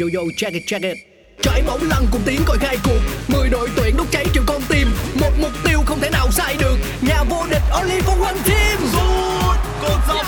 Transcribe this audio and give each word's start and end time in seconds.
yo 0.00 0.06
yo 0.14 0.22
check 0.36 0.54
it 0.54 0.62
check 0.66 0.82
it. 0.82 0.96
Trái 1.42 1.62
bóng 1.66 1.80
lăn 1.88 2.06
cùng 2.12 2.20
tiếng 2.24 2.40
còi 2.46 2.58
khai 2.58 2.76
cuộc. 2.84 3.00
10 3.28 3.48
đội 3.48 3.68
tuyển 3.76 3.96
đốt 3.96 4.06
cháy 4.10 4.26
triệu 4.34 4.42
con 4.46 4.62
tim. 4.68 4.88
Một 5.14 5.30
mục 5.40 5.50
tiêu 5.64 5.78
không 5.86 6.00
thể 6.00 6.10
nào 6.10 6.30
sai 6.30 6.56
được. 6.60 6.76
Nhà 7.00 7.24
vô 7.30 7.46
địch 7.50 7.62
only 7.72 8.00
for 8.00 8.22
one 8.22 8.36
team 8.48 8.78
Sút, 8.92 9.56
cột 9.82 9.98
dọc, 10.08 10.26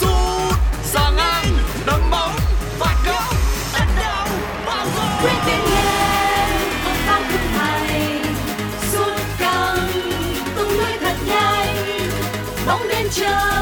sút, 0.00 0.58
xa 0.84 1.10
ngang, 1.16 1.46
đấm 1.86 2.00
bóng, 2.10 2.32
phạt 2.78 2.96
góc, 3.06 3.34
đánh 3.74 3.88
đầu, 3.96 4.26
vào 4.66 4.86
quyết 5.22 5.32
rồi. 5.32 5.42
định 5.46 5.64
lên 5.74 6.48
không 6.84 6.96
tăng 7.06 7.22
thực 7.32 7.58
hành 7.58 8.22
sút 8.92 9.22
căng 9.38 9.88
tung 10.56 10.70
lưới 10.70 10.92
thật 11.00 11.16
nhanh. 11.26 11.76
Bóng 12.66 12.88
đến 12.88 13.06
chân 13.10 13.61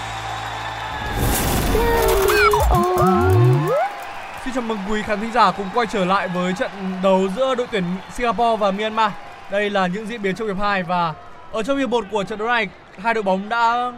Xin 4.51 4.55
chào 4.55 4.67
mừng 4.67 4.77
quý 4.89 5.01
khán 5.01 5.19
thính 5.19 5.31
giả 5.31 5.51
cùng 5.51 5.65
quay 5.73 5.87
trở 5.87 6.05
lại 6.05 6.27
với 6.27 6.53
trận 6.53 6.71
đấu 7.03 7.27
giữa 7.35 7.55
đội 7.55 7.67
tuyển 7.71 7.83
Singapore 8.13 8.57
và 8.59 8.71
Myanmar. 8.71 9.11
Đây 9.51 9.69
là 9.69 9.87
những 9.87 10.07
diễn 10.07 10.21
biến 10.21 10.35
trong 10.35 10.47
hiệp 10.47 10.57
2 10.59 10.83
và 10.83 11.13
ở 11.51 11.63
trong 11.63 11.77
hiệp 11.77 11.89
1 11.89 12.05
của 12.11 12.23
trận 12.23 12.39
đấu 12.39 12.47
này, 12.47 12.69
hai 12.97 13.13
đội 13.13 13.23
bóng 13.23 13.49
đã 13.49 13.91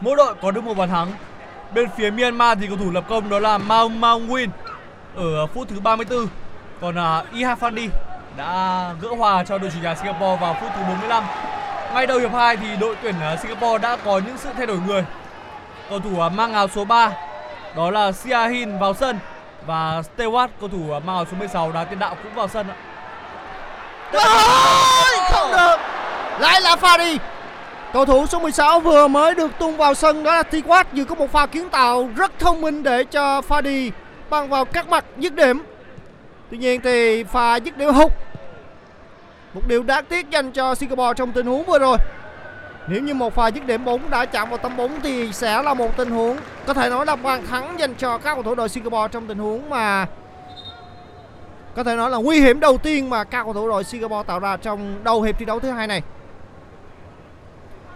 mỗi 0.00 0.16
đội 0.16 0.34
có 0.42 0.50
được 0.50 0.64
một 0.64 0.74
bàn 0.74 0.88
thắng. 0.88 1.12
Bên 1.74 1.88
phía 1.96 2.10
Myanmar 2.10 2.58
thì 2.60 2.66
cầu 2.66 2.76
thủ 2.76 2.90
lập 2.90 3.04
công 3.08 3.28
đó 3.28 3.38
là 3.38 3.58
Mao 3.58 3.88
Mao 3.88 4.20
Win 4.20 4.48
ở 5.16 5.46
phút 5.46 5.68
thứ 5.68 5.80
34. 5.80 6.26
Còn 6.80 6.98
à, 6.98 7.18
uh, 7.18 7.32
Iha 7.32 7.56
đã 8.36 8.90
gỡ 9.00 9.08
hòa 9.18 9.44
cho 9.44 9.58
đội 9.58 9.70
chủ 9.70 9.78
nhà 9.82 9.94
Singapore 9.94 10.36
vào 10.40 10.56
phút 10.60 10.70
thứ 10.76 10.82
45. 10.88 11.24
Ngay 11.94 12.06
đầu 12.06 12.18
hiệp 12.18 12.32
2 12.32 12.56
thì 12.56 12.66
đội 12.80 12.96
tuyển 13.02 13.14
à, 13.20 13.36
Singapore 13.36 13.78
đã 13.78 13.96
có 14.04 14.20
những 14.26 14.38
sự 14.38 14.48
thay 14.56 14.66
đổi 14.66 14.78
người. 14.86 15.04
Cầu 15.90 16.00
thủ 16.00 16.20
à, 16.20 16.28
mang 16.28 16.52
áo 16.52 16.68
số 16.68 16.84
3 16.84 17.12
đó 17.76 17.90
là 17.90 18.12
Siahin 18.12 18.78
vào 18.78 18.94
sân 18.94 19.18
và 19.66 20.02
Stewart 20.16 20.48
cầu 20.60 20.68
thủ 20.68 20.96
uh, 20.96 21.04
mang 21.04 21.16
áo 21.16 21.24
số 21.30 21.36
16 21.38 21.72
đá 21.72 21.84
tiền 21.84 21.98
đạo 21.98 22.16
cũng 22.22 22.34
vào 22.34 22.48
sân 22.48 22.66
ạ. 22.68 22.76
Ôi, 24.12 25.30
không 25.32 25.50
được. 25.52 25.76
Lại 26.38 26.60
là 26.60 26.76
pha 26.76 26.96
đi. 26.98 27.18
Cầu 27.92 28.04
thủ 28.04 28.26
số 28.26 28.40
16 28.40 28.80
vừa 28.80 29.08
mới 29.08 29.34
được 29.34 29.50
tung 29.58 29.76
vào 29.76 29.94
sân 29.94 30.24
đó 30.24 30.34
là 30.34 30.42
Tiquat 30.42 30.92
vừa 30.92 31.04
có 31.04 31.14
một 31.14 31.32
pha 31.32 31.46
kiến 31.46 31.70
tạo 31.70 32.08
rất 32.16 32.38
thông 32.38 32.60
minh 32.60 32.82
để 32.82 33.04
cho 33.04 33.42
pha 33.42 33.60
đi 33.60 33.90
băng 34.30 34.48
vào 34.48 34.64
các 34.64 34.88
mặt 34.88 35.04
dứt 35.18 35.34
điểm. 35.34 35.62
Tuy 36.50 36.58
nhiên 36.58 36.80
thì 36.80 37.24
pha 37.24 37.56
dứt 37.56 37.76
điểm 37.76 37.94
hụt. 37.94 38.12
Một 39.54 39.60
điều 39.66 39.82
đáng 39.82 40.04
tiếc 40.04 40.30
dành 40.30 40.52
cho 40.52 40.74
Singapore 40.74 41.14
trong 41.16 41.32
tình 41.32 41.46
huống 41.46 41.64
vừa 41.64 41.78
rồi 41.78 41.98
nếu 42.86 43.02
như 43.02 43.14
một 43.14 43.34
pha 43.34 43.48
dứt 43.48 43.66
điểm 43.66 43.84
bóng 43.84 44.10
đã 44.10 44.26
chạm 44.26 44.48
vào 44.48 44.58
tấm 44.58 44.76
bóng 44.76 45.00
thì 45.02 45.32
sẽ 45.32 45.62
là 45.62 45.74
một 45.74 45.96
tình 45.96 46.10
huống 46.10 46.36
có 46.66 46.74
thể 46.74 46.90
nói 46.90 47.06
là 47.06 47.16
bàn 47.16 47.46
thắng 47.46 47.78
dành 47.78 47.94
cho 47.94 48.18
các 48.18 48.34
cầu 48.34 48.42
thủ 48.42 48.54
đội 48.54 48.68
Singapore 48.68 49.08
trong 49.12 49.26
tình 49.26 49.38
huống 49.38 49.70
mà 49.70 50.06
có 51.76 51.84
thể 51.84 51.96
nói 51.96 52.10
là 52.10 52.18
nguy 52.18 52.40
hiểm 52.40 52.60
đầu 52.60 52.78
tiên 52.78 53.10
mà 53.10 53.24
các 53.24 53.44
cầu 53.44 53.52
thủ 53.52 53.68
đội 53.68 53.84
Singapore 53.84 54.26
tạo 54.26 54.38
ra 54.38 54.56
trong 54.56 55.04
đầu 55.04 55.22
hiệp 55.22 55.38
thi 55.38 55.44
đấu 55.44 55.60
thứ 55.60 55.70
hai 55.70 55.86
này. 55.86 56.02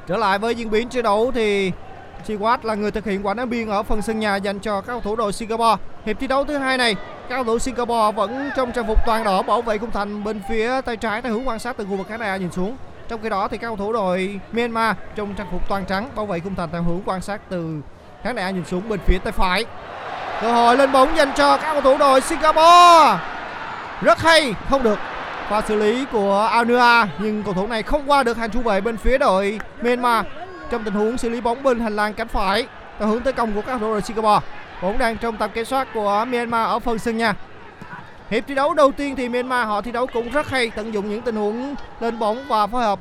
Trở 0.07 0.17
lại 0.17 0.39
với 0.39 0.55
diễn 0.55 0.71
biến 0.71 0.89
trận 0.89 1.03
đấu 1.03 1.33
thì 1.35 1.73
Chiwat 2.27 2.59
là 2.63 2.75
người 2.75 2.91
thực 2.91 3.05
hiện 3.05 3.27
quả 3.27 3.35
đá 3.35 3.45
biên 3.45 3.69
ở 3.69 3.83
phần 3.83 4.03
sân 4.03 4.21
nhà 4.21 4.37
dành 4.37 4.59
cho 4.59 4.81
các 4.81 4.87
cầu 4.87 5.01
thủ 5.01 5.17
đội 5.17 5.33
Singapore. 5.33 5.77
Hiệp 6.05 6.21
thi 6.21 6.27
đấu 6.27 6.45
thứ 6.45 6.59
hai 6.59 6.79
này, 6.79 6.95
các 7.29 7.35
cầu 7.35 7.45
thủ 7.45 7.59
Singapore 7.59 8.13
vẫn 8.17 8.51
trong 8.57 8.73
trang 8.73 8.87
phục 8.87 8.99
toàn 9.07 9.25
đỏ 9.25 9.43
bảo 9.43 9.63
vệ 9.63 9.79
khung 9.79 9.91
thành 9.91 10.25
bên 10.25 10.41
phía 10.49 10.81
tay 10.81 10.97
trái 10.97 11.23
theo 11.23 11.33
hướng 11.33 11.49
quan 11.49 11.59
sát 11.59 11.77
từ 11.77 11.85
khu 11.85 11.97
vực 11.97 12.07
khán 12.09 12.21
đài 12.21 12.39
nhìn 12.39 12.51
xuống. 12.51 12.77
Trong 13.09 13.23
khi 13.23 13.29
đó 13.29 13.49
thì 13.49 13.59
các 13.59 13.67
cầu 13.67 13.77
thủ 13.77 13.93
đội 13.93 14.41
Myanmar 14.53 14.97
trong 15.17 15.35
trang 15.35 15.47
phục 15.53 15.69
toàn 15.69 15.85
trắng 15.85 16.09
bảo 16.17 16.27
vệ 16.27 16.41
khung 16.41 16.55
thành 16.55 16.69
theo 16.73 16.83
hướng 16.83 17.01
quan 17.05 17.21
sát 17.21 17.41
từ 17.49 17.81
khán 18.23 18.37
đài 18.37 18.53
nhìn 18.53 18.65
xuống 18.65 18.89
bên 18.89 19.01
phía 19.07 19.19
tay 19.19 19.33
phải. 19.33 19.65
Cơ 20.41 20.53
hội 20.53 20.77
lên 20.77 20.93
bóng 20.93 21.17
dành 21.17 21.33
cho 21.37 21.57
các 21.57 21.73
cầu 21.73 21.81
thủ 21.81 21.99
đội 21.99 22.21
Singapore. 22.21 23.19
Rất 24.03 24.19
hay, 24.19 24.55
không 24.71 24.83
được 24.83 24.99
pha 25.49 25.61
xử 25.61 25.77
lý 25.77 26.05
của 26.13 26.49
Anua 26.53 27.07
nhưng 27.19 27.43
cầu 27.43 27.55
thủ 27.55 27.67
này 27.67 27.83
không 27.83 28.11
qua 28.11 28.23
được 28.23 28.37
hàng 28.37 28.51
thủ 28.51 28.61
vệ 28.61 28.81
bên 28.81 28.97
phía 28.97 29.19
đội 29.19 29.61
Myanmar 29.83 30.27
trong 30.71 30.85
tình 30.85 30.95
huống 30.95 31.19
xử 31.19 31.29
lý 31.29 31.41
bóng 31.41 31.63
bên 31.63 31.81
hành 31.81 31.97
lang 31.97 32.15
cánh 32.15 32.29
phải 32.29 32.67
theo 32.99 33.09
hướng 33.09 33.21
tấn 33.21 33.35
công 33.35 33.55
của 33.55 33.61
các 33.61 33.67
cầu 33.67 33.79
thủ 33.79 33.93
đội 33.93 34.03
Singapore. 34.03 34.47
Bóng 34.83 34.99
đang 34.99 35.17
trong 35.17 35.37
tầm 35.37 35.51
kiểm 35.51 35.65
soát 35.65 35.89
của 35.95 36.25
Myanmar 36.29 36.67
ở 36.69 36.79
phần 36.79 36.99
sân 36.99 37.17
nhà. 37.17 37.35
Hiệp 38.31 38.45
thi 38.47 38.55
đấu 38.55 38.75
đầu 38.75 38.93
tiên 38.93 39.17
thì 39.17 39.29
Myanmar 39.29 39.67
họ 39.67 39.81
thi 39.81 39.93
đấu 39.93 40.07
cũng 40.07 40.31
rất 40.31 40.51
hay 40.51 40.71
tận 40.71 40.95
dụng 40.95 41.11
những 41.11 41.23
tình 41.23 41.37
huống 41.37 41.75
lên 42.01 42.19
bóng 42.19 42.45
và 42.49 42.67
phối 42.67 42.83
hợp 42.83 42.99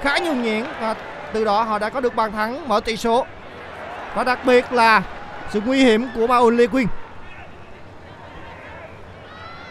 khá 0.00 0.18
nhuần 0.18 0.42
nhuyễn 0.42 0.64
và 0.80 0.94
từ 1.32 1.44
đó 1.44 1.62
họ 1.62 1.78
đã 1.78 1.88
có 1.90 2.00
được 2.00 2.14
bàn 2.14 2.32
thắng 2.32 2.68
mở 2.68 2.80
tỷ 2.80 2.96
số. 2.96 3.26
Và 4.14 4.24
đặc 4.24 4.38
biệt 4.44 4.72
là 4.72 5.02
sự 5.50 5.60
nguy 5.66 5.84
hiểm 5.84 6.08
của 6.14 6.26
Maun 6.26 6.56
Lê 6.56 6.66
Quyên 6.66 6.86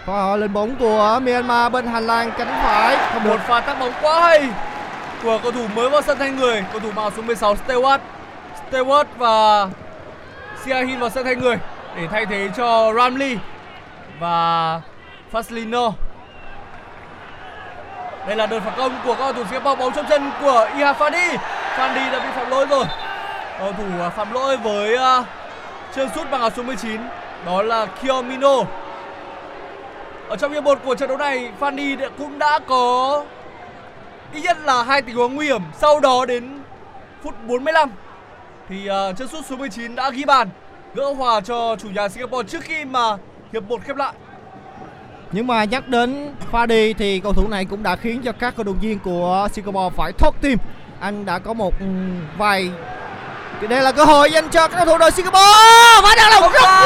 Pha 0.05 0.13
họ 0.13 0.35
lên 0.35 0.53
bóng 0.53 0.75
của 0.75 1.19
Myanmar 1.23 1.71
bên 1.71 1.87
hành 1.87 2.07
lang 2.07 2.31
cánh 2.37 2.47
phải 2.47 2.97
không 3.13 3.23
Một 3.23 3.29
được. 3.29 3.41
pha 3.47 3.61
tác 3.61 3.79
bóng 3.79 3.93
quá 4.01 4.21
hay 4.21 4.49
của 5.23 5.39
cầu 5.43 5.51
thủ 5.51 5.67
mới 5.75 5.89
vào 5.89 6.01
sân 6.01 6.17
thay 6.17 6.31
người, 6.31 6.63
cầu 6.71 6.79
thủ 6.79 6.89
áo 6.95 7.11
số 7.17 7.21
16 7.21 7.55
Stewart. 7.67 7.99
Stewart 8.71 9.05
và 9.17 9.67
Siahin 10.63 10.99
vào 10.99 11.09
sân 11.09 11.25
thay 11.25 11.35
người 11.35 11.57
để 11.95 12.07
thay 12.11 12.25
thế 12.25 12.49
cho 12.57 12.93
Ramley 12.93 13.37
và 14.19 14.81
Faslino. 15.33 15.91
Đây 18.27 18.35
là 18.35 18.45
đợt 18.45 18.59
phản 18.59 18.73
công 18.77 18.95
của 19.05 19.13
các 19.13 19.19
cầu 19.19 19.33
thủ 19.33 19.43
Singapore 19.49 19.75
bóng 19.79 19.93
trong 19.93 20.05
chân 20.09 20.31
của 20.41 20.69
Iha 20.77 20.93
Fadi. 20.93 21.37
Fadi 21.75 22.11
đã 22.11 22.19
bị 22.19 22.29
phạm 22.35 22.49
lỗi 22.49 22.65
rồi. 22.69 22.85
Cầu 23.59 23.73
thủ 23.77 23.83
à, 24.01 24.09
phạm 24.09 24.33
lỗi 24.33 24.57
với 24.57 24.95
uh, 24.95 25.25
chân 25.95 26.09
sút 26.15 26.31
bằng 26.31 26.41
áo 26.41 26.49
số 26.49 26.63
19 26.63 27.01
đó 27.45 27.61
là 27.61 27.85
Kiomino. 27.85 28.55
Ở 30.29 30.35
trong 30.35 30.51
hiệp 30.53 30.63
một 30.63 30.79
của 30.85 30.95
trận 30.95 31.09
đấu 31.09 31.17
này, 31.17 31.51
Fadi 31.59 31.97
đã- 31.99 32.09
cũng 32.17 32.39
đã 32.39 32.59
có 32.67 33.23
ít 34.33 34.41
nhất 34.41 34.57
là 34.63 34.83
hai 34.83 35.01
tình 35.01 35.15
huống 35.15 35.35
nguy 35.35 35.45
hiểm. 35.45 35.61
Sau 35.77 35.99
đó 35.99 36.25
đến 36.25 36.59
phút 37.23 37.33
45 37.47 37.91
thì 38.69 38.89
uh, 38.89 39.17
chân 39.17 39.27
sút 39.27 39.45
số 39.45 39.55
19 39.57 39.95
đã 39.95 40.09
ghi 40.09 40.25
bàn 40.25 40.49
gỡ 40.95 41.13
hòa 41.13 41.41
cho 41.41 41.75
chủ 41.79 41.87
nhà 41.89 42.09
Singapore 42.09 42.47
trước 42.49 42.63
khi 42.63 42.85
mà 42.85 43.17
hiệp 43.53 43.63
một 43.63 43.81
khép 43.83 43.95
lại. 43.97 44.13
Nhưng 45.35 45.47
mà 45.47 45.63
nhắc 45.63 45.87
đến 45.87 46.35
pha 46.51 46.65
đi 46.65 46.93
thì 46.93 47.19
cầu 47.19 47.33
thủ 47.33 47.47
này 47.47 47.65
cũng 47.65 47.83
đã 47.83 47.95
khiến 47.95 48.21
cho 48.21 48.31
các 48.31 48.53
cầu 48.55 48.63
thủ 48.63 48.73
viên 48.81 48.99
của 48.99 49.47
Singapore 49.53 49.95
phải 49.97 50.11
thót 50.11 50.31
tim. 50.41 50.57
Anh 50.99 51.25
đã 51.25 51.39
có 51.39 51.53
một 51.53 51.79
ừm, 51.79 52.21
vài 52.37 52.69
thì 53.61 53.67
đây 53.67 53.81
là 53.81 53.91
cơ 53.91 54.05
hội 54.05 54.31
dành 54.31 54.49
cho 54.49 54.67
các 54.67 54.77
cầu 54.77 54.85
thủ 54.85 54.97
đội 54.97 55.11
Singapore. 55.11 55.39
Và 56.03 56.15
đang 56.17 56.31
là 56.31 56.39
một 56.39 56.53
rất 56.53 56.69
rồi! 56.77 56.85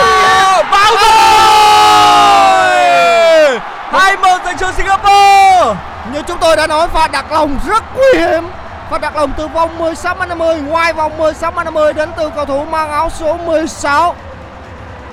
Hai 3.92 4.18
một 4.18 4.38
dành 4.46 4.58
cho 4.58 4.72
Singapore. 4.72 5.80
Như 6.14 6.22
chúng 6.28 6.38
tôi 6.42 6.56
đã 6.56 6.68
nói 6.68 6.88
pha 6.88 7.08
đặt 7.08 7.32
lòng 7.32 7.60
rất 7.68 7.84
nguy 7.96 8.20
hiểm. 8.20 8.44
Pha 8.90 8.98
đặt 8.98 9.16
lòng 9.16 9.32
từ 9.38 9.48
vòng 9.48 9.78
16 9.78 10.16
m 10.16 10.20
50 10.30 10.62
ngoài 10.62 10.94
vòng 10.94 11.18
16 11.18 11.52
m 11.52 11.56
50 11.56 11.94
đến 11.94 12.10
từ 12.18 12.30
cầu 12.36 12.46
thủ 12.46 12.66
mang 12.66 12.90
áo 12.90 13.10
số 13.10 13.38
16. 13.38 14.16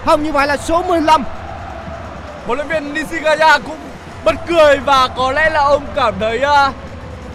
Không 0.05 0.23
như 0.23 0.33
vậy 0.33 0.47
là 0.47 0.57
số 0.57 0.83
15. 0.83 1.25
Huấn 2.47 2.59
luyện 2.59 2.69
viên 2.69 2.95
Nishigaya 2.95 3.59
cũng 3.59 3.79
bật 4.25 4.35
cười 4.47 4.79
và 4.79 5.09
có 5.09 5.33
lẽ 5.33 5.51
là 5.51 5.61
ông 5.61 5.83
cảm 5.95 6.15
thấy 6.21 6.41
uh, 6.43 6.75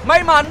may 0.06 0.24
mắn 0.24 0.46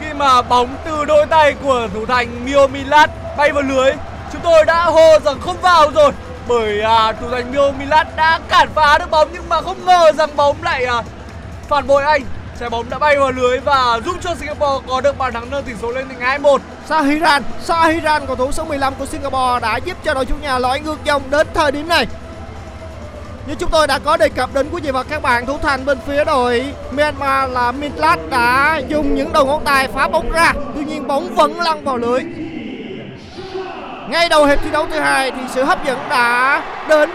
khi 0.00 0.06
mà 0.14 0.42
bóng 0.42 0.76
từ 0.84 1.04
đôi 1.04 1.26
tay 1.26 1.54
của 1.62 1.88
thủ 1.94 2.06
thành 2.06 2.44
Mio 2.44 2.66
Milat 2.66 3.10
bay 3.36 3.52
vào 3.52 3.62
lưới. 3.62 3.92
Chúng 4.32 4.40
tôi 4.44 4.64
đã 4.64 4.84
hô 4.84 5.18
rằng 5.24 5.40
không 5.40 5.60
vào 5.60 5.90
rồi 5.90 6.12
bởi 6.48 6.80
uh, 6.80 7.20
thủ 7.20 7.30
thành 7.30 7.52
Mio 7.52 7.70
Milat 7.70 8.16
đã 8.16 8.40
cản 8.48 8.68
phá 8.74 8.98
được 8.98 9.10
bóng 9.10 9.28
nhưng 9.32 9.48
mà 9.48 9.60
không 9.60 9.84
ngờ 9.84 10.12
rằng 10.12 10.36
bóng 10.36 10.62
lại 10.62 10.86
uh, 10.98 11.04
phản 11.68 11.86
bội 11.86 12.02
anh 12.02 12.22
Trái 12.60 12.70
bóng 12.70 12.90
đã 12.90 12.98
bay 12.98 13.18
vào 13.18 13.32
lưới 13.32 13.58
và 13.58 14.00
giúp 14.04 14.16
cho 14.20 14.34
Singapore 14.34 14.86
có 14.88 15.00
được 15.00 15.18
bàn 15.18 15.32
thắng 15.32 15.50
nâng 15.50 15.64
tỷ 15.64 15.72
số 15.82 15.92
lên 15.92 16.08
thành 16.08 16.42
2-1. 16.42 16.58
Sahiran, 16.88 17.42
Sahiran 17.62 18.26
cầu 18.26 18.36
thủ 18.36 18.52
số 18.52 18.64
15 18.64 18.94
của 18.94 19.06
Singapore 19.06 19.60
đã 19.62 19.76
giúp 19.76 19.96
cho 20.04 20.14
đội 20.14 20.24
chủ 20.24 20.34
nhà 20.42 20.58
lõi 20.58 20.80
ngược 20.80 21.04
dòng 21.04 21.22
đến 21.30 21.46
thời 21.54 21.72
điểm 21.72 21.88
này. 21.88 22.06
Như 23.48 23.54
chúng 23.54 23.70
tôi 23.70 23.86
đã 23.86 23.98
có 23.98 24.16
đề 24.16 24.28
cập 24.28 24.54
đến 24.54 24.66
quý 24.72 24.80
vị 24.80 24.90
và 24.90 25.02
các 25.02 25.22
bạn, 25.22 25.46
thủ 25.46 25.58
thành 25.62 25.84
bên 25.84 25.98
phía 26.06 26.24
đội 26.24 26.74
Myanmar 26.90 27.50
là 27.50 27.72
Mintlat 27.72 28.18
đã 28.30 28.80
dùng 28.88 29.14
những 29.14 29.32
đầu 29.32 29.46
ngón 29.46 29.64
tay 29.64 29.88
phá 29.88 30.08
bóng 30.08 30.30
ra. 30.30 30.52
Tuy 30.74 30.84
nhiên 30.84 31.06
bóng 31.06 31.34
vẫn 31.34 31.60
lăn 31.60 31.84
vào 31.84 31.96
lưới. 31.96 32.20
Ngay 34.08 34.28
đầu 34.28 34.44
hiệp 34.44 34.58
thi 34.62 34.70
đấu 34.70 34.86
thứ 34.90 35.00
hai 35.00 35.30
thì 35.30 35.40
sự 35.54 35.62
hấp 35.62 35.86
dẫn 35.86 35.98
đã 36.10 36.62
đến 36.88 37.10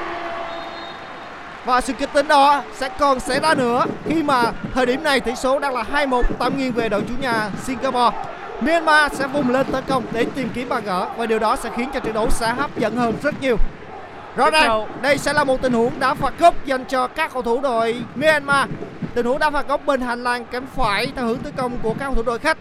và 1.66 1.82
sự 1.82 1.94
kịch 1.94 2.10
tính 2.14 2.28
đó 2.28 2.64
sẽ 2.74 2.90
còn 3.00 3.20
xảy 3.20 3.40
ra 3.40 3.56
nữa 3.56 3.86
khi 4.06 4.24
mà 4.24 4.52
thời 4.74 4.86
điểm 4.86 5.04
này 5.04 5.20
tỷ 5.20 5.36
số 5.36 5.60
đang 5.60 5.74
là 5.74 5.84
2-1 5.94 6.22
tạm 6.40 6.58
nghiêng 6.58 6.74
về 6.74 6.90
đội 6.90 7.02
chủ 7.02 7.14
nhà 7.22 7.50
Singapore. 7.64 8.18
Myanmar 8.62 9.14
sẽ 9.14 9.28
vùng 9.28 9.50
lên 9.50 9.66
tấn 9.72 9.84
công 9.88 10.04
để 10.12 10.26
tìm 10.36 10.50
kiếm 10.54 10.70
bàn 10.70 10.84
gỡ 10.86 11.08
và 11.18 11.26
điều 11.26 11.40
đó 11.40 11.56
sẽ 11.56 11.70
khiến 11.78 11.90
cho 11.94 12.00
trận 12.00 12.14
đấu 12.14 12.30
sẽ 12.30 12.54
hấp 12.54 12.78
dẫn 12.78 12.98
hơn 12.98 13.14
rất 13.24 13.42
nhiều. 13.42 13.58
Rõ 14.36 14.50
ràng 14.50 14.88
đây 15.02 15.18
sẽ 15.18 15.34
là 15.34 15.44
một 15.44 15.62
tình 15.62 15.74
huống 15.74 16.00
đá 16.00 16.14
phạt 16.14 16.34
góc 16.40 16.66
dành 16.66 16.86
cho 16.86 17.08
các 17.08 17.34
cầu 17.34 17.42
thủ 17.42 17.62
đội 17.62 17.96
Myanmar. 18.16 18.70
Tình 19.14 19.26
huống 19.26 19.40
đá 19.40 19.50
phạt 19.50 19.68
góc 19.68 19.86
bên 19.86 20.02
hành 20.02 20.24
lang 20.24 20.46
cánh 20.46 20.66
phải 20.76 21.12
theo 21.16 21.26
hướng 21.26 21.40
tấn 21.40 21.54
công 21.54 21.78
của 21.84 21.94
các 22.00 22.06
cầu 22.06 22.16
thủ 22.16 22.24
đội 22.24 22.40
khách. 22.40 22.58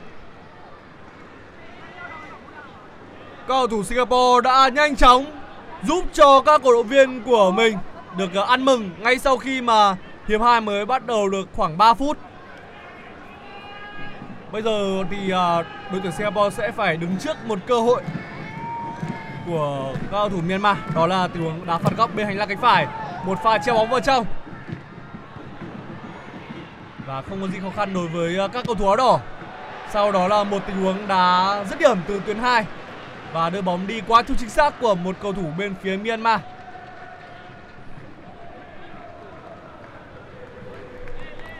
Cầu 3.47 3.67
thủ 3.67 3.85
Singapore 3.85 4.41
đã 4.45 4.69
nhanh 4.69 4.97
chóng 4.97 5.25
giúp 5.83 6.05
cho 6.13 6.41
các 6.41 6.61
cổ 6.65 6.73
động 6.73 6.87
viên 6.87 7.23
của 7.23 7.51
mình 7.51 7.77
được 8.17 8.35
ờ, 8.35 8.45
ăn 8.45 8.65
mừng 8.65 8.91
ngay 8.99 9.19
sau 9.19 9.37
khi 9.37 9.61
mà 9.61 9.97
hiệp 10.29 10.41
2 10.41 10.61
mới 10.61 10.87
bắt 10.87 11.07
đầu 11.07 11.29
được 11.29 11.49
khoảng 11.53 11.79
3 11.79 11.95
phút. 11.95 12.19
Bây 14.53 14.63
giờ 14.63 15.05
thì 15.11 15.31
ờ, 15.31 15.65
đội 15.93 16.01
tuyển 16.03 16.13
Singapore 16.13 16.57
sẽ 16.57 16.71
phải 16.71 16.97
đứng 16.97 17.17
trước 17.21 17.37
một 17.47 17.59
cơ 17.67 17.81
hội 17.81 18.03
của 19.47 19.93
các 19.95 20.09
cầu 20.11 20.29
thủ 20.29 20.41
Myanmar, 20.49 20.77
đó 20.95 21.07
là 21.07 21.29
tình 21.29 21.43
huống 21.43 21.67
đá 21.67 21.79
phạt 21.79 21.91
góc 21.97 22.11
bên 22.15 22.27
hành 22.27 22.39
lang 22.39 22.49
cánh 22.49 22.61
phải, 22.61 22.87
một 23.25 23.39
pha 23.45 23.59
treo 23.59 23.75
bóng 23.75 23.91
vào 23.91 24.01
trong. 24.01 24.27
Và 27.07 27.23
không 27.23 27.41
có 27.41 27.47
gì 27.47 27.59
khó 27.63 27.71
khăn 27.77 27.95
đối 27.95 28.09
với 28.09 28.37
ờ, 28.37 28.49
các 28.49 28.65
cầu 28.67 28.75
thủ 28.75 28.87
áo 28.87 28.97
đỏ. 28.97 29.21
Sau 29.91 30.13
đó 30.13 30.29
là 30.29 30.45
một 30.45 30.59
tình 30.67 30.83
huống 30.83 31.09
đá 31.09 31.65
dứt 31.71 31.79
điểm 31.79 31.99
từ 32.09 32.21
tuyến 32.27 32.39
2 32.39 32.65
và 33.33 33.51
đưa 33.51 33.63
bóng 33.63 33.87
đi 33.87 34.01
quá 34.09 34.23
thu 34.23 34.35
chính 34.39 34.51
xác 34.51 34.81
của 34.81 34.95
một 34.95 35.17
cầu 35.23 35.33
thủ 35.33 35.45
bên 35.59 35.75
phía 35.83 35.97
Myanmar. 35.97 36.41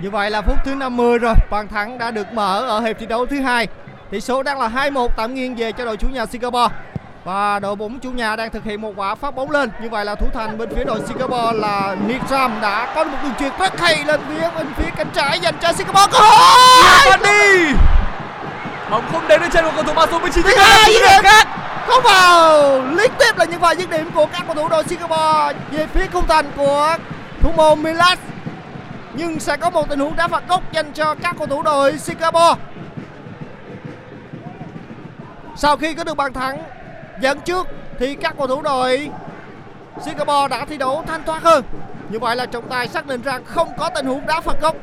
Như 0.01 0.11
vậy 0.11 0.31
là 0.31 0.43
phút 0.43 0.57
thứ 0.65 0.75
50 0.75 1.19
rồi, 1.19 1.35
bàn 1.51 1.69
thắng 1.69 1.99
đã 1.99 2.11
được 2.11 2.33
mở 2.33 2.61
ở 2.61 2.81
hiệp 2.81 2.99
thi 2.99 3.07
đấu 3.07 3.27
thứ 3.27 3.41
hai. 3.41 3.69
Tỷ 4.11 4.21
số 4.21 4.43
đang 4.43 4.61
là 4.61 4.69
2-1 4.69 5.09
tạm 5.17 5.35
nghiêng 5.35 5.55
về 5.55 5.73
cho 5.73 5.85
đội 5.85 5.97
chủ 5.97 6.09
nhà 6.09 6.27
Singapore. 6.27 6.75
Và 7.25 7.59
đội 7.59 7.77
bóng 7.77 7.99
chủ 8.01 8.11
nhà 8.11 8.37
đang 8.37 8.51
thực 8.51 8.65
hiện 8.65 8.81
một 8.81 8.93
quả 8.97 9.15
phát 9.15 9.35
bóng 9.35 9.51
lên. 9.51 9.71
Như 9.83 9.89
vậy 9.89 10.05
là 10.05 10.15
thủ 10.15 10.27
thành 10.35 10.59
bên 10.59 10.69
phía 10.77 10.85
đội 10.85 11.01
Singapore 11.09 11.59
là 11.59 11.97
Nitram 12.07 12.61
đã 12.61 12.93
có 12.95 13.05
một 13.05 13.19
đường 13.23 13.33
chuyền 13.39 13.53
rất 13.59 13.81
hay 13.81 14.05
lên 14.05 14.21
phía 14.29 14.51
bên 14.57 14.67
phía 14.77 14.91
cánh 14.97 15.11
trái 15.15 15.41
dành 15.41 15.55
cho 15.63 15.73
Singapore. 15.73 16.13
Cơ 16.13 16.19
hội! 16.19 17.19
Đi 17.23 17.75
Bóng 18.91 19.05
không 19.13 19.29
đến 19.29 19.41
đến 19.41 19.51
chân 19.51 19.65
của 19.65 19.71
cầu 19.75 19.83
thủ 19.83 19.93
mang 19.93 20.09
số 20.11 20.19
19 20.19 20.43
Thứ 20.43 20.57
hai 20.57 20.93
khác. 21.23 21.49
Không 21.87 22.03
vào. 22.03 22.81
Liên 22.81 23.11
tiếp 23.19 23.37
là 23.37 23.45
những 23.45 23.61
pha 23.61 23.73
dứt 23.73 23.91
điểm 23.91 24.11
của 24.15 24.27
các 24.27 24.43
cầu 24.47 24.55
thủ 24.55 24.69
đội 24.69 24.85
Singapore 24.85 25.59
về 25.71 25.87
phía 25.95 26.07
khung 26.13 26.27
thành 26.27 26.53
của 26.57 26.97
thủ 27.41 27.53
môn 27.57 27.83
Milas. 27.83 28.19
Nhưng 29.15 29.41
sẽ 29.41 29.57
có 29.57 29.71
một 29.71 29.89
tình 29.89 29.99
huống 29.99 30.17
đá 30.17 30.29
phạt 30.29 30.43
góc 30.49 30.73
dành 30.73 30.93
cho 30.93 31.15
các 31.23 31.35
cầu 31.39 31.47
thủ 31.47 31.63
đội 31.63 31.99
Singapore. 31.99 32.61
Sau 35.57 35.77
khi 35.77 35.95
có 35.95 36.05
được 36.05 36.17
bàn 36.17 36.33
thắng 36.33 36.63
dẫn 37.23 37.41
trước 37.41 37.67
thì 37.99 38.15
các 38.15 38.35
cầu 38.39 38.47
thủ 38.47 38.63
đội 38.63 39.11
Singapore 40.05 40.49
đã 40.51 40.65
thi 40.65 40.77
đấu 40.77 41.05
thanh 41.07 41.25
thoát 41.25 41.43
hơn. 41.43 41.65
Như 42.09 42.19
vậy 42.19 42.37
là 42.37 42.47
trọng 42.47 42.69
tài 42.69 42.89
xác 42.89 43.07
định 43.07 43.23
rằng 43.23 43.45
không 43.45 43.69
có 43.79 43.91
tình 43.95 44.07
huống 44.07 44.27
đá 44.27 44.41
phạt 44.41 44.61
góc. 44.61 44.77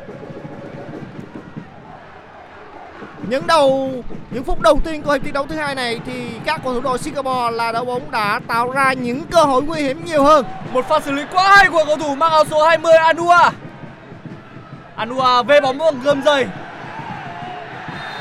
Những 3.27 3.47
đầu, 3.47 3.91
những 4.31 4.43
phút 4.43 4.61
đầu 4.61 4.79
tiên 4.85 5.01
của 5.01 5.11
hiệp 5.11 5.23
thi 5.23 5.31
đấu 5.31 5.45
thứ 5.49 5.55
hai 5.55 5.75
này 5.75 5.99
thì 6.05 6.29
các 6.45 6.61
cầu 6.63 6.73
thủ 6.73 6.81
đội 6.81 6.97
Singapore 6.97 7.51
là 7.51 7.71
đội 7.71 7.85
bóng 7.85 8.11
đã 8.11 8.39
tạo 8.47 8.71
ra 8.71 8.93
những 8.93 9.21
cơ 9.31 9.43
hội 9.43 9.61
nguy 9.61 9.81
hiểm 9.81 10.05
nhiều 10.05 10.23
hơn. 10.23 10.45
Một 10.71 10.85
pha 10.89 10.99
xử 10.99 11.11
lý 11.11 11.23
quá 11.31 11.55
hay 11.57 11.69
của 11.69 11.83
cầu 11.85 11.97
thủ 11.97 12.15
mang 12.15 12.31
áo 12.31 12.43
số 12.45 12.67
20 12.67 12.93
Anua 12.93 13.49
Anua 14.95 15.43
về 15.43 15.61
bóng 15.61 15.77
bằng 15.77 15.99
gươm 16.03 16.21
dày 16.23 16.47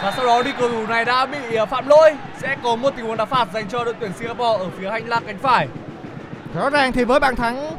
và 0.02 0.12
sau 0.16 0.26
đó 0.26 0.42
thì 0.42 0.52
cầu 0.58 0.68
thủ 0.68 0.86
này 0.86 1.04
đã 1.04 1.26
bị 1.26 1.54
à, 1.54 1.66
phạm 1.66 1.88
lỗi 1.88 2.16
Sẽ 2.38 2.56
có 2.62 2.76
một 2.76 2.90
tình 2.96 3.06
huống 3.06 3.16
đá 3.16 3.24
phạt 3.24 3.48
dành 3.54 3.68
cho 3.68 3.84
đội 3.84 3.94
tuyển 4.00 4.12
Singapore 4.18 4.64
ở 4.64 4.66
phía 4.78 4.90
hành 4.90 5.08
lang 5.08 5.22
cánh 5.26 5.38
phải 5.38 5.68
Rõ 6.54 6.70
ràng 6.70 6.92
thì 6.92 7.04
với 7.04 7.20
bàn 7.20 7.36
thắng 7.36 7.76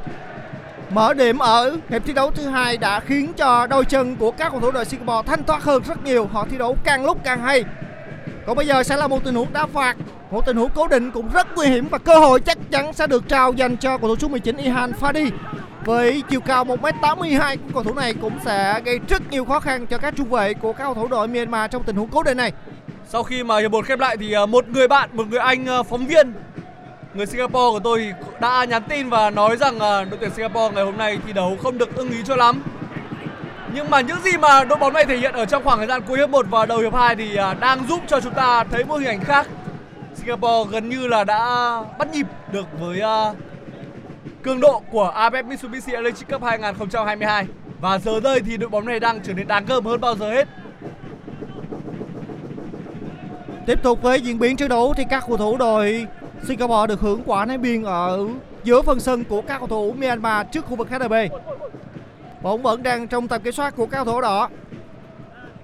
mở 0.90 1.14
điểm 1.14 1.40
ở 1.40 1.78
hiệp 1.90 2.06
thi 2.06 2.14
đấu 2.14 2.32
thứ 2.32 2.48
hai 2.48 2.78
đã 2.78 3.00
khiến 3.00 3.34
cho 3.34 3.68
đôi 3.68 3.86
chân 3.86 4.16
của 4.16 4.32
các 4.32 4.52
cầu 4.52 4.62
thủ 4.62 4.72
đội 4.72 4.86
Singapore 4.86 5.28
thanh 5.28 5.44
thoát 5.44 5.64
hơn 5.64 5.84
rất 5.88 6.04
nhiều. 6.04 6.30
Họ 6.34 6.46
thi 6.52 6.58
đấu 6.58 6.78
càng 6.84 7.06
lúc 7.06 7.18
càng 7.24 7.42
hay. 7.42 7.64
Còn 8.48 8.56
bây 8.56 8.68
giờ 8.68 8.84
sẽ 8.84 8.98
là 8.98 9.08
một 9.08 9.24
tình 9.24 9.36
huống 9.36 9.54
đá 9.54 9.66
phạt, 9.66 9.96
một 10.32 10.46
tình 10.46 10.58
huống 10.58 10.70
cố 10.76 10.88
định 10.88 11.12
cũng 11.12 11.30
rất 11.34 11.48
nguy 11.56 11.68
hiểm 11.68 11.88
và 11.88 11.98
cơ 11.98 12.20
hội 12.20 12.40
chắc 12.40 12.58
chắn 12.72 12.94
sẽ 12.94 13.08
được 13.08 13.28
trao 13.28 13.54
dành 13.54 13.78
cho 13.78 13.98
cầu 13.98 14.10
thủ 14.10 14.16
số 14.22 14.28
19 14.28 14.58
Ihan 14.58 14.92
Fadi. 15.02 15.30
Với 15.86 16.24
chiều 16.30 16.40
cao 16.40 16.66
1m82 16.66 17.58
của 17.58 17.74
cầu 17.74 17.84
thủ 17.84 17.94
này 17.94 18.14
cũng 18.22 18.34
sẽ 18.46 18.82
gây 18.86 19.00
rất 19.10 19.32
nhiều 19.32 19.46
khó 19.46 19.60
khăn 19.60 19.88
cho 19.88 19.98
các 19.98 20.14
trung 20.18 20.30
vệ 20.30 20.54
của 20.54 20.74
các 20.74 20.84
cầu 20.84 20.94
thủ 20.94 21.08
đội 21.08 21.28
Myanmar 21.28 21.72
trong 21.72 21.84
tình 21.84 21.96
huống 21.96 22.10
cố 22.10 22.24
định 22.24 22.38
này. 22.38 22.52
Sau 23.08 23.24
khi 23.24 23.44
mà 23.44 23.60
hiệp 23.60 23.72
một 23.72 23.86
khép 23.86 24.00
lại 24.00 24.18
thì 24.18 24.34
à, 24.34 24.46
một 24.46 24.68
người 24.68 24.88
bạn, 24.88 25.10
một 25.14 25.28
người 25.28 25.40
anh 25.40 25.66
à, 25.66 25.84
phóng 25.84 26.08
viên 26.08 26.34
Người 27.14 27.26
Singapore 27.26 27.72
của 27.72 27.80
tôi 27.84 28.14
đã 28.42 28.66
nhắn 28.66 28.84
tin 28.90 29.10
và 29.10 29.30
nói 29.30 29.58
rằng 29.58 29.80
à, 29.80 30.04
đội 30.04 30.18
tuyển 30.20 30.30
Singapore 30.36 30.76
ngày 30.76 30.84
hôm 30.84 30.98
nay 30.98 31.18
thi 31.28 31.34
đấu 31.34 31.58
không 31.64 31.78
được 31.78 31.96
ưng 31.96 32.10
ý 32.10 32.18
cho 32.26 32.36
lắm 32.36 32.64
Nhưng 33.74 33.90
mà 33.90 34.02
những 34.02 34.22
gì 34.24 34.38
mà 34.38 34.64
đội 34.64 34.80
bóng 34.80 34.94
này 34.94 35.06
thể 35.06 35.18
hiện 35.18 35.34
ở 35.34 35.46
trong 35.46 35.64
khoảng 35.64 35.78
thời 35.78 35.88
gian 35.88 36.02
cuối 36.08 36.18
hiệp 36.18 36.30
1 36.30 36.46
và 36.50 36.66
đầu 36.66 36.80
hiệp 36.80 36.94
2 36.94 37.16
thì 37.16 37.38
đang 37.60 37.88
giúp 37.88 38.00
cho 38.08 38.22
chúng 38.22 38.34
ta 38.34 38.64
thấy 38.64 38.84
một 38.84 38.98
hình 38.98 39.08
ảnh 39.08 39.24
khác 39.24 39.48
Singapore 40.16 40.72
gần 40.72 40.90
như 40.90 41.08
là 41.08 41.24
đã 41.24 41.74
bắt 41.98 42.14
nhịp 42.14 42.28
được 42.52 42.66
với 42.80 43.02
cường 44.44 44.60
độ 44.60 44.82
của 44.92 45.14
AFF 45.16 45.46
Mitsubishi 45.46 45.94
Electric 45.94 46.30
Cup 46.30 46.44
2022 46.44 47.46
Và 47.82 48.00
giờ 48.00 48.20
đây 48.20 48.40
thì 48.40 48.58
đội 48.58 48.70
bóng 48.70 48.86
này 48.86 49.00
đang 49.00 49.20
trở 49.24 49.34
nên 49.34 49.48
đáng 49.48 49.66
gờm 49.66 49.86
hơn 49.86 50.02
bao 50.02 50.16
giờ 50.16 50.30
hết 50.30 50.48
Tiếp 53.66 53.84
tục 53.84 54.02
với 54.02 54.22
diễn 54.22 54.40
biến 54.40 54.58
trận 54.58 54.70
đấu 54.70 54.94
thì 54.98 55.04
các 55.10 55.24
cầu 55.28 55.38
thủ 55.38 55.58
đội 55.58 56.08
Singapore 56.48 56.88
được 56.88 57.00
hưởng 57.00 57.22
quả 57.26 57.46
ném 57.46 57.62
biên 57.62 57.84
ở 57.84 58.28
giữa 58.64 58.82
phần 58.82 59.00
sân 59.00 59.24
của 59.24 59.42
các 59.42 59.58
cầu 59.58 59.68
thủ 59.68 59.94
Myanmar 59.98 60.48
trước 60.52 60.66
khu 60.66 60.76
vực 60.76 60.90
HDB. 60.90 61.14
Bóng 62.42 62.62
vẫn 62.62 62.84
đang 62.84 63.08
trong 63.08 63.28
tầm 63.28 63.42
kiểm 63.42 63.54
soát 63.54 63.76
của 63.76 63.86
các 63.86 64.04
cầu 64.04 64.14
thủ 64.14 64.22
đỏ. 64.22 64.50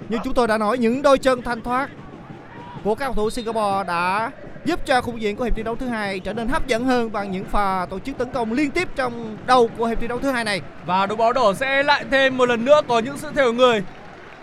Như 0.09 0.17
chúng 0.23 0.33
tôi 0.33 0.47
đã 0.47 0.57
nói, 0.57 0.77
những 0.77 1.01
đôi 1.01 1.17
chân 1.17 1.41
thanh 1.41 1.61
thoát 1.61 1.89
của 2.83 2.95
các 2.95 3.05
cầu 3.05 3.13
thủ 3.13 3.29
Singapore 3.29 3.83
đã 3.87 4.31
giúp 4.65 4.79
cho 4.85 5.01
khung 5.01 5.21
diện 5.21 5.35
của 5.35 5.43
hiệp 5.43 5.55
thi 5.55 5.63
đấu 5.63 5.75
thứ 5.75 5.87
hai 5.87 6.19
trở 6.19 6.33
nên 6.33 6.47
hấp 6.47 6.67
dẫn 6.67 6.85
hơn 6.85 7.11
bằng 7.11 7.31
những 7.31 7.45
pha 7.45 7.85
tổ 7.89 7.99
chức 7.99 8.17
tấn 8.17 8.29
công 8.31 8.53
liên 8.53 8.71
tiếp 8.71 8.87
trong 8.95 9.37
đầu 9.45 9.69
của 9.77 9.85
hiệp 9.85 9.99
thi 10.01 10.07
đấu 10.07 10.19
thứ 10.19 10.31
hai 10.31 10.43
này. 10.43 10.61
Và 10.85 11.05
đội 11.05 11.17
bóng 11.17 11.33
đỏ 11.33 11.53
sẽ 11.53 11.83
lại 11.83 12.05
thêm 12.11 12.37
một 12.37 12.49
lần 12.49 12.65
nữa 12.65 12.81
có 12.87 12.99
những 12.99 13.17
sự 13.17 13.27
thay 13.35 13.45
đổi 13.45 13.53
người. 13.53 13.83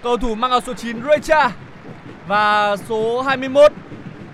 Cầu 0.02 0.16
thủ 0.16 0.34
mang 0.34 0.50
áo 0.50 0.60
số 0.66 0.74
9 0.74 1.02
Recha 1.08 1.50
và 2.26 2.76
số 2.88 3.22
21 3.22 3.72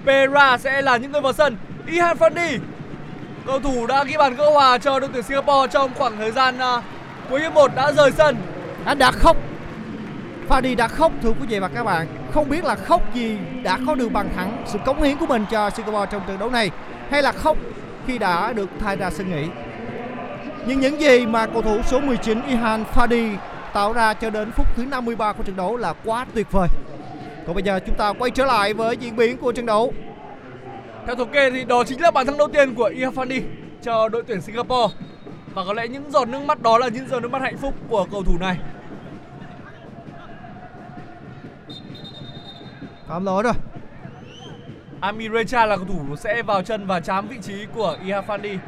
Pera 0.07 0.59
sẽ 0.59 0.83
là 0.83 0.97
những 0.97 1.13
người 1.13 1.21
vào 1.21 1.33
sân. 1.33 1.57
Ihan 1.87 2.17
Fandi 2.17 2.59
cầu 3.47 3.61
thủ 3.61 3.87
đã 3.87 4.05
ghi 4.05 4.17
bàn 4.17 4.37
gỡ 4.37 4.51
hòa 4.51 4.79
cho 4.79 5.01
đội 5.01 5.11
tuyển 5.13 5.23
Singapore 5.23 5.73
trong 5.73 5.91
khoảng 5.95 6.17
thời 6.17 6.31
gian 6.31 6.59
uh, 6.59 6.85
cuối 7.31 7.41
hiệp 7.41 7.53
1 7.53 7.71
đã 7.75 7.93
rời 7.93 8.11
sân. 8.13 8.37
Anh 8.85 8.99
đã 8.99 9.11
khóc 9.11 9.37
Fadi 10.49 10.77
đã 10.77 10.89
khóc, 10.89 11.13
thưa 11.23 11.31
quý 11.31 11.47
vị 11.49 11.59
và 11.59 11.69
các 11.69 11.85
bạn 11.85 12.07
Không 12.33 12.49
biết 12.49 12.65
là 12.65 12.75
khóc 12.75 13.15
gì 13.15 13.39
đã 13.63 13.79
có 13.87 13.95
được 13.95 14.13
bàn 14.13 14.29
thắng 14.37 14.63
Sự 14.67 14.79
cống 14.87 15.03
hiến 15.03 15.17
của 15.19 15.27
mình 15.27 15.45
cho 15.51 15.71
Singapore 15.71 16.11
trong 16.13 16.23
trận 16.29 16.39
đấu 16.39 16.51
này, 16.51 16.71
Hay 17.11 17.23
là 17.23 17.33
khóc 17.33 17.57
khi 18.07 18.19
đã 18.19 18.53
được 18.53 18.71
thay 18.81 18.97
ra 18.97 19.11
sân 19.11 19.31
nghỉ 19.31 19.49
Nhưng 20.67 20.81
những 20.81 21.01
gì 21.01 21.27
mà 21.27 21.47
cầu 21.47 21.63
thủ 21.63 21.83
số 21.87 22.01
19 22.01 22.43
Ihan 22.49 22.85
Fadi 22.95 23.37
tạo 23.73 23.93
ra 23.93 24.15
cho 24.15 24.31
đến 24.31 24.51
phút 24.51 24.67
thứ 24.77 24.85
53 24.85 25.33
của 25.33 25.43
trận 25.43 25.57
đấu 25.57 25.77
là 25.77 25.95
quá 26.05 26.27
tuyệt 26.35 26.47
vời 26.53 26.69
Còn 27.47 27.55
bây 27.55 27.63
giờ 27.63 27.81
chúng 27.87 27.97
ta 27.97 28.13
quay 28.13 28.31
trở 28.31 28.45
lại 28.45 28.75
với 28.75 28.97
diễn 28.97 29.17
biến 29.17 29.37
của 29.37 29.53
trận 29.53 29.67
đấu 29.67 29.93
Theo 31.07 31.17
thống 31.17 31.33
kê 31.33 31.51
thì 31.51 31.65
đó 31.65 31.85
chính 31.85 32.01
là 32.01 32.11
bàn 32.11 32.27
thắng 32.27 32.39
đầu 32.39 32.49
tiên 32.49 32.75
của 32.75 32.91
Ihan 32.97 33.15
Fadi 33.15 33.41
cho 33.83 34.09
đội 34.09 34.23
tuyển 34.27 34.41
Singapore. 34.41 34.95
Và 35.55 35.65
có 35.65 35.73
lẽ 35.73 35.89
những 35.89 36.11
giọt 36.11 36.29
nước 36.29 36.41
mắt 36.41 36.63
đó 36.63 36.79
là 36.79 36.89
những 36.89 37.09
giọt 37.09 37.21
nước 37.21 37.31
mắt 37.31 37.43
hạnh 37.43 37.57
phúc 37.57 37.75
của 37.89 38.07
cầu 38.13 38.23
thủ 38.23 38.39
này. 38.41 38.59
Phạm 43.09 43.25
lỗi 43.25 43.43
rồi 43.43 43.53
Ami 45.01 45.29
Recha 45.35 45.67
là 45.67 45.77
cầu 45.77 45.87
thủ 45.87 46.17
sẽ 46.17 46.43
vào 46.43 46.63
chân 46.63 46.87
và 46.87 47.01
chám 47.01 47.29
vị 47.29 47.37
trí 47.43 47.67
của 47.75 47.97
Ihan 48.07 48.25
Fandi. 48.27 48.59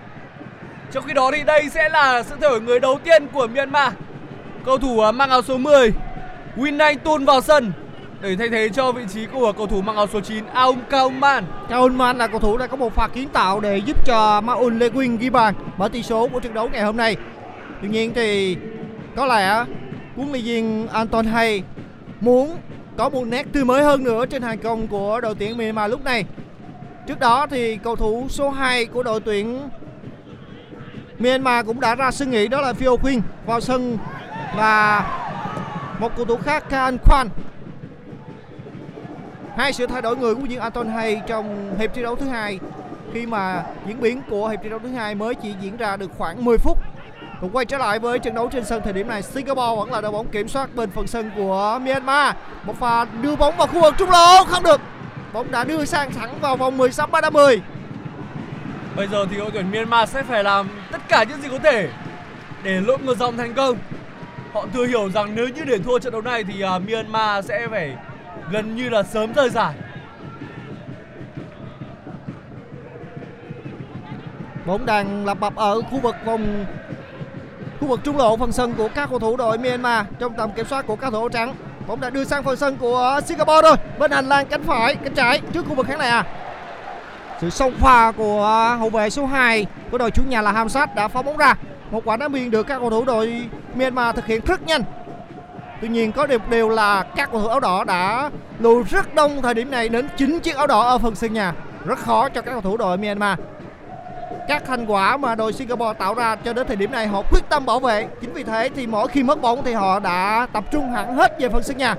Trong 0.92 1.04
khi 1.04 1.12
đó 1.12 1.30
thì 1.34 1.42
đây 1.42 1.68
sẽ 1.68 1.88
là 1.88 2.22
sự 2.22 2.36
thay 2.40 2.50
đổi 2.50 2.60
người 2.60 2.80
đầu 2.80 2.98
tiên 3.04 3.26
của 3.32 3.46
Myanmar. 3.46 3.92
Cầu 4.64 4.78
thủ 4.78 5.00
à, 5.00 5.12
mang 5.12 5.30
áo 5.30 5.42
số 5.42 5.58
10 5.58 5.92
Winay 6.56 6.96
Tun 7.04 7.24
vào 7.24 7.40
sân 7.40 7.72
để 8.20 8.36
thay 8.36 8.48
thế 8.48 8.68
cho 8.68 8.92
vị 8.92 9.02
trí 9.14 9.26
của 9.26 9.52
cầu 9.52 9.66
thủ 9.66 9.80
mang 9.80 9.96
áo 9.96 10.06
số 10.12 10.20
9 10.20 10.46
Aum 10.46 10.80
Kauman. 10.90 11.44
Kaunman 11.68 12.18
là 12.18 12.26
cầu 12.26 12.40
thủ 12.40 12.56
đã 12.56 12.66
có 12.66 12.76
một 12.76 12.94
pha 12.94 13.08
kiến 13.08 13.28
tạo 13.28 13.60
để 13.60 13.76
giúp 13.76 14.06
cho 14.06 14.40
Maun 14.40 14.78
Lewin 14.78 15.16
ghi 15.18 15.30
bàn 15.30 15.54
mở 15.76 15.88
tỷ 15.88 16.02
số 16.02 16.28
của 16.28 16.40
trận 16.40 16.54
đấu 16.54 16.68
ngày 16.68 16.82
hôm 16.82 16.96
nay. 16.96 17.16
Tuy 17.82 17.88
nhiên 17.88 18.12
thì 18.14 18.56
có 19.16 19.26
lẽ 19.26 19.64
huấn 20.16 20.32
luyện 20.32 20.44
viên 20.44 20.88
Anton 20.88 21.26
Hay 21.26 21.62
muốn 22.20 22.56
có 23.00 23.08
một 23.08 23.24
nét 23.24 23.46
tươi 23.52 23.64
mới 23.64 23.84
hơn 23.84 24.04
nữa 24.04 24.26
trên 24.26 24.42
hàng 24.42 24.58
công 24.58 24.86
của 24.86 25.20
đội 25.20 25.34
tuyển 25.38 25.56
Myanmar 25.56 25.90
lúc 25.90 26.04
này. 26.04 26.24
Trước 27.06 27.18
đó 27.18 27.46
thì 27.46 27.76
cầu 27.76 27.96
thủ 27.96 28.26
số 28.28 28.50
2 28.50 28.86
của 28.86 29.02
đội 29.02 29.20
tuyển 29.20 29.68
Myanmar 31.18 31.66
cũng 31.66 31.80
đã 31.80 31.94
ra 31.94 32.10
sân 32.10 32.30
nghỉ 32.30 32.48
đó 32.48 32.60
là 32.60 32.72
Phil 32.72 32.88
Quinn 33.02 33.22
vào 33.46 33.60
sân 33.60 33.98
và 34.56 35.04
một 35.98 36.16
cầu 36.16 36.24
thủ 36.24 36.36
khác, 36.36 36.64
Khan 36.68 36.96
Kwan 37.04 37.26
hai 39.56 39.72
sự 39.72 39.86
thay 39.86 40.02
đổi 40.02 40.16
người 40.16 40.34
của 40.34 40.40
viên 40.40 40.60
Anton 40.60 40.88
Hay 40.88 41.22
trong 41.26 41.76
hiệp 41.78 41.94
thi 41.94 42.02
đấu 42.02 42.16
thứ 42.16 42.26
hai 42.26 42.58
khi 43.12 43.26
mà 43.26 43.64
diễn 43.86 44.00
biến 44.00 44.22
của 44.30 44.48
hiệp 44.48 44.60
thi 44.62 44.68
đấu 44.68 44.78
thứ 44.78 44.88
hai 44.88 45.14
mới 45.14 45.34
chỉ 45.34 45.54
diễn 45.60 45.76
ra 45.76 45.96
được 45.96 46.10
khoảng 46.18 46.44
10 46.44 46.58
phút 46.58 46.78
cũng 47.40 47.50
quay 47.52 47.64
trở 47.64 47.78
lại 47.78 47.98
với 47.98 48.18
trận 48.18 48.34
đấu 48.34 48.48
trên 48.52 48.64
sân 48.64 48.82
thời 48.84 48.92
điểm 48.92 49.08
này 49.08 49.22
Singapore 49.22 49.76
vẫn 49.76 49.92
là 49.92 50.00
đội 50.00 50.12
bóng 50.12 50.28
kiểm 50.28 50.48
soát 50.48 50.74
bên 50.74 50.90
phần 50.90 51.06
sân 51.06 51.30
của 51.36 51.78
Myanmar 51.82 52.34
một 52.64 52.80
pha 52.80 53.04
đưa 53.04 53.36
bóng 53.36 53.56
vào 53.56 53.66
khu 53.66 53.80
vực 53.80 53.94
trung 53.98 54.10
lộ 54.10 54.44
không 54.44 54.62
được 54.62 54.80
bóng 55.32 55.50
đã 55.50 55.64
đưa 55.64 55.84
sang 55.84 56.12
thẳng 56.12 56.38
vào 56.40 56.56
vòng 56.56 56.76
16 56.76 57.06
3 57.06 57.20
50 57.20 57.60
Bây 58.96 59.08
giờ 59.08 59.26
thì 59.30 59.36
đội 59.36 59.50
tuyển 59.52 59.70
Myanmar 59.70 60.08
sẽ 60.08 60.22
phải 60.22 60.44
làm 60.44 60.68
tất 60.92 61.00
cả 61.08 61.24
những 61.28 61.42
gì 61.42 61.48
có 61.48 61.58
thể 61.58 61.88
để 62.62 62.80
lội 62.80 62.98
ngược 62.98 63.18
dòng 63.18 63.36
thành 63.36 63.54
công. 63.54 63.76
Họ 64.52 64.66
thừa 64.72 64.86
hiểu 64.86 65.10
rằng 65.10 65.34
nếu 65.34 65.48
như 65.48 65.64
để 65.64 65.78
thua 65.78 65.98
trận 65.98 66.12
đấu 66.12 66.22
này 66.22 66.44
thì 66.44 66.64
uh, 66.64 66.82
Myanmar 66.88 67.46
sẽ 67.46 67.68
phải 67.70 67.96
gần 68.50 68.76
như 68.76 68.88
là 68.88 69.02
sớm 69.02 69.32
rời 69.32 69.50
giải. 69.50 69.74
bóng 74.66 74.86
đang 74.86 75.24
lập 75.24 75.40
bập 75.40 75.56
ở 75.56 75.82
khu 75.82 75.98
vực 75.98 76.16
vòng 76.24 76.66
khu 77.80 77.88
vực 77.88 78.00
trung 78.04 78.16
lộ 78.16 78.36
phần 78.36 78.52
sân 78.52 78.74
của 78.74 78.88
các 78.94 79.10
cầu 79.10 79.18
thủ 79.18 79.36
đội 79.36 79.58
Myanmar 79.58 80.06
trong 80.18 80.34
tầm 80.34 80.50
kiểm 80.52 80.66
soát 80.66 80.86
của 80.86 80.96
các 80.96 81.10
cầu 81.10 81.10
thủ 81.10 81.18
áo 81.18 81.28
trắng 81.28 81.54
bóng 81.86 82.00
đã 82.00 82.10
đưa 82.10 82.24
sang 82.24 82.44
phần 82.44 82.56
sân 82.56 82.76
của 82.76 82.96
ờ, 82.96 83.20
Singapore 83.20 83.62
rồi. 83.62 83.76
Bên 83.98 84.10
hành 84.10 84.28
lang 84.28 84.46
cánh 84.46 84.62
phải, 84.62 84.94
cánh 84.94 85.14
trái 85.14 85.40
trước 85.52 85.66
khu 85.68 85.74
vực 85.74 85.86
khán 85.86 85.98
đài 85.98 86.08
à 86.08 86.24
sự 87.40 87.50
xông 87.50 87.74
pha 87.78 88.12
của 88.12 88.44
ờ, 88.44 88.74
hậu 88.74 88.90
vệ 88.90 89.10
số 89.10 89.26
2 89.26 89.66
của 89.90 89.98
đội 89.98 90.10
chủ 90.10 90.22
nhà 90.28 90.42
là 90.42 90.52
Hamsat 90.52 90.94
đã 90.94 91.08
phá 91.08 91.22
bóng 91.22 91.36
ra. 91.36 91.54
Một 91.90 92.04
quả 92.04 92.16
đá 92.16 92.28
biên 92.28 92.50
được 92.50 92.62
các 92.62 92.78
cầu 92.78 92.90
thủ 92.90 93.04
đội 93.04 93.48
Myanmar 93.74 94.16
thực 94.16 94.26
hiện 94.26 94.40
rất 94.46 94.62
nhanh. 94.62 94.82
Tuy 95.80 95.88
nhiên 95.88 96.12
có 96.12 96.26
điều 96.26 96.38
đều 96.50 96.68
là 96.68 97.02
các 97.16 97.30
cầu 97.32 97.40
thủ 97.40 97.48
áo 97.48 97.60
đỏ 97.60 97.84
đã 97.84 98.30
lùi 98.58 98.82
rất 98.82 99.14
đông 99.14 99.42
thời 99.42 99.54
điểm 99.54 99.70
này 99.70 99.88
đến 99.88 100.08
9 100.16 100.40
chiếc 100.40 100.56
áo 100.56 100.66
đỏ 100.66 100.80
ở 100.80 100.98
phần 100.98 101.14
sân 101.14 101.32
nhà. 101.32 101.52
Rất 101.84 101.98
khó 101.98 102.28
cho 102.28 102.42
các 102.42 102.52
cầu 102.52 102.60
thủ 102.60 102.76
đội 102.76 102.98
Myanmar 102.98 103.38
các 104.50 104.64
thành 104.66 104.86
quả 104.86 105.16
mà 105.16 105.34
đội 105.34 105.52
Singapore 105.52 105.98
tạo 105.98 106.14
ra 106.14 106.36
cho 106.36 106.52
đến 106.52 106.66
thời 106.66 106.76
điểm 106.76 106.90
này, 106.90 107.06
họ 107.06 107.22
quyết 107.30 107.48
tâm 107.48 107.66
bảo 107.66 107.80
vệ 107.80 108.08
chính 108.20 108.32
vì 108.32 108.42
thế 108.42 108.68
thì 108.74 108.86
mỗi 108.86 109.08
khi 109.08 109.22
mất 109.22 109.40
bóng 109.40 109.64
thì 109.64 109.72
họ 109.72 110.00
đã 110.00 110.46
tập 110.52 110.64
trung 110.72 110.92
hẳn 110.92 111.16
hết 111.16 111.40
về 111.40 111.48
phần 111.48 111.62
sân 111.62 111.76
nhà 111.76 111.96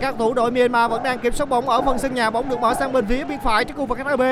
các 0.00 0.14
thủ 0.18 0.34
đội 0.34 0.50
Myanmar 0.50 0.90
vẫn 0.90 1.02
đang 1.02 1.18
kiểm 1.18 1.32
soát 1.32 1.48
bóng 1.48 1.68
ở 1.68 1.82
phần 1.82 1.98
sân 1.98 2.14
nhà, 2.14 2.30
bóng 2.30 2.48
được 2.48 2.60
mở 2.60 2.74
sang 2.74 2.92
bên 2.92 3.06
phía 3.06 3.24
bên 3.24 3.38
phải 3.44 3.64
trước 3.64 3.74
khu 3.76 3.86
vực 3.86 3.98
cánh 3.98 4.18
B, 4.18 4.22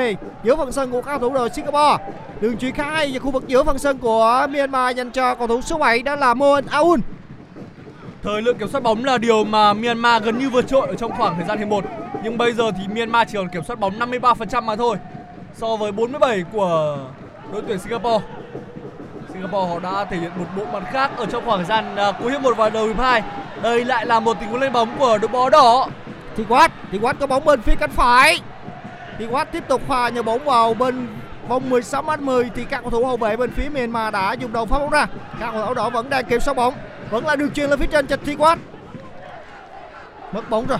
giữa 0.43 0.55
phần 0.55 0.71
sân 0.71 0.91
của 0.91 1.01
các 1.01 1.21
thủ 1.21 1.33
đội 1.33 1.49
Singapore 1.49 2.03
đường 2.41 2.57
chuyền 2.57 2.71
khá 2.71 2.91
hay 2.91 3.11
vào 3.11 3.19
khu 3.19 3.31
vực 3.31 3.43
giữa 3.47 3.63
phần 3.63 3.79
sân 3.79 3.97
của 3.97 4.47
Myanmar 4.49 4.97
dành 4.97 5.11
cho 5.11 5.35
cầu 5.35 5.47
thủ 5.47 5.61
số 5.61 5.77
7 5.77 6.01
đó 6.01 6.15
là 6.15 6.33
Moen 6.33 6.65
Aoun 6.65 7.01
Thời 8.23 8.41
lượng 8.41 8.57
kiểm 8.57 8.67
soát 8.67 8.83
bóng 8.83 9.05
là 9.05 9.17
điều 9.17 9.43
mà 9.43 9.73
Myanmar 9.73 10.23
gần 10.23 10.39
như 10.39 10.49
vượt 10.49 10.67
trội 10.67 10.87
ở 10.87 10.95
trong 10.95 11.11
khoảng 11.17 11.35
thời 11.35 11.45
gian 11.45 11.57
hiệp 11.57 11.67
1. 11.67 11.83
Nhưng 12.23 12.37
bây 12.37 12.53
giờ 12.53 12.71
thì 12.77 12.87
Myanmar 12.95 13.27
chỉ 13.31 13.37
còn 13.37 13.49
kiểm 13.49 13.63
soát 13.63 13.79
bóng 13.79 13.99
53% 13.99 14.63
mà 14.63 14.75
thôi. 14.75 14.97
So 15.55 15.75
với 15.75 15.91
47 15.91 16.43
của 16.51 16.97
đội 17.51 17.61
tuyển 17.67 17.79
Singapore. 17.79 18.25
Singapore 19.33 19.69
họ 19.69 19.79
đã 19.79 20.05
thể 20.05 20.17
hiện 20.17 20.31
một 20.35 20.45
bộ 20.57 20.65
mặt 20.73 20.83
khác 20.91 21.11
ở 21.17 21.25
trong 21.25 21.45
khoảng 21.45 21.65
gian 21.65 21.95
à, 21.95 22.11
cuối 22.11 22.31
hiệp 22.31 22.41
1 22.41 22.57
và 22.57 22.69
đầu 22.69 22.87
hiệp 22.87 22.97
2. 22.97 23.23
Đây 23.61 23.85
lại 23.85 24.05
là 24.05 24.19
một 24.19 24.37
tình 24.39 24.49
huống 24.49 24.61
lên 24.61 24.73
bóng 24.73 24.99
của 24.99 25.17
đội 25.17 25.27
bóng 25.27 25.49
đỏ. 25.49 25.87
thì 26.37 26.43
quát 26.49 26.71
thì 26.91 26.97
quát 27.01 27.15
có 27.19 27.27
bóng 27.27 27.45
bên 27.45 27.61
phía 27.61 27.75
cánh 27.75 27.91
phải 27.91 28.39
thì 29.19 29.25
quát 29.25 29.51
tiếp 29.51 29.63
tục 29.67 29.81
pha 29.87 30.09
nhờ 30.09 30.23
bóng 30.23 30.43
vào 30.45 30.73
bên 30.73 31.07
vòng 31.47 31.69
16 31.69 32.01
m 32.01 32.25
10 32.25 32.49
thì 32.55 32.65
các 32.65 32.81
cầu 32.81 32.91
thủ 32.91 33.05
hậu 33.05 33.17
vệ 33.17 33.37
bên 33.37 33.51
phía 33.51 33.69
Myanmar 33.69 34.13
đã 34.13 34.33
dùng 34.33 34.53
đầu 34.53 34.65
phá 34.65 34.79
bóng 34.79 34.89
ra 34.89 35.07
các 35.39 35.51
cầu 35.51 35.65
thủ 35.65 35.73
đỏ 35.73 35.89
vẫn 35.89 36.09
đang 36.09 36.25
kiểm 36.25 36.39
soát 36.39 36.53
bóng 36.53 36.73
vẫn 37.09 37.25
là 37.25 37.35
đường 37.35 37.51
truyền 37.51 37.69
lên 37.69 37.79
phía 37.79 37.85
trên 37.85 38.07
cho 38.07 38.15
Thi 38.25 38.35
quát 38.35 38.59
mất 40.31 40.49
bóng 40.49 40.67
rồi 40.67 40.77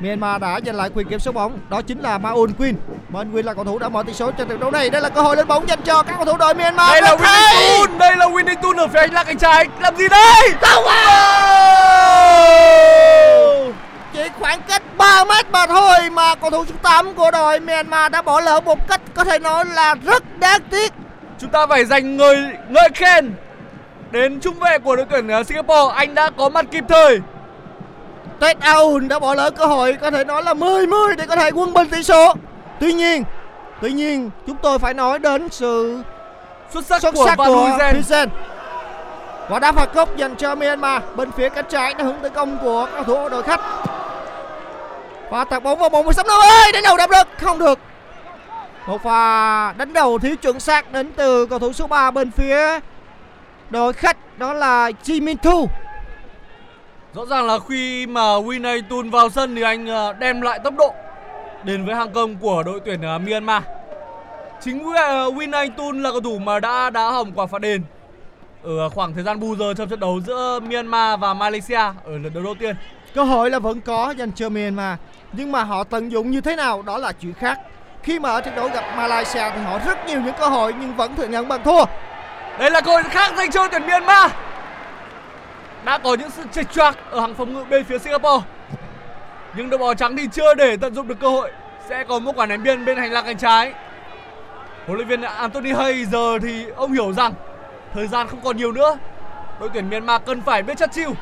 Myanmar 0.00 0.40
đã 0.40 0.60
giành 0.66 0.76
lại 0.76 0.90
quyền 0.94 1.08
kiểm 1.08 1.20
soát 1.20 1.32
bóng 1.32 1.58
đó 1.68 1.82
chính 1.82 2.00
là 2.00 2.18
Maun 2.18 2.52
Queen 2.52 2.74
Maun 3.08 3.32
Queen 3.32 3.46
là 3.46 3.54
cầu 3.54 3.64
thủ 3.64 3.78
đã 3.78 3.88
mở 3.88 4.02
tỷ 4.06 4.12
số 4.12 4.30
cho 4.38 4.44
trận 4.44 4.60
đấu 4.60 4.70
này 4.70 4.90
đây 4.90 5.02
là 5.02 5.08
cơ 5.08 5.20
hội 5.20 5.36
lên 5.36 5.48
bóng 5.48 5.68
dành 5.68 5.78
cho 5.84 6.02
các 6.02 6.14
cầu 6.16 6.24
thủ 6.24 6.36
đội 6.36 6.54
Myanmar 6.54 6.90
Đây 6.92 7.02
là! 7.02 7.16
Winnie 7.16 7.86
Tun, 7.86 7.98
đây 7.98 8.16
là 8.16 8.26
Winnie 8.26 8.56
Tun 8.62 8.76
ở 8.76 8.88
phía 8.88 9.00
hành 9.00 9.12
lang 9.12 9.26
cánh 9.26 9.38
trái. 9.38 9.66
Làm 9.80 9.96
gì 9.96 10.08
đây? 10.08 10.52
Không 10.60 10.84
Chỉ 14.12 14.20
khoảng 14.38 14.60
cách 14.68 14.82
3 14.98 15.24
mét 15.24 15.46
mà 15.52 15.66
thôi 15.66 16.10
mà 16.12 16.34
cầu 16.34 16.50
thủ 16.50 16.64
số 16.64 16.74
8 16.82 17.14
của 17.14 17.30
đội 17.30 17.60
Myanmar 17.60 18.12
đã 18.12 18.22
bỏ 18.22 18.40
lỡ 18.40 18.60
một 18.60 18.88
cách 18.88 19.00
có 19.14 19.24
thể 19.24 19.38
nói 19.38 19.64
là 19.64 19.94
rất 19.94 20.38
đáng 20.38 20.60
tiếc. 20.70 20.92
Chúng 21.38 21.50
ta 21.50 21.66
phải 21.66 21.84
dành 21.84 22.16
người 22.16 22.36
ngợi 22.68 22.88
khen 22.94 23.34
đến 24.10 24.40
trung 24.40 24.58
vệ 24.58 24.78
của 24.78 24.96
đội 24.96 25.06
tuyển 25.10 25.28
uh, 25.40 25.46
Singapore. 25.46 25.94
Anh 25.94 26.14
đã 26.14 26.30
có 26.36 26.48
mặt 26.48 26.66
kịp 26.70 26.84
thời. 26.88 27.20
Ted 28.40 28.56
Aoun 28.60 29.08
đã 29.08 29.18
bỏ 29.18 29.34
lỡ 29.34 29.50
cơ 29.50 29.66
hội 29.66 29.96
có 30.00 30.10
thể 30.10 30.24
nói 30.24 30.42
là 30.42 30.54
10-10 30.54 31.16
để 31.16 31.26
có 31.26 31.36
thể 31.36 31.50
quân 31.50 31.72
bình 31.72 31.88
tỷ 31.88 32.02
số. 32.02 32.34
Tuy 32.80 32.92
nhiên, 32.92 33.24
tuy 33.82 33.92
nhiên 33.92 34.30
chúng 34.46 34.56
tôi 34.62 34.78
phải 34.78 34.94
nói 34.94 35.18
đến 35.18 35.48
sự 35.50 36.02
Xuất 36.70 36.86
sắc, 36.86 37.02
xuất 37.02 37.14
của 37.14 37.26
sắc 37.26 37.38
Van 37.38 37.48
của. 37.48 37.78
Vincent. 37.92 38.30
Và 39.48 39.58
đá 39.58 39.72
phạt 39.72 39.94
góc 39.94 40.16
dành 40.16 40.36
cho 40.36 40.54
Myanmar 40.54 41.02
bên 41.16 41.32
phía 41.32 41.48
cánh 41.48 41.64
trái 41.68 41.94
đã 41.94 42.04
hướng 42.04 42.16
tới 42.22 42.30
công 42.30 42.58
của 42.62 42.88
cầu 42.94 43.04
thủ 43.04 43.28
đội 43.28 43.42
khách. 43.42 43.60
Và 45.30 45.44
tạt 45.44 45.62
bóng 45.62 45.78
vào 45.78 45.88
vòng 45.88 46.04
16 46.04 46.24
đâu 46.28 46.40
ơi, 46.40 46.72
đánh 46.72 46.82
đầu 46.82 46.96
đập 46.96 47.10
được, 47.10 47.28
không 47.40 47.58
được. 47.58 47.78
Một 48.86 49.02
pha 49.02 49.72
đánh 49.72 49.92
đầu 49.92 50.18
thiếu 50.18 50.36
chuẩn 50.36 50.60
xác 50.60 50.92
đến 50.92 51.12
từ 51.16 51.46
cầu 51.46 51.58
thủ 51.58 51.72
số 51.72 51.86
3 51.86 52.10
bên 52.10 52.30
phía 52.30 52.80
đội 53.70 53.92
khách 53.92 54.38
đó 54.38 54.52
là 54.52 54.90
Ji 55.04 55.22
Min 55.24 55.38
Thu. 55.38 55.68
Rõ 57.14 57.26
ràng 57.26 57.46
là 57.46 57.58
khi 57.68 58.06
mà 58.06 58.20
Winnie 58.20 58.82
Tun 58.88 59.10
vào 59.10 59.30
sân 59.30 59.54
thì 59.54 59.62
anh 59.62 59.86
ờ, 59.86 60.12
đem 60.12 60.40
lại 60.40 60.58
tốc 60.58 60.74
độ 60.78 60.94
đến 61.64 61.86
với 61.86 61.94
hàng 61.94 62.12
công 62.12 62.36
của 62.36 62.62
đội 62.62 62.80
tuyển 62.84 63.02
ờ, 63.02 63.18
Myanmar. 63.18 63.62
Chính 64.60 64.86
uh, 64.86 64.94
Winnie 65.34 65.70
Tun 65.76 66.02
là 66.02 66.10
cầu 66.10 66.20
thủ 66.20 66.38
mà 66.38 66.60
đã 66.60 66.90
đá 66.90 67.10
hỏng 67.10 67.32
quả 67.34 67.46
phạt 67.46 67.60
đền 67.60 67.82
ở 68.62 68.88
khoảng 68.88 69.14
thời 69.14 69.22
gian 69.24 69.40
bù 69.40 69.56
giờ 69.56 69.74
trong 69.74 69.88
trận 69.88 70.00
đấu 70.00 70.20
giữa 70.26 70.60
Myanmar 70.60 71.20
và 71.20 71.34
Malaysia 71.34 71.76
ở 72.04 72.18
lượt 72.22 72.34
đấu 72.34 72.44
đầu 72.44 72.54
tiên. 72.54 72.76
Cơ 73.14 73.22
hội 73.24 73.50
là 73.50 73.58
vẫn 73.58 73.80
có 73.80 74.14
dành 74.18 74.32
cho 74.32 74.48
Myanmar 74.48 74.98
Nhưng 75.32 75.52
mà 75.52 75.64
họ 75.64 75.84
tận 75.84 76.12
dụng 76.12 76.30
như 76.30 76.40
thế 76.40 76.56
nào 76.56 76.82
đó 76.82 76.98
là 76.98 77.12
chuyện 77.12 77.34
khác 77.34 77.58
Khi 78.02 78.18
mà 78.18 78.30
ở 78.30 78.40
trận 78.40 78.54
đấu 78.54 78.68
gặp 78.68 78.96
Malaysia 78.96 79.50
thì 79.54 79.62
họ 79.62 79.78
rất 79.86 80.06
nhiều 80.06 80.20
những 80.20 80.34
cơ 80.40 80.48
hội 80.48 80.74
nhưng 80.80 80.96
vẫn 80.96 81.16
thừa 81.16 81.26
nhận 81.26 81.48
bằng 81.48 81.64
thua 81.64 81.84
Đây 82.58 82.70
là 82.70 82.80
cơ 82.80 82.92
hội 82.92 83.02
khác 83.02 83.32
dành 83.36 83.50
cho 83.50 83.68
tuyển 83.68 83.82
Myanmar. 83.86 84.30
Đã 85.84 85.98
có 85.98 86.14
những 86.14 86.30
sự 86.30 86.42
chệch 86.52 86.72
choạc 86.72 86.98
ở 87.10 87.20
hàng 87.20 87.34
phòng 87.34 87.54
ngự 87.54 87.64
bên 87.70 87.84
phía 87.84 87.98
Singapore. 87.98 88.46
Nhưng 89.56 89.70
đội 89.70 89.78
bóng 89.78 89.96
trắng 89.96 90.16
thì 90.16 90.28
chưa 90.32 90.54
để 90.54 90.76
tận 90.76 90.94
dụng 90.94 91.08
được 91.08 91.20
cơ 91.20 91.28
hội. 91.28 91.50
Sẽ 91.88 92.04
có 92.04 92.18
một 92.18 92.32
quả 92.36 92.46
ném 92.46 92.62
biên 92.62 92.84
bên 92.84 92.96
hành 92.96 93.12
lang 93.12 93.24
cánh 93.24 93.38
trái. 93.38 93.72
Huấn 94.86 94.96
luyện 94.96 95.08
viên 95.08 95.22
Anthony 95.22 95.72
Hay 95.72 96.04
giờ 96.04 96.38
thì 96.42 96.66
ông 96.76 96.92
hiểu 96.92 97.12
rằng 97.12 97.32
thời 97.94 98.06
gian 98.06 98.28
không 98.28 98.40
còn 98.44 98.56
nhiều 98.56 98.72
nữa. 98.72 98.98
Đội 99.60 99.68
tuyển 99.74 99.90
Myanmar 99.90 100.22
cần 100.26 100.40
phải 100.42 100.62
biết 100.62 100.78
chất 100.78 100.90
chiêu. 100.92 101.12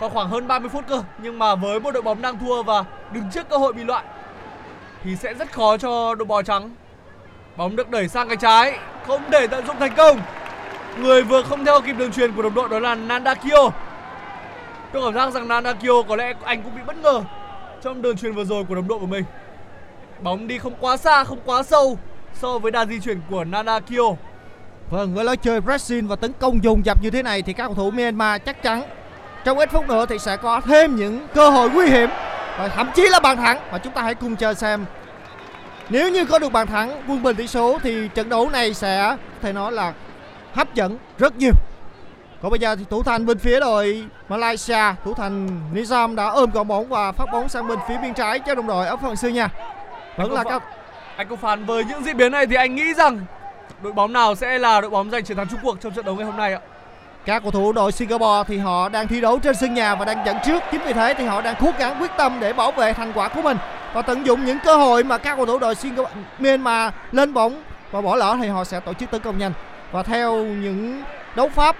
Còn 0.00 0.10
khoảng 0.10 0.28
hơn 0.28 0.48
30 0.48 0.68
phút 0.68 0.84
cơ, 0.88 1.02
nhưng 1.18 1.38
mà 1.38 1.54
với 1.54 1.80
một 1.80 1.90
đội 1.90 2.02
bóng 2.02 2.22
đang 2.22 2.38
thua 2.38 2.62
và 2.62 2.84
đứng 3.12 3.24
trước 3.32 3.48
cơ 3.48 3.56
hội 3.56 3.72
bị 3.72 3.84
loại 3.84 4.04
thì 5.04 5.16
sẽ 5.16 5.34
rất 5.34 5.52
khó 5.52 5.76
cho 5.76 6.14
đội 6.14 6.26
bò 6.26 6.42
trắng. 6.42 6.70
Bóng 7.56 7.76
được 7.76 7.90
đẩy 7.90 8.08
sang 8.08 8.28
cánh 8.28 8.38
trái, 8.38 8.78
không 9.06 9.22
để 9.30 9.46
tận 9.46 9.66
dụng 9.66 9.76
thành 9.78 9.94
công. 9.96 10.20
Người 11.00 11.22
vừa 11.22 11.42
không 11.42 11.64
theo 11.64 11.80
kịp 11.80 11.92
đường 11.92 12.12
truyền 12.12 12.32
của 12.32 12.42
đồng 12.42 12.54
đội 12.54 12.68
đó 12.68 12.78
là 12.78 12.94
Nandakio 12.94 13.70
Tôi 14.92 15.02
cảm 15.04 15.14
giác 15.14 15.30
rằng 15.32 15.48
Nandakio 15.48 16.02
có 16.08 16.16
lẽ 16.16 16.32
anh 16.44 16.62
cũng 16.62 16.74
bị 16.74 16.80
bất 16.86 16.96
ngờ 16.96 17.22
trong 17.82 18.02
đường 18.02 18.16
truyền 18.16 18.32
vừa 18.32 18.44
rồi 18.44 18.64
của 18.64 18.74
đồng 18.74 18.88
đội 18.88 18.98
của 18.98 19.06
mình. 19.06 19.24
Bóng 20.20 20.48
đi 20.48 20.58
không 20.58 20.74
quá 20.80 20.96
xa, 20.96 21.24
không 21.24 21.38
quá 21.44 21.62
sâu 21.62 21.98
so 22.34 22.58
với 22.58 22.72
đà 22.72 22.84
di 22.84 23.00
chuyển 23.00 23.20
của 23.30 23.44
Nandakio 23.44 24.02
Vâng, 24.90 25.14
với 25.14 25.24
lối 25.24 25.36
chơi 25.36 25.60
pressing 25.60 26.08
và 26.08 26.16
tấn 26.16 26.32
công 26.38 26.64
dồn 26.64 26.84
dập 26.84 27.02
như 27.02 27.10
thế 27.10 27.22
này 27.22 27.42
thì 27.42 27.52
các 27.52 27.66
cầu 27.66 27.74
thủ 27.74 27.90
Myanmar 27.90 28.42
chắc 28.46 28.62
chắn 28.62 28.82
trong 29.44 29.58
ít 29.58 29.70
phút 29.70 29.88
nữa 29.88 30.06
thì 30.08 30.18
sẽ 30.18 30.36
có 30.36 30.60
thêm 30.60 30.96
những 30.96 31.26
cơ 31.34 31.50
hội 31.50 31.70
nguy 31.70 31.86
hiểm. 31.86 32.10
Và 32.58 32.68
thậm 32.68 32.90
chí 32.94 33.02
là 33.08 33.20
bàn 33.20 33.36
thắng. 33.36 33.58
Và 33.70 33.78
chúng 33.78 33.92
ta 33.92 34.02
hãy 34.02 34.14
cùng 34.14 34.36
chờ 34.36 34.54
xem. 34.54 34.84
Nếu 35.88 36.10
như 36.10 36.24
có 36.24 36.38
được 36.38 36.52
bàn 36.52 36.66
thắng 36.66 37.02
quân 37.08 37.22
bình 37.22 37.36
tỷ 37.36 37.46
số 37.46 37.78
thì 37.82 38.08
trận 38.14 38.28
đấu 38.28 38.50
này 38.50 38.74
sẽ 38.74 39.02
có 39.08 39.16
thể 39.42 39.52
nói 39.52 39.72
là 39.72 39.92
hấp 40.54 40.74
dẫn 40.74 40.98
rất 41.18 41.36
nhiều 41.36 41.52
Còn 42.42 42.50
bây 42.50 42.60
giờ 42.60 42.76
thì 42.76 42.84
thủ 42.90 43.02
thành 43.02 43.26
bên 43.26 43.38
phía 43.38 43.60
đội 43.60 44.04
Malaysia, 44.28 44.94
thủ 45.04 45.14
thành 45.14 45.60
Nizam 45.74 46.14
đã 46.14 46.26
ôm 46.26 46.50
gọn 46.50 46.68
bóng 46.68 46.88
và 46.88 47.12
phát 47.12 47.26
bóng 47.32 47.48
sang 47.48 47.68
bên 47.68 47.78
phía 47.88 47.98
biên 48.02 48.14
trái 48.14 48.38
cho 48.38 48.54
đồng 48.54 48.66
đội 48.66 48.86
ở 48.86 48.96
phần 48.96 49.16
sân 49.16 49.34
nhà. 49.34 49.48
Vẫn 50.16 50.32
là 50.32 50.44
các 50.44 50.62
Anh 51.16 51.28
Công 51.28 51.38
Phán 51.38 51.64
với 51.64 51.84
những 51.84 52.04
diễn 52.04 52.16
biến 52.16 52.32
này 52.32 52.46
thì 52.46 52.56
anh 52.56 52.74
nghĩ 52.74 52.94
rằng 52.94 53.20
đội 53.82 53.92
bóng 53.92 54.12
nào 54.12 54.34
sẽ 54.34 54.58
là 54.58 54.80
đội 54.80 54.90
bóng 54.90 55.10
giành 55.10 55.24
chiến 55.24 55.36
thắng 55.36 55.48
chung 55.48 55.60
cuộc 55.62 55.80
trong 55.80 55.92
trận 55.92 56.04
đấu 56.04 56.16
ngày 56.16 56.26
hôm 56.26 56.36
nay 56.36 56.52
ạ? 56.52 56.60
các 57.24 57.42
cầu 57.42 57.50
thủ 57.50 57.72
đội 57.72 57.92
Singapore 57.92 58.42
thì 58.46 58.58
họ 58.58 58.88
đang 58.88 59.08
thi 59.08 59.20
đấu 59.20 59.38
trên 59.38 59.54
sân 59.54 59.74
nhà 59.74 59.94
và 59.94 60.04
đang 60.04 60.26
dẫn 60.26 60.36
trước. 60.46 60.62
Chính 60.72 60.80
vì 60.84 60.92
thế 60.92 61.14
thì 61.18 61.24
họ 61.24 61.40
đang 61.40 61.54
cố 61.60 61.72
gắng 61.78 61.96
quyết 62.00 62.10
tâm 62.18 62.38
để 62.40 62.52
bảo 62.52 62.72
vệ 62.72 62.92
thành 62.92 63.12
quả 63.14 63.28
của 63.28 63.42
mình 63.42 63.56
và 63.94 64.02
tận 64.02 64.26
dụng 64.26 64.44
những 64.44 64.58
cơ 64.64 64.76
hội 64.76 65.04
mà 65.04 65.18
các 65.18 65.36
cầu 65.36 65.46
thủ 65.46 65.58
đội 65.58 65.74
Singapore 65.74 66.10
Myanmar 66.38 66.92
lên 67.12 67.34
bóng 67.34 67.62
và 67.90 68.00
bỏ 68.00 68.16
lỡ 68.16 68.36
thì 68.42 68.48
họ 68.48 68.64
sẽ 68.64 68.80
tổ 68.80 68.92
chức 68.94 69.10
tấn 69.10 69.20
công 69.20 69.38
nhanh. 69.38 69.52
Và 69.92 70.02
theo 70.02 70.44
những 70.44 71.02
đấu 71.36 71.48
pháp 71.48 71.76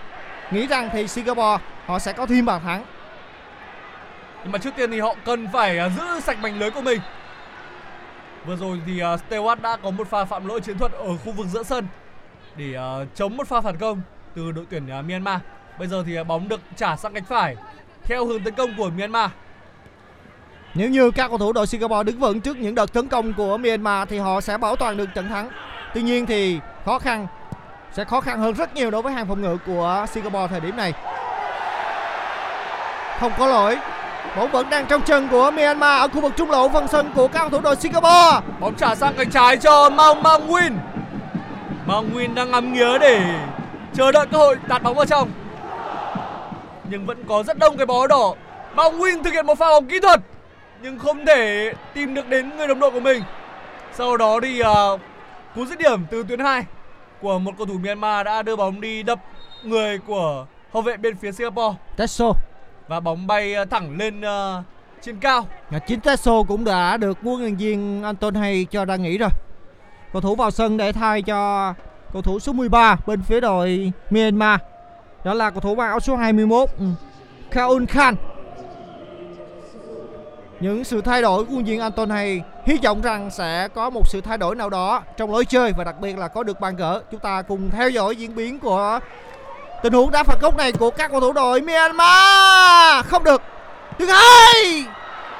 nghĩ 0.50 0.66
rằng 0.66 0.90
thì 0.92 1.09
Singapore 1.09 1.64
họ 1.87 1.99
sẽ 1.99 2.12
có 2.12 2.26
thêm 2.26 2.47
bàn 2.47 2.61
thắng. 2.64 2.85
Nhưng 4.42 4.52
mà 4.52 4.59
trước 4.59 4.75
tiên 4.76 4.90
thì 4.90 5.00
họ 5.00 5.14
cần 5.25 5.49
phải 5.52 5.78
à, 5.78 5.88
giữ 5.88 6.21
sạch 6.21 6.38
mảnh 6.42 6.59
lưới 6.59 6.71
của 6.71 6.81
mình. 6.83 7.00
Vừa 8.47 8.57
rồi 8.57 8.81
thì 8.87 9.02
uh, 9.02 9.21
Stewart 9.31 9.61
đã 9.61 9.76
có 9.76 9.90
một 9.90 10.09
pha 10.09 10.25
phạm 10.25 10.47
lỗi 10.47 10.61
chiến 10.61 10.78
thuật 10.78 10.92
ở 10.92 11.16
khu 11.25 11.33
vực 11.33 11.47
giữa 11.47 11.62
sân 11.62 11.87
để 12.57 12.75
à, 12.75 12.90
chống 13.14 13.37
một 13.37 13.49
pha 13.49 13.61
phản 13.61 13.76
công 13.76 14.00
từ 14.35 14.52
đội 14.52 14.64
tuyển 14.71 14.87
Myanmar. 14.87 15.40
Bây 15.78 15.88
giờ 15.88 16.02
thì 16.07 16.25
bóng 16.25 16.49
được 16.49 16.61
trả 16.76 16.97
sang 16.97 17.14
cánh 17.14 17.25
phải 17.25 17.57
theo 18.04 18.26
hướng 18.26 18.45
tấn 18.45 18.54
công 18.54 18.75
của 18.76 18.90
Myanmar. 18.90 19.31
Nếu 20.75 20.90
như 20.90 21.11
các 21.11 21.28
cầu 21.28 21.38
thủ 21.38 21.52
đội 21.52 21.66
Singapore 21.66 22.04
đứng 22.04 22.19
vững 22.19 22.40
trước 22.40 22.57
những 22.57 22.75
đợt 22.75 22.92
tấn 22.92 23.09
công 23.09 23.33
của 23.33 23.59
Myanmar 23.59 24.09
thì 24.09 24.19
họ 24.19 24.40
sẽ 24.40 24.59
bảo 24.59 24.76
toàn 24.76 24.97
được 24.97 25.09
trận 25.14 25.28
thắng. 25.28 25.50
Tuy 25.95 26.02
nhiên 26.02 26.26
thì 26.26 26.61
khó 26.85 26.99
khăn 26.99 27.26
sẽ 27.92 28.04
khó 28.04 28.20
khăn 28.20 28.40
hơn 28.40 28.54
rất 28.54 28.75
nhiều 28.75 28.90
đối 28.90 29.02
với 29.02 29.12
hàng 29.12 29.26
phòng 29.26 29.42
ngự 29.42 29.56
của 29.66 30.06
Singapore 30.12 30.46
thời 30.50 30.61
điểm 30.61 30.76
này. 30.76 30.92
Không 33.20 33.32
có 33.38 33.46
lỗi. 33.46 33.78
Bóng 34.37 34.50
vẫn 34.50 34.70
đang 34.70 34.87
trong 34.87 35.02
chân 35.02 35.28
của 35.28 35.50
Myanmar 35.50 36.00
ở 36.00 36.08
khu 36.08 36.20
vực 36.20 36.32
trung 36.37 36.50
lộ 36.50 36.68
phần 36.68 36.88
sân 36.88 37.12
của 37.14 37.28
các 37.28 37.38
cầu 37.40 37.49
thủ 37.50 37.61
đội 37.61 37.76
Singapore. 37.76 38.40
Bóng 38.61 38.75
trả 38.75 38.94
sang 38.94 39.14
cánh 39.14 39.30
trái 39.30 39.56
cho 39.56 39.90
Mao 39.90 40.14
Mang 40.14 40.49
Win. 40.49 40.72
Mang 41.87 42.11
Win 42.14 42.34
đang 42.34 42.50
ngắm 42.50 42.72
nghía 42.72 42.99
để 42.99 43.20
chờ 43.94 44.12
đợi 44.12 44.26
cơ 44.26 44.38
hội 44.38 44.56
tạt 44.68 44.82
bóng 44.82 44.94
vào 44.94 45.06
trong. 45.06 45.30
Nhưng 46.90 47.06
vẫn 47.06 47.25
có 47.28 47.42
rất 47.42 47.58
đông 47.58 47.76
cái 47.76 47.87
bó 47.87 48.06
đỏ. 48.06 48.34
Mang 48.75 48.99
Win 48.99 49.22
thực 49.22 49.32
hiện 49.32 49.46
một 49.46 49.58
pha 49.58 49.68
bóng 49.68 49.87
kỹ 49.87 50.00
thuật 50.00 50.20
nhưng 50.82 50.99
không 50.99 51.26
thể 51.26 51.72
tìm 51.94 52.14
được 52.14 52.28
đến 52.28 52.56
người 52.56 52.66
đồng 52.66 52.80
đội 52.80 52.90
của 52.90 53.00
mình. 53.00 53.22
Sau 53.92 54.16
đó 54.16 54.40
thì 54.42 54.62
uh, 54.62 55.00
cú 55.54 55.66
dứt 55.66 55.78
điểm 55.78 56.06
từ 56.11 56.25
tuyến 56.28 56.38
2 56.38 56.64
của 57.23 57.38
một 57.38 57.52
cầu 57.59 57.67
thủ 57.67 57.79
Myanmar 57.79 58.26
đã 58.26 58.43
đưa 58.43 58.57
bóng 58.57 58.81
đi 58.81 59.02
đập 59.02 59.19
người 59.64 59.99
của 59.99 60.47
hậu 60.73 60.83
vệ 60.83 60.97
bên 60.97 61.17
phía 61.17 61.33
Singapore 61.33 61.79
Tesso 61.97 62.33
và 62.88 63.00
bóng 63.00 63.26
bay 63.26 63.55
à, 63.55 63.64
thẳng 63.64 63.97
lên 63.99 64.21
à, 64.21 64.62
trên 65.02 65.19
cao. 65.19 65.47
Chính 65.87 66.00
Tesso 66.00 66.43
cũng 66.43 66.64
đã 66.64 66.97
được 66.97 67.19
huấn 67.23 67.41
luyện 67.41 67.57
viên 67.57 68.02
Anton 68.02 68.35
hay 68.35 68.67
cho 68.71 68.85
ra 68.85 68.97
nghỉ 68.97 69.19
rồi. 69.19 69.31
Cầu 70.12 70.23
thủ 70.23 70.35
vào 70.35 70.50
sân 70.50 70.76
để 70.76 70.93
thay 70.93 71.23
cho 71.23 71.75
cầu 72.12 72.23
thủ 72.23 72.38
số 72.38 72.52
13 72.52 72.97
bên 73.07 73.23
phía 73.23 73.41
đội 73.41 73.93
Myanmar. 74.11 74.61
Đó 75.25 75.35
là 75.35 75.50
cầu 75.50 75.61
thủ 75.61 75.75
mang 75.75 75.88
áo 75.88 76.00
số 76.00 76.17
21 76.17 76.69
ừ, 76.79 76.85
Kaun 77.50 77.87
Khan. 77.87 78.14
Những 80.62 80.85
sự 80.85 81.00
thay 81.00 81.23
đổi 81.23 81.45
của 81.45 81.54
viên 81.64 81.81
Anton 81.81 82.11
hay 82.11 82.42
hy 82.66 82.78
vọng 82.85 83.02
rằng 83.02 83.31
sẽ 83.31 83.69
có 83.75 83.90
một 83.90 84.09
sự 84.09 84.21
thay 84.21 84.38
đổi 84.38 84.54
nào 84.54 84.71
đó 84.71 85.02
trong 85.16 85.33
lối 85.33 85.45
chơi 85.45 85.73
và 85.76 85.85
đặc 85.85 85.95
biệt 86.00 86.19
là 86.19 86.28
có 86.28 86.42
được 86.42 86.61
bàn 86.61 86.76
gỡ. 86.76 87.02
Chúng 87.11 87.21
ta 87.21 87.42
cùng 87.42 87.71
theo 87.71 87.90
dõi 87.90 88.16
diễn 88.16 88.35
biến 88.35 88.59
của 88.59 88.99
tình 89.83 89.92
huống 89.92 90.11
đá 90.11 90.23
phạt 90.23 90.40
góc 90.40 90.57
này 90.57 90.73
của 90.73 90.90
các 90.90 91.11
cầu 91.11 91.21
thủ 91.21 91.33
đội 91.33 91.61
Myanmar. 91.61 93.07
Không 93.07 93.25
được. 93.25 93.42
Thứ 93.99 94.07
hai 94.07 94.85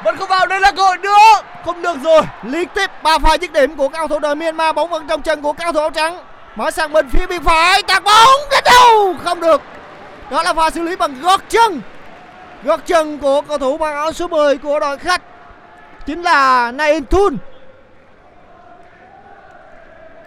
Vẫn 0.05 0.17
không 0.17 0.29
vào 0.29 0.47
đây 0.47 0.61
là 0.61 0.73
cơ 0.73 0.83
hội 0.83 0.99
nữa. 0.99 1.43
Không 1.65 1.83
được 1.83 1.97
rồi. 2.05 2.23
liên 2.43 2.69
tiếp 2.75 2.91
ba 3.03 3.19
pha 3.19 3.35
dứt 3.35 3.53
điểm 3.53 3.77
của 3.77 3.89
cao 3.89 4.09
thủ 4.09 4.19
đội 4.19 4.35
Myanmar 4.35 4.75
bóng 4.75 4.91
vẫn 4.91 5.07
trong 5.09 5.23
chân 5.23 5.43
của 5.43 5.53
cao 5.53 5.73
thủ 5.73 5.81
áo 5.81 5.91
trắng 5.91 6.19
mở 6.57 6.71
sang 6.71 6.93
bên 6.93 7.09
phía 7.09 7.27
biên 7.27 7.43
phải 7.43 7.83
tạt 7.83 8.05
bóng 8.05 8.41
đến 8.51 8.65
đâu 8.65 9.15
không 9.25 9.41
được 9.41 9.63
đó 10.31 10.43
là 10.43 10.55
pha 10.55 10.71
xử 10.71 10.83
lý 10.83 10.97
bằng 10.97 11.21
gót 11.21 11.41
chân 11.49 11.81
gót 12.65 12.81
chân 12.87 13.19
của 13.19 13.41
cầu 13.41 13.59
thủ 13.59 13.79
mang 13.79 13.95
áo 13.95 14.13
số 14.13 14.29
10 14.29 14.59
của 14.59 14.81
đội 14.81 14.99
khách 14.99 15.23
chính 16.07 16.23
là 16.23 16.73
Nain 16.73 17.05
Thun 17.07 17.37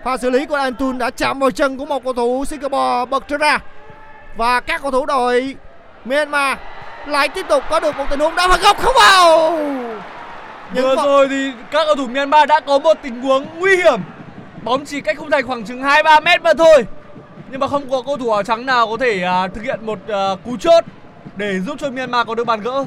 pha 0.04 0.18
xử 0.18 0.30
lý 0.30 0.46
của 0.46 0.58
Nain 0.58 0.76
Thun 0.76 0.98
đã 0.98 1.10
chạm 1.10 1.40
vào 1.40 1.52
chân 1.52 1.78
của 1.78 1.86
một 1.86 2.04
cầu 2.04 2.14
thủ 2.14 2.46
Singapore 2.46 3.06
bật 3.10 3.24
trở 3.28 3.38
ra 3.38 3.60
và 4.38 4.60
các 4.60 4.82
cầu 4.82 4.92
thủ 4.92 5.06
đội 5.06 5.56
Myanmar 6.06 6.58
lại 7.08 7.30
tiếp 7.30 7.46
tục 7.50 7.64
có 7.70 7.80
được 7.80 7.96
một 7.96 8.06
tình 8.10 8.20
huống 8.20 8.36
đá 8.36 8.48
phạt 8.48 8.62
góc 8.62 8.78
không 8.82 8.94
vào 9.00 9.52
Nhưng 10.74 10.84
Vừa 10.84 10.96
mà- 10.96 11.04
rồi 11.04 11.28
thì 11.30 11.52
các 11.72 11.86
cầu 11.86 11.96
thủ 11.96 12.08
Myanmar 12.08 12.50
đã 12.50 12.60
có 12.60 12.80
một 12.80 12.98
tình 13.02 13.22
huống 13.22 13.46
nguy 13.60 13.76
hiểm. 13.78 14.00
Bóng 14.64 14.86
chỉ 14.86 15.02
cách 15.02 15.18
khung 15.20 15.32
thành 15.32 15.48
khoảng 15.48 15.64
chừng 15.64 15.82
2-3 15.84 16.20
mét 16.24 16.42
mà 16.42 16.54
thôi. 16.58 16.86
Nhưng 17.52 17.60
mà 17.60 17.68
không 17.68 17.90
có 17.92 18.02
cầu 18.06 18.18
thủ 18.18 18.32
áo 18.32 18.44
trắng 18.44 18.66
nào 18.66 18.88
có 18.88 18.98
thể 19.00 19.22
à, 19.24 19.48
thực 19.48 19.62
hiện 19.64 19.86
một 19.86 20.00
à, 20.08 20.30
cú 20.46 20.58
chốt 20.58 20.84
để 21.38 21.60
giúp 21.60 21.76
cho 21.80 21.90
Myanmar 21.90 22.28
có 22.28 22.36
được 22.36 22.44
bàn 22.44 22.62
gỡ. 22.62 22.86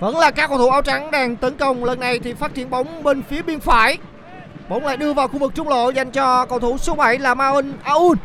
Vẫn 0.00 0.18
là 0.18 0.30
các 0.30 0.48
cầu 0.48 0.58
thủ 0.58 0.68
áo 0.68 0.82
trắng 0.82 1.10
đang 1.10 1.36
tấn 1.36 1.56
công 1.56 1.84
lần 1.84 2.00
này 2.00 2.18
thì 2.18 2.34
phát 2.34 2.54
triển 2.54 2.70
bóng 2.70 3.02
bên 3.02 3.22
phía 3.22 3.42
biên 3.42 3.60
phải. 3.60 3.98
Bóng 4.68 4.86
lại 4.86 4.96
đưa 4.96 5.12
vào 5.12 5.28
khu 5.28 5.38
vực 5.38 5.52
trung 5.54 5.68
lộ 5.68 5.90
dành 5.90 6.10
cho 6.10 6.46
cầu 6.46 6.58
thủ 6.58 6.78
số 6.78 6.94
7 6.94 7.18
là 7.18 7.34
Maun 7.34 7.72
Aoun. 7.82 8.18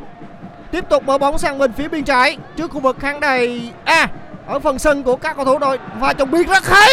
Tiếp 0.72 0.86
tục 0.90 1.04
mở 1.04 1.18
bóng 1.18 1.38
sang 1.38 1.58
bên 1.58 1.74
phía 1.74 1.88
biên 1.88 2.04
trái 2.04 2.38
trước 2.56 2.72
khu 2.72 2.80
vực 2.80 2.98
khán 3.00 3.20
đài 3.20 3.74
A 3.86 4.08
ở 4.48 4.60
phần 4.60 4.80
sân 4.80 5.04
của 5.04 5.16
các 5.16 5.36
cầu 5.36 5.46
thủ 5.46 5.58
đội 5.60 5.80
và 6.00 6.14
trong 6.14 6.32
biên 6.32 6.48
rất 6.48 6.68
hay. 6.68 6.90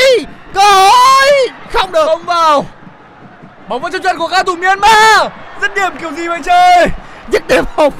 Cơ 0.55 0.61
hội 0.61 1.49
không 1.73 1.93
được. 1.93 2.07
Không 2.07 2.25
vào. 2.25 2.67
Bóng 3.69 3.83
vào 3.83 3.91
trong 3.91 4.03
chân 4.03 4.19
của 4.19 4.29
các 4.29 4.47
cầu 4.47 4.55
thủ 4.55 4.63
Myanmar. 4.63 5.33
Dứt 5.61 5.75
điểm 5.75 5.93
kiểu 6.01 6.13
gì 6.13 6.29
vậy 6.29 6.41
trời? 6.45 6.87
Dứt 7.33 7.49
điểm 7.49 7.65
không. 7.77 7.93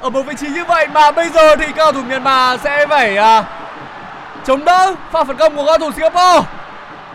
Ở 0.00 0.10
một 0.10 0.22
vị 0.22 0.34
trí 0.40 0.48
như 0.48 0.64
vậy 0.64 0.88
mà 0.88 1.10
bây 1.10 1.28
giờ 1.28 1.56
thì 1.56 1.66
các 1.66 1.74
cầu 1.76 1.92
thủ 1.92 2.02
Myanmar 2.02 2.60
sẽ 2.60 2.86
phải 2.86 3.16
à, 3.16 3.44
chống 4.46 4.64
đỡ 4.64 4.94
pha 5.12 5.24
phản 5.24 5.36
công 5.36 5.56
của 5.56 5.64
các 5.66 5.78
cầu 5.78 5.90
thủ 5.90 5.96
Singapore. 5.96 6.48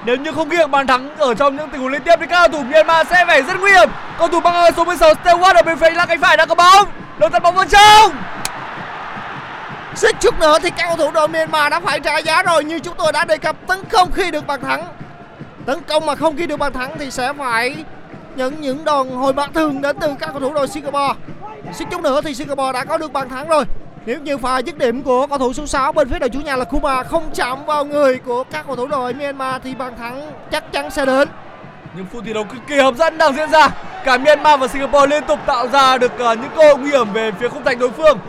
Nếu 0.06 0.16
như 0.16 0.32
không 0.32 0.50
ghi 0.50 0.58
được 0.58 0.70
bàn 0.70 0.88
thắng 0.88 1.18
ở 1.18 1.34
trong 1.34 1.56
những 1.56 1.70
tình 1.70 1.82
huống 1.82 1.92
liên 1.92 2.02
tiếp 2.02 2.16
thì 2.20 2.26
các 2.30 2.40
cầu 2.40 2.48
thủ 2.48 2.68
Myanmar 2.70 3.08
sẽ 3.08 3.26
phải 3.26 3.44
rất 3.44 3.60
nguy 3.60 3.72
hiểm. 3.72 3.90
Cầu 4.20 4.28
thủ 4.28 4.40
băng 4.40 4.74
số 4.78 4.86
16 4.86 5.14
Stewart 5.14 5.56
ở 5.56 5.62
bên 5.62 5.78
phía 5.78 5.90
là 5.90 6.06
cánh 6.06 6.22
phải 6.22 6.38
đã 6.38 6.46
có 6.46 6.56
bóng. 6.56 6.90
Đầu 7.18 7.30
tạt 7.30 7.44
bóng 7.44 7.56
vào 7.56 7.66
trong. 7.66 8.12
Suýt 9.96 10.16
chút 10.20 10.40
nữa 10.40 10.58
thì 10.62 10.70
các 10.70 10.86
cầu 10.88 10.98
thủ 10.98 11.12
đội 11.12 11.28
Myanmar 11.28 11.72
đã 11.72 11.80
phải 11.80 12.00
trả 12.00 12.18
giá 12.18 12.44
rồi 12.44 12.64
như 12.64 12.80
chúng 12.80 12.96
tôi 12.98 13.12
đã 13.12 13.26
đề 13.26 13.38
cập 13.38 13.56
tấn 13.68 13.80
công 13.92 14.12
khi 14.12 14.32
được 14.32 14.48
bàn 14.48 14.62
thắng. 14.62 14.88
Tấn 15.66 15.82
công 15.82 16.06
mà 16.06 16.16
không 16.16 16.36
ghi 16.36 16.48
được 16.48 16.58
bàn 16.58 16.74
thắng 16.74 16.98
thì 17.00 17.12
sẽ 17.12 17.34
phải 17.34 17.76
nhận 18.36 18.62
những 18.62 18.86
đòn 18.86 19.10
hồi 19.10 19.34
mã 19.34 19.48
thường 19.54 19.82
đến 19.82 19.98
từ 20.02 20.08
các 20.20 20.30
cầu 20.32 20.40
thủ 20.40 20.54
đội 20.54 20.68
Singapore. 20.68 21.14
Suýt 21.74 21.86
chút 21.92 22.02
nữa 22.02 22.22
thì 22.24 22.34
Singapore 22.34 22.72
đã 22.74 22.84
có 22.84 22.98
được 22.98 23.14
bàn 23.14 23.30
thắng 23.30 23.48
rồi. 23.48 23.66
Nếu 24.06 24.20
như 24.20 24.38
pha 24.38 24.60
dứt 24.60 24.78
điểm 24.78 25.04
của 25.04 25.28
cầu 25.28 25.38
thủ 25.38 25.54
số 25.54 25.66
6 25.66 25.92
bên 25.92 26.10
phía 26.10 26.20
đội 26.20 26.30
chủ 26.30 26.42
nhà 26.42 26.56
là 26.56 26.66
Kuma 26.66 27.04
không 27.04 27.24
chạm 27.34 27.66
vào 27.66 27.86
người 27.86 28.20
của 28.20 28.44
các 28.44 28.66
cầu 28.68 28.76
thủ 28.76 28.88
đội 28.88 29.14
Myanmar 29.14 29.62
thì 29.64 29.76
bàn 29.76 29.94
thắng 29.98 30.32
chắc 30.52 30.72
chắn 30.72 30.92
sẽ 30.92 31.06
đến. 31.06 31.28
Những 31.96 32.06
phút 32.14 32.24
thi 32.26 32.34
đấu 32.34 32.44
cực 32.44 32.62
kỳ 32.68 32.76
hấp 32.76 32.96
dẫn 32.96 33.18
đang 33.18 33.36
diễn 33.36 33.50
ra. 33.50 33.70
Cả 34.06 34.18
Myanmar 34.18 34.60
và 34.60 34.68
Singapore 34.68 35.08
liên 35.08 35.24
tục 35.28 35.40
tạo 35.46 35.68
ra 35.68 35.98
được 35.98 36.20
ờ, 36.20 36.34
những 36.36 36.52
cơ 36.56 36.64
hội 36.64 36.78
nguy 36.78 36.90
hiểm 36.92 37.14
về 37.14 37.32
phía 37.40 37.48
khung 37.48 37.64
thành 37.64 37.80
đối 37.80 37.92
phương. 37.92 38.20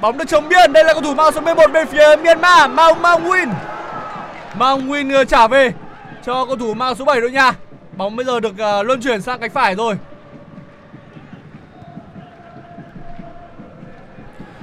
Bóng 0.00 0.18
được 0.18 0.28
chống 0.28 0.48
biên, 0.48 0.72
đây 0.72 0.84
là 0.84 0.92
cầu 0.92 1.02
thủ 1.02 1.14
mang 1.14 1.32
số 1.32 1.40
11 1.40 1.72
bên 1.72 1.86
phía 1.86 2.16
Myanmar, 2.16 2.70
Mao 2.70 2.94
Maung 2.94 3.24
Win. 3.24 3.48
Maung 4.54 4.88
Win 4.88 5.14
ờ, 5.14 5.24
trả 5.24 5.46
về 5.48 5.72
cho 6.24 6.44
cầu 6.44 6.56
thủ 6.56 6.74
mang 6.74 6.94
số 6.94 7.04
7 7.04 7.20
đội 7.20 7.30
nhà. 7.30 7.52
Bóng 7.96 8.16
bây 8.16 8.26
giờ 8.26 8.40
được 8.40 8.58
ờ, 8.58 8.82
luân 8.82 9.02
chuyển 9.02 9.22
sang 9.22 9.40
cánh 9.40 9.50
phải 9.50 9.74
rồi. 9.74 9.96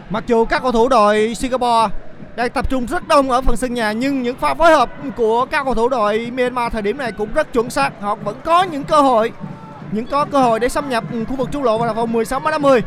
Mặc 0.09 0.23
dù 0.27 0.45
các 0.45 0.61
cầu 0.61 0.71
thủ 0.71 0.89
đội 0.89 1.35
Singapore 1.35 1.95
đang 2.35 2.49
tập 2.49 2.69
trung 2.69 2.85
rất 2.85 3.07
đông 3.07 3.31
ở 3.31 3.41
phần 3.41 3.57
sân 3.57 3.73
nhà 3.73 3.91
nhưng 3.91 4.23
những 4.23 4.37
pha 4.37 4.53
phối 4.53 4.71
hợp 4.71 4.89
của 5.15 5.45
các 5.45 5.63
cầu 5.63 5.75
thủ 5.75 5.89
đội 5.89 6.31
Myanmar 6.35 6.73
thời 6.73 6.81
điểm 6.81 6.97
này 6.97 7.11
cũng 7.11 7.33
rất 7.33 7.53
chuẩn 7.53 7.69
xác. 7.69 8.01
Họ 8.01 8.15
vẫn 8.15 8.35
có 8.45 8.63
những 8.63 8.83
cơ 8.83 9.01
hội, 9.01 9.31
những 9.91 10.05
có 10.05 10.25
cơ 10.25 10.39
hội 10.39 10.59
để 10.59 10.69
xâm 10.69 10.89
nhập 10.89 11.03
khu 11.29 11.35
vực 11.35 11.49
trung 11.51 11.63
lộ 11.63 11.77
và 11.77 11.85
là 11.85 11.93
vòng 11.93 12.13
16 12.13 12.39
50. 12.39 12.83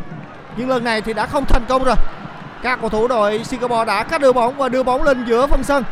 Nhưng 0.57 0.69
lần 0.69 0.85
này 0.85 1.01
thì 1.01 1.13
đã 1.13 1.27
không 1.27 1.45
thành 1.45 1.63
công 1.69 1.85
rồi. 1.85 1.97
Các 2.63 2.81
cầu 2.81 2.91
thủ 2.91 3.09
đội 3.09 3.45
Singapore 3.45 3.85
đã 3.85 4.03
cắt 4.03 4.21
đưa 4.21 4.33
bóng 4.33 4.57
và 4.57 4.69
đưa 4.69 4.83
bóng 4.83 5.03
lên 5.03 5.25
giữa 5.29 5.47
phần 5.47 5.65
sân. 5.65 5.85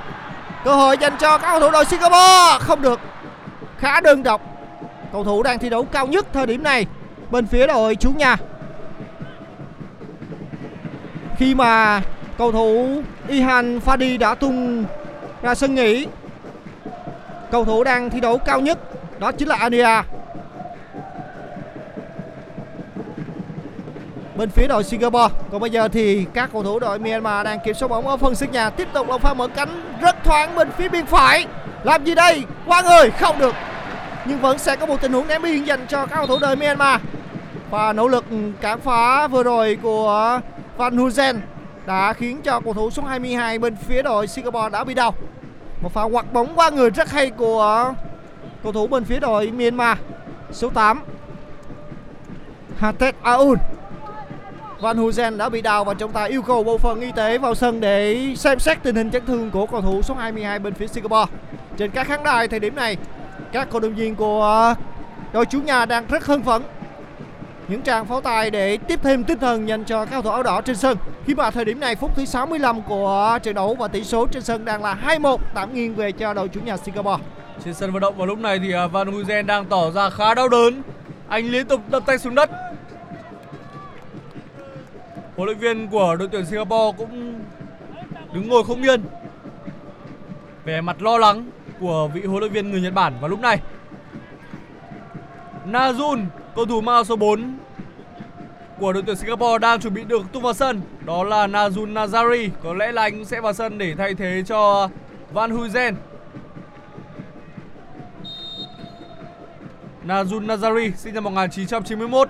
Cơ 0.64 0.74
hội 0.74 0.98
dành 0.98 1.16
cho 1.18 1.38
các 1.38 1.50
cầu 1.50 1.60
thủ 1.60 1.70
đội 1.70 1.84
Singapore 1.84 2.58
không 2.60 2.82
được. 2.82 3.00
Khá 3.78 4.00
đơn 4.00 4.22
độc. 4.22 4.40
Cầu 5.12 5.24
thủ 5.24 5.42
đang 5.42 5.58
thi 5.58 5.68
đấu 5.68 5.84
cao 5.84 6.06
nhất 6.06 6.26
thời 6.32 6.46
điểm 6.46 6.62
này 6.62 6.86
bên 7.30 7.46
phía 7.46 7.66
đội 7.66 7.94
chủ 7.94 8.10
nhà 8.10 8.36
khi 11.40 11.54
mà 11.54 12.02
cầu 12.38 12.52
thủ 12.52 13.02
Ihan 13.28 13.80
Fadi 13.86 14.18
đã 14.18 14.34
tung 14.34 14.84
ra 15.42 15.54
sân 15.54 15.74
nghỉ 15.74 16.06
cầu 17.50 17.64
thủ 17.64 17.84
đang 17.84 18.10
thi 18.10 18.20
đấu 18.20 18.38
cao 18.38 18.60
nhất 18.60 18.78
đó 19.18 19.32
chính 19.32 19.48
là 19.48 19.56
Ania 19.56 20.02
bên 24.34 24.50
phía 24.50 24.66
đội 24.66 24.84
Singapore. 24.84 25.34
Còn 25.52 25.60
bây 25.60 25.70
giờ 25.70 25.88
thì 25.88 26.26
các 26.34 26.50
cầu 26.52 26.62
thủ 26.62 26.78
đội 26.78 26.98
Myanmar 26.98 27.44
đang 27.44 27.58
kiểm 27.64 27.74
soát 27.74 27.88
bóng 27.88 28.08
ở 28.08 28.16
phần 28.16 28.34
sân 28.34 28.50
nhà 28.52 28.70
tiếp 28.70 28.88
tục 28.92 29.08
là 29.08 29.18
pha 29.18 29.34
mở 29.34 29.48
cánh, 29.48 29.82
rất 30.00 30.24
thoáng 30.24 30.54
bên 30.54 30.70
phía 30.70 30.88
biên 30.88 31.06
phải. 31.06 31.46
Làm 31.84 32.04
gì 32.04 32.14
đây? 32.14 32.42
Qua 32.66 32.82
người 32.82 33.10
không 33.10 33.38
được. 33.38 33.54
Nhưng 34.24 34.40
vẫn 34.40 34.58
sẽ 34.58 34.76
có 34.76 34.86
một 34.86 35.00
tình 35.00 35.12
huống 35.12 35.28
ném 35.28 35.42
biên 35.42 35.64
dành 35.64 35.86
cho 35.88 36.06
các 36.06 36.16
cầu 36.16 36.26
thủ 36.26 36.38
đội 36.40 36.56
Myanmar. 36.56 37.00
Và 37.70 37.92
nỗ 37.92 38.08
lực 38.08 38.24
cản 38.60 38.80
phá 38.80 39.26
vừa 39.26 39.42
rồi 39.42 39.78
của 39.82 40.40
Van 40.80 40.96
Huzen 40.96 41.40
đã 41.86 42.12
khiến 42.12 42.42
cho 42.42 42.60
cầu 42.60 42.74
thủ 42.74 42.90
số 42.90 43.02
22 43.02 43.58
bên 43.58 43.76
phía 43.76 44.02
đội 44.02 44.26
Singapore 44.26 44.68
đã 44.68 44.84
bị 44.84 44.94
đau. 44.94 45.14
Một 45.80 45.92
pha 45.92 46.02
quạt 46.02 46.32
bóng 46.32 46.52
qua 46.54 46.70
người 46.70 46.90
rất 46.90 47.10
hay 47.10 47.30
của 47.30 47.94
cầu 48.62 48.72
thủ 48.72 48.86
bên 48.86 49.04
phía 49.04 49.20
đội 49.20 49.50
Myanmar 49.50 49.98
số 50.52 50.70
8 50.70 51.02
Hatet 52.78 53.14
Aoun 53.22 53.58
Van 54.80 54.96
Huzen 54.96 55.36
đã 55.36 55.48
bị 55.48 55.60
đau 55.62 55.84
và 55.84 55.94
trọng 55.94 56.12
tài 56.12 56.28
yêu 56.28 56.42
cầu 56.42 56.64
bộ 56.64 56.78
phận 56.78 57.00
y 57.00 57.12
tế 57.12 57.38
vào 57.38 57.54
sân 57.54 57.80
để 57.80 58.34
xem 58.36 58.58
xét 58.58 58.82
tình 58.82 58.96
hình 58.96 59.10
chấn 59.10 59.26
thương 59.26 59.50
của 59.50 59.66
cầu 59.66 59.82
thủ 59.82 60.02
số 60.02 60.14
22 60.14 60.58
bên 60.58 60.74
phía 60.74 60.86
Singapore. 60.86 61.32
Trên 61.76 61.90
các 61.90 62.06
khán 62.06 62.22
đài 62.24 62.48
thời 62.48 62.60
điểm 62.60 62.74
này, 62.74 62.96
các 63.52 63.68
cổ 63.70 63.80
động 63.80 63.94
viên 63.94 64.16
của 64.16 64.74
đội 65.32 65.46
chủ 65.46 65.60
nhà 65.60 65.86
đang 65.86 66.06
rất 66.06 66.24
hưng 66.24 66.42
phấn. 66.42 66.62
Những 67.70 67.82
tràng 67.82 68.06
pháo 68.06 68.20
tay 68.20 68.50
để 68.50 68.76
tiếp 68.76 69.00
thêm 69.02 69.24
tinh 69.24 69.38
thần 69.38 69.68
dành 69.68 69.84
cho 69.84 70.04
các 70.04 70.10
cầu 70.10 70.22
thủ 70.22 70.30
áo 70.30 70.42
đỏ 70.42 70.60
trên 70.60 70.76
sân. 70.76 70.98
Khi 71.26 71.34
mà 71.34 71.50
thời 71.50 71.64
điểm 71.64 71.80
này 71.80 71.96
phút 71.96 72.10
thứ 72.16 72.24
65 72.24 72.82
của 72.82 73.38
trận 73.42 73.54
đấu 73.54 73.74
và 73.74 73.88
tỷ 73.88 74.04
số 74.04 74.26
trên 74.26 74.42
sân 74.42 74.64
đang 74.64 74.82
là 74.82 74.98
2-1 75.06 75.36
tạm 75.54 75.74
nghiêng 75.74 75.94
về 75.94 76.12
cho 76.12 76.34
đội 76.34 76.48
chủ 76.48 76.60
nhà 76.60 76.76
Singapore. 76.76 77.24
Trên 77.64 77.74
sân 77.74 77.92
vận 77.92 78.00
động 78.00 78.16
vào 78.16 78.26
lúc 78.26 78.38
này 78.38 78.58
thì 78.58 78.72
à, 78.72 78.86
Van 78.86 79.10
Huizen 79.10 79.46
đang 79.46 79.64
tỏ 79.64 79.90
ra 79.90 80.10
khá 80.10 80.34
đau 80.34 80.48
đớn. 80.48 80.82
Anh 81.28 81.50
liên 81.50 81.66
tục 81.66 81.80
đập 81.90 82.02
tay 82.06 82.18
xuống 82.18 82.34
đất. 82.34 82.50
Huấn 85.36 85.46
luyện 85.46 85.58
viên 85.58 85.88
của 85.88 86.16
đội 86.16 86.28
tuyển 86.32 86.46
Singapore 86.46 86.96
cũng 86.98 87.40
đứng 88.32 88.48
ngồi 88.48 88.64
không 88.64 88.82
yên. 88.82 89.02
Vẻ 90.64 90.80
mặt 90.80 91.02
lo 91.02 91.18
lắng 91.18 91.44
của 91.80 92.08
vị 92.14 92.22
huấn 92.24 92.40
luyện 92.40 92.52
viên 92.52 92.70
người 92.70 92.80
Nhật 92.80 92.94
Bản 92.94 93.14
vào 93.20 93.28
lúc 93.28 93.40
này. 93.40 93.60
Najun, 95.66 96.24
cầu 96.56 96.66
thủ 96.66 96.80
mang 96.80 97.04
số 97.04 97.16
4 97.16 97.58
của 98.78 98.92
đội 98.92 99.02
tuyển 99.06 99.16
Singapore 99.16 99.58
đang 99.58 99.80
chuẩn 99.80 99.94
bị 99.94 100.04
được 100.04 100.22
tung 100.32 100.42
vào 100.42 100.52
sân. 100.52 100.80
Đó 101.06 101.24
là 101.24 101.46
Najun 101.46 101.92
Nazari. 101.92 102.48
Có 102.62 102.74
lẽ 102.74 102.92
là 102.92 103.02
anh 103.02 103.24
sẽ 103.24 103.40
vào 103.40 103.52
sân 103.52 103.78
để 103.78 103.94
thay 103.94 104.14
thế 104.14 104.42
cho 104.46 104.88
Van 105.32 105.56
Huizen. 105.56 105.94
Najun 110.06 110.46
Nazari 110.46 110.92
sinh 110.96 111.14
năm 111.14 111.24
1991 111.24 112.28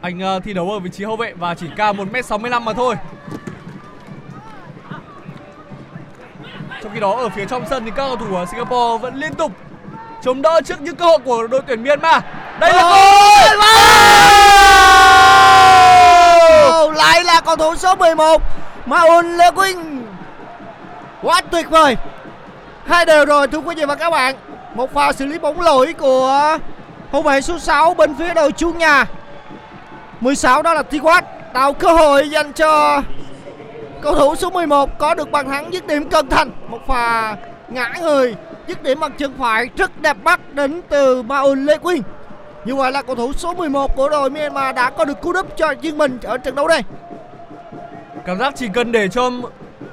Anh 0.00 0.20
ờ, 0.20 0.40
thi 0.40 0.52
đấu 0.52 0.70
ở 0.70 0.78
vị 0.78 0.90
trí 0.90 1.04
hậu 1.04 1.16
vệ 1.16 1.32
và 1.32 1.54
chỉ 1.54 1.66
cao 1.76 1.94
1m65 1.94 2.60
mà 2.62 2.72
thôi 2.72 2.94
Trong 6.82 6.92
khi 6.94 7.00
đó, 7.00 7.16
ở 7.16 7.28
phía 7.28 7.44
trong 7.44 7.64
sân 7.70 7.84
thì 7.84 7.90
các 7.90 8.06
cầu 8.06 8.16
thủ 8.16 8.34
ở 8.34 8.46
Singapore 8.46 9.02
vẫn 9.02 9.14
liên 9.14 9.34
tục 9.34 9.52
chống 10.22 10.42
đỡ 10.42 10.60
trước 10.64 10.80
những 10.80 10.96
cơ 10.96 11.04
hội 11.04 11.18
của 11.24 11.46
đội 11.46 11.60
tuyển 11.66 11.84
Myanmar. 11.84 12.22
Đây 12.60 12.72
là 12.72 12.82
cơ 12.82 12.88
hội 16.72 16.94
lại 16.94 17.24
là 17.24 17.40
cầu 17.40 17.56
thủ 17.56 17.74
số 17.76 17.94
11 17.94 18.42
Maun 18.86 19.36
Lê 19.36 19.50
Quynh 19.50 20.06
Quá 21.22 21.40
tuyệt 21.50 21.70
vời. 21.70 21.96
Hai 22.86 23.06
đều 23.06 23.24
rồi 23.24 23.48
thưa 23.48 23.58
quý 23.58 23.74
vị 23.74 23.84
và 23.84 23.94
các 23.94 24.10
bạn. 24.10 24.34
Một 24.74 24.94
pha 24.94 25.12
xử 25.12 25.26
lý 25.26 25.38
bóng 25.38 25.60
lỗi 25.60 25.92
của 25.92 26.58
hậu 27.12 27.22
vệ 27.22 27.40
số 27.40 27.58
6 27.58 27.94
bên 27.94 28.14
phía 28.18 28.34
đội 28.34 28.52
chủ 28.52 28.72
nhà. 28.72 29.06
16 30.20 30.62
đó 30.62 30.74
là 30.74 30.82
Tiquat 30.82 31.24
Tạo 31.52 31.72
cơ 31.72 31.92
hội 31.92 32.30
dành 32.30 32.52
cho 32.52 33.02
cầu 34.02 34.14
thủ 34.14 34.34
số 34.34 34.50
11 34.50 34.98
có 34.98 35.14
được 35.14 35.30
bàn 35.30 35.48
thắng 35.48 35.72
dứt 35.72 35.86
điểm 35.86 36.08
cân 36.08 36.28
thành 36.28 36.50
Một 36.68 36.78
pha 36.86 37.36
ngã 37.68 37.92
người 38.00 38.34
dứt 38.66 38.82
điểm 38.82 39.00
bằng 39.00 39.12
chân 39.18 39.32
phải 39.38 39.68
rất 39.76 40.02
đẹp 40.02 40.16
mắt 40.24 40.54
đến 40.54 40.80
từ 40.88 41.22
Maun 41.22 41.66
Lê 41.66 41.78
Quyên. 41.78 42.02
như 42.64 42.74
vậy 42.74 42.92
là 42.92 43.02
cầu 43.02 43.16
thủ 43.16 43.32
số 43.32 43.54
11 43.54 43.96
của 43.96 44.08
đội 44.08 44.30
Myanmar 44.30 44.76
đã 44.76 44.90
có 44.90 45.04
được 45.04 45.20
cú 45.20 45.32
đúp 45.32 45.56
cho 45.56 45.74
riêng 45.82 45.98
mình 45.98 46.18
ở 46.22 46.38
trận 46.38 46.54
đấu 46.54 46.68
này. 46.68 46.82
Cảm 48.24 48.38
giác 48.38 48.54
chỉ 48.56 48.68
cần 48.68 48.92
để 48.92 49.08
cho 49.08 49.30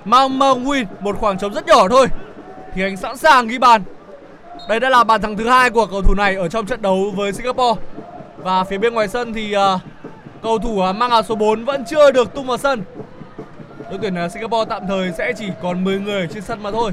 Mang 0.05 0.39
Mang 0.39 0.65
Win 0.65 0.86
một 0.99 1.17
khoảng 1.19 1.38
trống 1.38 1.53
rất 1.53 1.67
nhỏ 1.67 1.88
thôi 1.89 2.08
Thì 2.73 2.84
anh 2.84 2.97
sẵn 2.97 3.17
sàng 3.17 3.47
ghi 3.47 3.58
bàn 3.58 3.82
Đây 4.69 4.79
đã 4.79 4.89
là 4.89 5.03
bàn 5.03 5.21
thắng 5.21 5.38
thứ 5.38 5.49
hai 5.49 5.69
của 5.69 5.86
cầu 5.86 6.01
thủ 6.01 6.13
này 6.13 6.36
ở 6.36 6.49
trong 6.49 6.65
trận 6.65 6.82
đấu 6.82 7.12
với 7.15 7.34
Singapore 7.34 7.82
Và 8.38 8.63
phía 8.63 8.77
bên 8.77 8.93
ngoài 8.93 9.08
sân 9.08 9.34
thì 9.34 9.55
uh, 9.55 9.82
cầu 10.41 10.60
thủ 10.60 10.89
uh, 10.89 10.95
mang 10.95 11.12
áo 11.12 11.23
số 11.23 11.36
4 11.36 11.65
vẫn 11.65 11.86
chưa 11.86 12.12
được 12.12 12.34
tung 12.34 12.47
vào 12.47 12.58
sân 12.58 12.84
Đội 13.89 13.99
tuyển 14.01 14.25
uh, 14.25 14.32
Singapore 14.32 14.69
tạm 14.69 14.88
thời 14.88 15.12
sẽ 15.17 15.34
chỉ 15.38 15.45
còn 15.62 15.84
10 15.84 15.99
người 15.99 16.21
ở 16.21 16.27
trên 16.27 16.43
sân 16.43 16.63
mà 16.63 16.71
thôi 16.71 16.91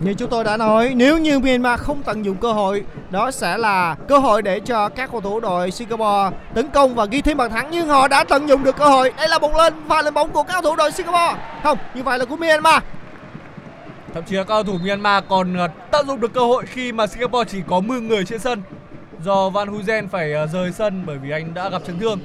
như 0.00 0.14
chúng 0.14 0.30
tôi 0.30 0.44
đã 0.44 0.56
nói, 0.56 0.92
nếu 0.96 1.18
như 1.18 1.38
Myanmar 1.38 1.80
không 1.80 2.02
tận 2.02 2.24
dụng 2.24 2.36
cơ 2.36 2.52
hội, 2.52 2.84
đó 3.10 3.30
sẽ 3.30 3.58
là 3.58 3.96
cơ 4.08 4.18
hội 4.18 4.42
để 4.42 4.60
cho 4.60 4.88
các 4.88 5.10
cầu 5.12 5.20
thủ 5.20 5.40
đội 5.40 5.70
Singapore 5.70 6.36
tấn 6.54 6.68
công 6.68 6.94
và 6.94 7.04
ghi 7.04 7.22
thêm 7.22 7.36
bàn 7.36 7.50
thắng 7.50 7.68
nhưng 7.70 7.88
họ 7.88 8.08
đã 8.08 8.24
tận 8.24 8.48
dụng 8.48 8.64
được 8.64 8.76
cơ 8.76 8.88
hội. 8.88 9.12
Đây 9.16 9.28
là 9.28 9.38
một 9.38 9.56
lên 9.56 9.74
pha 9.88 10.02
lên 10.02 10.14
bóng 10.14 10.30
của 10.32 10.42
các 10.42 10.52
cầu 10.52 10.62
thủ 10.62 10.76
đội 10.76 10.92
Singapore. 10.92 11.40
Không, 11.62 11.78
như 11.94 12.02
vậy 12.02 12.18
là 12.18 12.24
của 12.24 12.36
Myanmar. 12.36 12.82
Thậm 14.14 14.24
chí 14.24 14.36
là 14.36 14.42
các 14.42 14.48
cầu 14.48 14.62
thủ 14.62 14.78
Myanmar 14.84 15.24
còn 15.28 15.56
à, 15.56 15.68
tận 15.90 16.06
dụng 16.06 16.20
được 16.20 16.32
cơ 16.32 16.40
hội 16.40 16.64
khi 16.66 16.92
mà 16.92 17.06
Singapore 17.06 17.50
chỉ 17.50 17.58
có 17.66 17.80
10 17.80 18.00
người 18.00 18.24
trên 18.24 18.38
sân 18.38 18.62
Do 19.24 19.50
Van 19.50 19.68
Huizen 19.68 20.08
phải 20.08 20.34
à, 20.34 20.46
rời 20.46 20.72
sân 20.72 21.02
bởi 21.06 21.18
vì 21.18 21.30
anh 21.30 21.54
đã 21.54 21.68
gặp 21.68 21.82
chấn 21.86 21.98
thương 21.98 22.18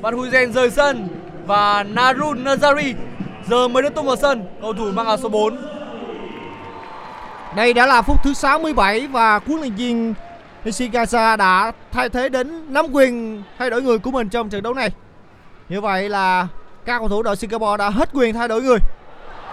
Van 0.00 0.14
Huizen 0.14 0.52
rời 0.52 0.70
sân 0.70 1.08
và 1.46 1.82
Narun 1.82 2.44
Nazari 2.44 2.94
giờ 3.48 3.68
mới 3.68 3.82
được 3.82 3.94
tung 3.94 4.06
vào 4.06 4.16
sân 4.16 4.44
cầu 4.62 4.72
thủ 4.72 4.92
mang 4.92 5.06
áo 5.06 5.16
số 5.16 5.28
4 5.28 5.71
đây 7.56 7.72
đã 7.72 7.86
là 7.86 8.02
phút 8.02 8.16
thứ 8.24 8.34
67 8.34 9.06
và 9.06 9.40
huấn 9.46 9.60
luyện 9.60 9.74
viên 9.74 10.14
Nishikawa 10.64 11.36
đã 11.36 11.72
thay 11.92 12.08
thế 12.08 12.28
đến 12.28 12.72
nắm 12.74 12.86
quyền 12.92 13.42
thay 13.58 13.70
đổi 13.70 13.82
người 13.82 13.98
của 13.98 14.10
mình 14.10 14.28
trong 14.28 14.50
trận 14.50 14.62
đấu 14.62 14.74
này. 14.74 14.90
Như 15.68 15.80
vậy 15.80 16.08
là 16.08 16.46
các 16.86 16.98
cầu 16.98 17.08
thủ 17.08 17.22
đội 17.22 17.36
Singapore 17.36 17.76
đã 17.76 17.90
hết 17.90 18.08
quyền 18.12 18.34
thay 18.34 18.48
đổi 18.48 18.62
người. 18.62 18.78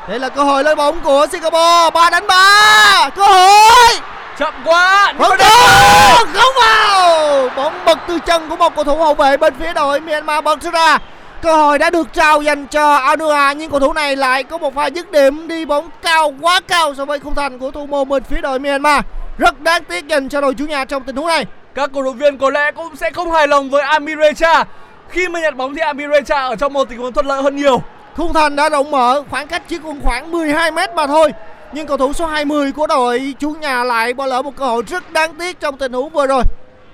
Đây 0.09 0.19
là 0.19 0.29
cơ 0.29 0.43
hội 0.43 0.63
lên 0.63 0.77
bóng 0.77 0.99
của 1.03 1.27
Singapore, 1.31 1.89
3 1.93 2.09
đánh 2.09 2.27
3. 2.27 3.09
Cơ 3.15 3.25
hội. 3.25 3.99
chậm 4.37 4.53
quá 4.65 5.13
Không 5.17 5.37
được, 5.37 6.27
không 6.33 6.53
vào. 6.61 7.49
Bóng 7.55 7.85
bật 7.85 7.97
từ 8.07 8.19
chân 8.19 8.49
của 8.49 8.55
một 8.55 8.75
cầu 8.75 8.83
thủ 8.83 8.97
hậu 8.97 9.13
vệ 9.13 9.37
bên 9.37 9.53
phía 9.59 9.73
đội 9.73 9.99
Myanmar 9.99 10.43
bật 10.43 10.61
ra. 10.61 10.97
Cơ 11.41 11.55
hội 11.55 11.79
đã 11.79 11.89
được 11.89 12.13
trao 12.13 12.41
dành 12.41 12.67
cho 12.67 12.95
Anua 12.95 13.53
nhưng 13.57 13.71
cầu 13.71 13.79
thủ 13.79 13.93
này 13.93 14.15
lại 14.15 14.43
có 14.43 14.57
một 14.57 14.75
pha 14.75 14.87
dứt 14.87 15.11
điểm 15.11 15.47
đi 15.47 15.65
bóng 15.65 15.89
cao 16.01 16.33
quá 16.41 16.61
cao 16.67 16.95
so 16.95 17.05
với 17.05 17.19
khung 17.19 17.35
thành 17.35 17.59
của 17.59 17.71
thủ 17.71 17.85
môn 17.85 18.09
bên 18.09 18.23
phía 18.23 18.41
đội 18.41 18.59
Myanmar. 18.59 19.03
Rất 19.37 19.61
đáng 19.61 19.83
tiếc 19.83 20.07
dành 20.07 20.29
cho 20.29 20.41
đội 20.41 20.53
chủ 20.53 20.65
nhà 20.65 20.85
trong 20.85 21.03
tình 21.03 21.15
huống 21.15 21.27
này. 21.27 21.45
các 21.75 21.89
cổ 21.93 22.03
động 22.03 22.17
viên 22.17 22.37
có 22.37 22.49
lẽ 22.49 22.71
cũng 22.71 22.95
sẽ 22.95 23.11
không 23.11 23.31
hài 23.31 23.47
lòng 23.47 23.69
với 23.69 23.81
Amirecha 23.81 24.65
khi 25.09 25.27
mà 25.27 25.39
nhận 25.39 25.57
bóng 25.57 25.75
thì 25.75 25.81
Amirecha 25.81 26.41
ở 26.41 26.55
trong 26.55 26.73
một 26.73 26.89
tình 26.89 26.99
huống 26.99 27.13
thuận 27.13 27.27
lợi 27.27 27.41
hơn 27.41 27.55
nhiều 27.55 27.81
Khung 28.15 28.33
thành 28.33 28.55
đã 28.55 28.69
rộng 28.69 28.91
mở, 28.91 29.23
khoảng 29.29 29.47
cách 29.47 29.63
chỉ 29.67 29.77
còn 29.83 30.01
khoảng 30.01 30.31
12 30.31 30.71
mét 30.71 30.95
mà 30.95 31.07
thôi. 31.07 31.33
Nhưng 31.73 31.87
cầu 31.87 31.97
thủ 31.97 32.13
số 32.13 32.25
20 32.25 32.71
của 32.71 32.87
đội 32.87 33.35
chủ 33.39 33.49
nhà 33.49 33.83
lại 33.83 34.13
bỏ 34.13 34.25
lỡ 34.25 34.41
một 34.41 34.55
cơ 34.55 34.65
hội 34.65 34.83
rất 34.87 35.11
đáng 35.11 35.35
tiếc 35.35 35.59
trong 35.59 35.77
tình 35.77 35.93
huống 35.93 36.09
vừa 36.09 36.27
rồi. 36.27 36.43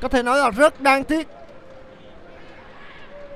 Có 0.02 0.08
thể 0.08 0.24
nói 0.24 0.38
là 0.38 0.50
rất 0.50 0.82
đáng 0.82 1.04
tiếc. 1.04 1.28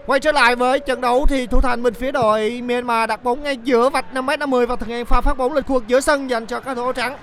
Quay 0.09 0.19
trở 0.19 0.31
lại 0.31 0.55
với 0.55 0.79
trận 0.79 1.01
đấu 1.01 1.25
thì 1.29 1.47
thủ 1.47 1.61
thành 1.61 1.83
bên 1.83 1.93
phía 1.93 2.11
đội 2.11 2.61
Myanmar 2.65 3.09
đặt 3.09 3.23
bóng 3.23 3.43
ngay 3.43 3.57
giữa 3.63 3.89
vạch 3.89 4.05
5m50 4.13 4.67
và 4.67 4.75
thực 4.75 4.87
hiện 4.87 5.05
pha 5.05 5.21
phát 5.21 5.37
bóng 5.37 5.53
lên 5.53 5.63
khu 5.63 5.73
vực 5.73 5.83
giữa 5.87 5.99
sân 5.99 6.29
dành 6.29 6.45
cho 6.45 6.59
các 6.59 6.73
thủ 6.73 6.83
áo 6.83 6.93
trắng. 6.93 7.17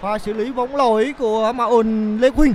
Pha 0.00 0.18
xử 0.18 0.32
lý 0.32 0.52
bóng 0.52 0.76
lỗi 0.76 1.14
của 1.18 1.52
Maun 1.52 2.18
Lê 2.18 2.30
Quynh. 2.30 2.54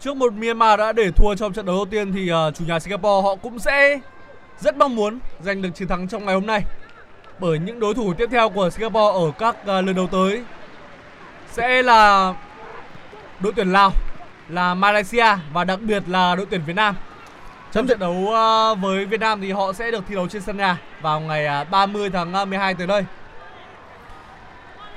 Trước 0.00 0.16
một 0.16 0.32
Myanmar 0.32 0.78
đã 0.78 0.92
để 0.92 1.10
thua 1.16 1.34
trong 1.34 1.52
trận 1.52 1.66
đấu 1.66 1.76
đầu 1.76 1.86
tiên 1.90 2.12
thì 2.12 2.32
uh, 2.32 2.54
chủ 2.54 2.64
nhà 2.64 2.80
Singapore 2.80 3.22
họ 3.28 3.34
cũng 3.34 3.58
sẽ 3.58 4.00
rất 4.60 4.76
mong 4.76 4.96
muốn 4.96 5.18
giành 5.40 5.62
được 5.62 5.70
chiến 5.74 5.88
thắng 5.88 6.08
trong 6.08 6.24
ngày 6.24 6.34
hôm 6.34 6.46
nay. 6.46 6.62
Bởi 7.38 7.58
những 7.58 7.80
đối 7.80 7.94
thủ 7.94 8.14
tiếp 8.14 8.28
theo 8.30 8.48
của 8.48 8.70
Singapore 8.70 9.18
ở 9.18 9.30
các 9.38 9.56
uh, 9.62 9.66
lần 9.66 9.94
đầu 9.94 10.06
tới 10.06 10.42
sẽ 11.52 11.82
là 11.82 12.34
đội 13.40 13.52
tuyển 13.56 13.72
Lào, 13.72 13.92
là 14.48 14.74
Malaysia 14.74 15.26
và 15.52 15.64
đặc 15.64 15.78
biệt 15.82 16.02
là 16.08 16.34
đội 16.34 16.46
tuyển 16.50 16.62
Việt 16.66 16.76
Nam. 16.76 16.96
Trong 17.72 17.86
trận 17.86 17.98
đấu 17.98 18.12
uh, 18.12 18.78
với 18.78 19.04
Việt 19.04 19.20
Nam 19.20 19.40
thì 19.40 19.52
họ 19.52 19.72
sẽ 19.72 19.90
được 19.90 20.04
thi 20.08 20.14
đấu 20.14 20.28
trên 20.28 20.42
sân 20.42 20.56
nhà 20.56 20.78
vào 21.00 21.20
ngày 21.20 21.62
uh, 21.62 21.70
30 21.70 22.10
tháng 22.10 22.34
uh, 22.42 22.48
12 22.48 22.74
tới 22.74 22.86
đây. 22.86 23.04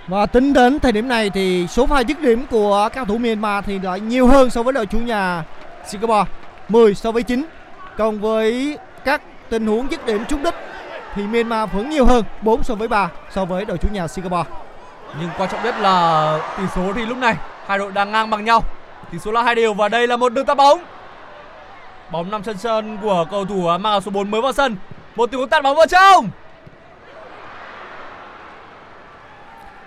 Và 0.08 0.26
tính 0.26 0.54
đến 0.54 0.80
thời 0.80 0.92
điểm 0.92 1.08
này 1.08 1.30
thì 1.30 1.68
số 1.68 1.86
pha 1.86 2.00
dứt 2.00 2.22
điểm 2.22 2.46
của 2.52 2.90
các 2.94 3.08
thủ 3.08 3.18
Myanmar 3.18 3.66
thì 3.66 3.80
lại 3.80 4.00
nhiều 4.00 4.28
hơn 4.28 4.50
so 4.50 4.64
với 4.64 4.74
đội 4.74 4.86
chủ 4.86 4.98
nhà 4.98 5.44
Singapore 5.88 6.32
10 6.70 6.96
so 6.96 7.12
với 7.12 7.24
9 7.24 7.46
Còn 7.98 8.20
với 8.20 8.78
các 9.06 9.22
tình 9.50 9.68
huống 9.68 9.92
dứt 9.92 10.06
điểm 10.06 10.26
trúng 10.26 10.44
đích 10.44 10.54
thì 11.16 11.24
Myanmar 11.28 11.70
vẫn 11.74 11.90
nhiều 11.90 12.06
hơn 12.06 12.24
4 12.42 12.64
so 12.64 12.76
với 12.76 12.88
3 12.88 13.10
so 13.32 13.46
với 13.46 13.66
đội 13.66 13.78
chủ 13.78 13.88
nhà 13.92 14.08
Singapore 14.08 14.50
Nhưng 15.20 15.30
quan 15.38 15.50
trọng 15.52 15.64
nhất 15.64 15.76
là 15.80 16.40
tỷ 16.58 16.64
số 16.76 16.94
thì 16.96 17.06
lúc 17.06 17.18
này 17.18 17.36
hai 17.66 17.78
đội 17.78 17.92
đang 17.92 18.12
ngang 18.12 18.30
bằng 18.30 18.46
nhau. 18.46 18.64
Tỷ 19.12 19.20
số 19.20 19.32
là 19.32 19.44
hai 19.44 19.56
đều 19.56 19.74
và 19.74 19.90
đây 19.90 20.08
là 20.08 20.18
một 20.18 20.34
đường 20.34 20.46
tạt 20.46 20.58
bóng. 20.58 20.80
Bóng 22.12 22.32
nằm 22.32 22.44
chân 22.44 22.58
sân 22.58 22.98
của 23.02 23.26
cầu 23.32 23.46
thủ 23.46 23.68
à, 23.68 23.78
mang 23.78 23.94
áo 23.94 24.02
số 24.02 24.12
4 24.12 24.32
mới 24.32 24.42
vào 24.42 24.54
sân. 24.54 24.76
Một 25.16 25.32
tình 25.32 25.40
huống 25.40 25.50
tạt 25.50 25.64
bóng 25.64 25.78
vào 25.78 25.88
trong. 25.88 26.30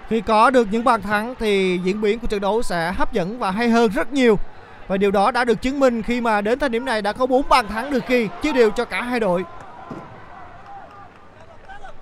Khi 0.08 0.20
có 0.20 0.50
được 0.50 0.68
những 0.70 0.84
bàn 0.84 1.02
thắng 1.02 1.34
thì 1.38 1.80
diễn 1.84 2.00
biến 2.00 2.18
của 2.18 2.26
trận 2.26 2.40
đấu 2.40 2.62
sẽ 2.62 2.92
hấp 2.92 3.12
dẫn 3.12 3.38
và 3.38 3.50
hay 3.50 3.68
hơn 3.68 3.90
rất 3.90 4.12
nhiều. 4.12 4.38
Và 4.88 4.96
điều 4.96 5.10
đó 5.10 5.30
đã 5.30 5.44
được 5.44 5.62
chứng 5.62 5.80
minh 5.80 6.02
khi 6.02 6.20
mà 6.20 6.40
đến 6.40 6.58
thời 6.58 6.68
điểm 6.68 6.84
này 6.84 7.02
đã 7.02 7.12
có 7.12 7.26
4 7.26 7.48
bàn 7.48 7.68
thắng 7.68 7.90
được 7.90 8.06
ghi 8.08 8.28
chia 8.42 8.52
đều 8.52 8.70
cho 8.70 8.84
cả 8.84 9.02
hai 9.02 9.20
đội. 9.20 9.44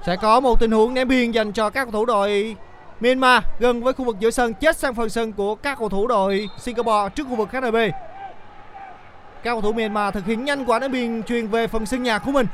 Sẽ 0.06 0.16
có 0.16 0.40
một 0.40 0.61
tình 0.61 0.70
huống 0.70 0.94
ném 0.94 1.09
biên 1.09 1.30
dành 1.30 1.52
cho 1.52 1.70
các 1.70 1.85
cầu 1.85 1.92
thủ 1.92 2.04
đội 2.04 2.56
Myanmar 3.00 3.42
gần 3.59 3.83
với 3.83 3.92
khu 3.92 4.04
vực 4.04 4.16
giữa 4.20 4.30
sân, 4.30 4.54
chết 4.54 4.76
sang 4.76 4.94
phần 4.94 5.09
sân 5.09 5.33
của 5.33 5.54
các 5.54 5.78
cầu 5.78 5.88
thủ 5.88 6.06
đội 6.06 6.48
Singapore 6.59 7.09
trước 7.14 7.26
khu 7.30 7.37
vực 7.37 7.48
KNB. 7.52 7.76
Các 9.42 9.50
cầu 9.50 9.61
thủ 9.61 9.72
Myanmar 9.72 10.14
thực 10.14 10.26
hiện 10.26 10.44
nhanh 10.44 10.64
quả 10.64 10.79
đá 10.79 10.88
biên 10.88 11.22
truyền 11.22 11.46
về 11.46 11.66
phần 11.66 11.87
sân 11.87 12.03
nhà 12.03 12.18
của 12.18 12.31
mình. 12.31 12.46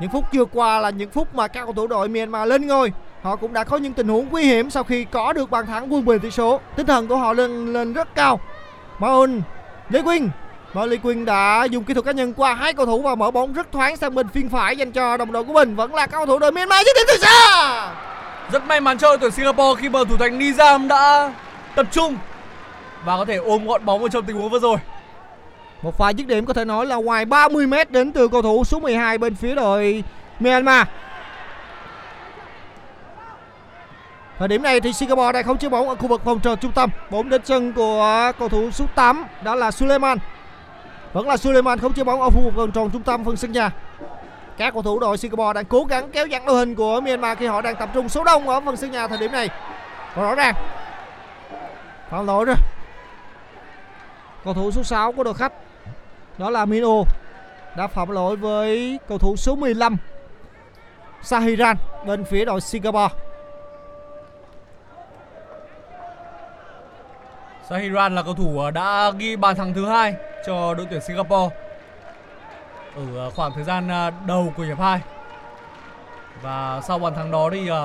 Những 0.00 0.10
phút 0.10 0.24
vừa 0.32 0.44
qua 0.44 0.80
là 0.80 0.90
những 0.90 1.10
phút 1.10 1.34
mà 1.34 1.48
các 1.48 1.64
cầu 1.64 1.72
thủ 1.72 1.86
đội 1.86 2.08
Myanmar 2.08 2.48
lên 2.48 2.66
ngôi. 2.66 2.92
Họ 3.22 3.36
cũng 3.36 3.52
đã 3.52 3.64
có 3.64 3.76
những 3.76 3.92
tình 3.92 4.08
huống 4.08 4.28
nguy 4.30 4.44
hiểm 4.44 4.70
sau 4.70 4.82
khi 4.82 5.04
có 5.04 5.32
được 5.32 5.50
bàn 5.50 5.66
thắng 5.66 5.92
quân 5.92 6.04
bình 6.04 6.20
tỷ 6.20 6.30
số. 6.30 6.60
Tinh 6.76 6.86
thần 6.86 7.06
của 7.06 7.16
họ 7.16 7.32
lên 7.32 7.72
lên 7.72 7.92
rất 7.92 8.14
cao. 8.14 8.40
Maun 8.98 9.42
Lê 9.90 10.02
Quynh. 10.02 10.30
Và 10.72 10.86
Lê 10.86 10.96
Quynh 10.96 11.24
đã 11.24 11.64
dùng 11.64 11.84
kỹ 11.84 11.94
thuật 11.94 12.06
cá 12.06 12.12
nhân 12.12 12.32
qua 12.32 12.54
hai 12.54 12.72
cầu 12.72 12.86
thủ 12.86 13.02
và 13.02 13.14
mở 13.14 13.30
bóng 13.30 13.52
rất 13.52 13.72
thoáng 13.72 13.96
sang 13.96 14.14
bên 14.14 14.28
phiên 14.28 14.48
phải 14.48 14.76
dành 14.76 14.92
cho 14.92 15.16
đồng 15.16 15.32
đội 15.32 15.44
của 15.44 15.52
mình. 15.52 15.76
Vẫn 15.76 15.94
là 15.94 16.06
cầu 16.06 16.26
thủ 16.26 16.38
đội 16.38 16.52
Myanmar 16.52 16.86
dứt 16.86 16.96
điểm 16.96 17.04
từ 17.08 17.18
xa. 17.26 17.94
Rất 18.52 18.66
may 18.66 18.80
mắn 18.80 18.98
cho 18.98 19.08
đội 19.08 19.18
tuyển 19.18 19.30
Singapore 19.30 19.80
khi 19.80 19.88
mà 19.88 19.98
thủ 20.08 20.16
thành 20.16 20.38
Nizam 20.38 20.88
đã 20.88 21.32
tập 21.74 21.86
trung 21.90 22.16
và 23.04 23.16
có 23.16 23.24
thể 23.24 23.36
ôm 23.36 23.66
gọn 23.66 23.84
bóng 23.84 24.02
ở 24.02 24.08
trong 24.08 24.24
tình 24.24 24.36
huống 24.36 24.50
vừa 24.50 24.58
rồi 24.58 24.76
một 25.82 25.98
pha 25.98 26.10
dứt 26.10 26.26
điểm 26.26 26.46
có 26.46 26.52
thể 26.52 26.64
nói 26.64 26.86
là 26.86 26.96
ngoài 26.96 27.24
30 27.24 27.66
m 27.66 27.74
đến 27.90 28.12
từ 28.12 28.28
cầu 28.28 28.42
thủ 28.42 28.64
số 28.64 28.80
12 28.80 29.18
bên 29.18 29.34
phía 29.34 29.54
đội 29.54 30.04
Myanmar 30.40 30.86
Thời 34.38 34.48
điểm 34.48 34.62
này 34.62 34.80
thì 34.80 34.92
Singapore 34.92 35.32
đang 35.32 35.44
không 35.44 35.58
chơi 35.58 35.70
bóng 35.70 35.88
ở 35.88 35.94
khu 35.94 36.08
vực 36.08 36.24
vòng 36.24 36.40
tròn 36.40 36.58
trung 36.60 36.72
tâm. 36.72 36.90
Bóng 37.10 37.28
đến 37.28 37.42
chân 37.42 37.72
của 37.72 38.32
cầu 38.38 38.48
thủ 38.48 38.70
số 38.70 38.84
8 38.94 39.24
đó 39.42 39.54
là 39.54 39.70
Suleiman. 39.70 40.18
Vẫn 41.12 41.28
là 41.28 41.36
Suleiman 41.36 41.78
không 41.78 41.92
chơi 41.92 42.04
bóng 42.04 42.20
ở 42.20 42.30
khu 42.30 42.40
vực 42.40 42.54
vòng 42.54 42.72
tròn 42.72 42.90
trung 42.90 43.02
tâm 43.02 43.24
phần 43.24 43.36
sân 43.36 43.52
nhà. 43.52 43.70
Các 44.56 44.74
cầu 44.74 44.82
thủ 44.82 44.98
đội 44.98 45.18
Singapore 45.18 45.52
đang 45.52 45.64
cố 45.64 45.84
gắng 45.84 46.10
kéo 46.10 46.26
giãn 46.32 46.46
đội 46.46 46.58
hình 46.58 46.74
của 46.74 47.00
Myanmar 47.00 47.38
khi 47.38 47.46
họ 47.46 47.60
đang 47.60 47.76
tập 47.76 47.88
trung 47.94 48.08
số 48.08 48.24
đông 48.24 48.48
ở 48.48 48.60
phần 48.60 48.76
sân 48.76 48.90
nhà 48.90 49.08
thời 49.08 49.18
điểm 49.18 49.32
này. 49.32 49.48
Và 50.14 50.22
rõ 50.22 50.34
ràng, 50.34 50.54
phạm 52.10 52.26
lỗi 52.26 52.44
rồi. 52.44 52.56
Cầu 54.44 54.54
thủ 54.54 54.70
số 54.70 54.82
6 54.82 55.12
của 55.12 55.24
đội 55.24 55.34
khách 55.34 55.52
đó 56.38 56.50
là 56.50 56.64
Mino 56.64 57.02
đã 57.76 57.86
phạm 57.86 58.10
lỗi 58.10 58.36
với 58.36 58.98
cầu 59.08 59.18
thủ 59.18 59.36
số 59.36 59.56
15 59.56 59.96
Sahiran 61.22 61.76
bên 62.06 62.24
phía 62.24 62.44
đội 62.44 62.60
Singapore. 62.60 63.14
Sahiran 67.68 68.14
là 68.14 68.22
cầu 68.22 68.34
thủ 68.34 68.70
đã 68.74 69.10
ghi 69.18 69.36
bàn 69.36 69.56
thắng 69.56 69.74
thứ 69.74 69.86
hai 69.86 70.14
cho 70.46 70.74
đội 70.74 70.86
tuyển 70.90 71.00
Singapore 71.00 71.56
ở 72.96 73.26
à, 73.26 73.30
khoảng 73.36 73.52
thời 73.54 73.64
gian 73.64 73.88
à, 73.88 74.10
đầu 74.26 74.52
của 74.56 74.62
hiệp 74.62 74.78
2. 74.78 75.00
Và 76.42 76.80
sau 76.88 76.98
bàn 76.98 77.14
thắng 77.14 77.30
đó 77.30 77.50
thì 77.52 77.68
à, 77.68 77.82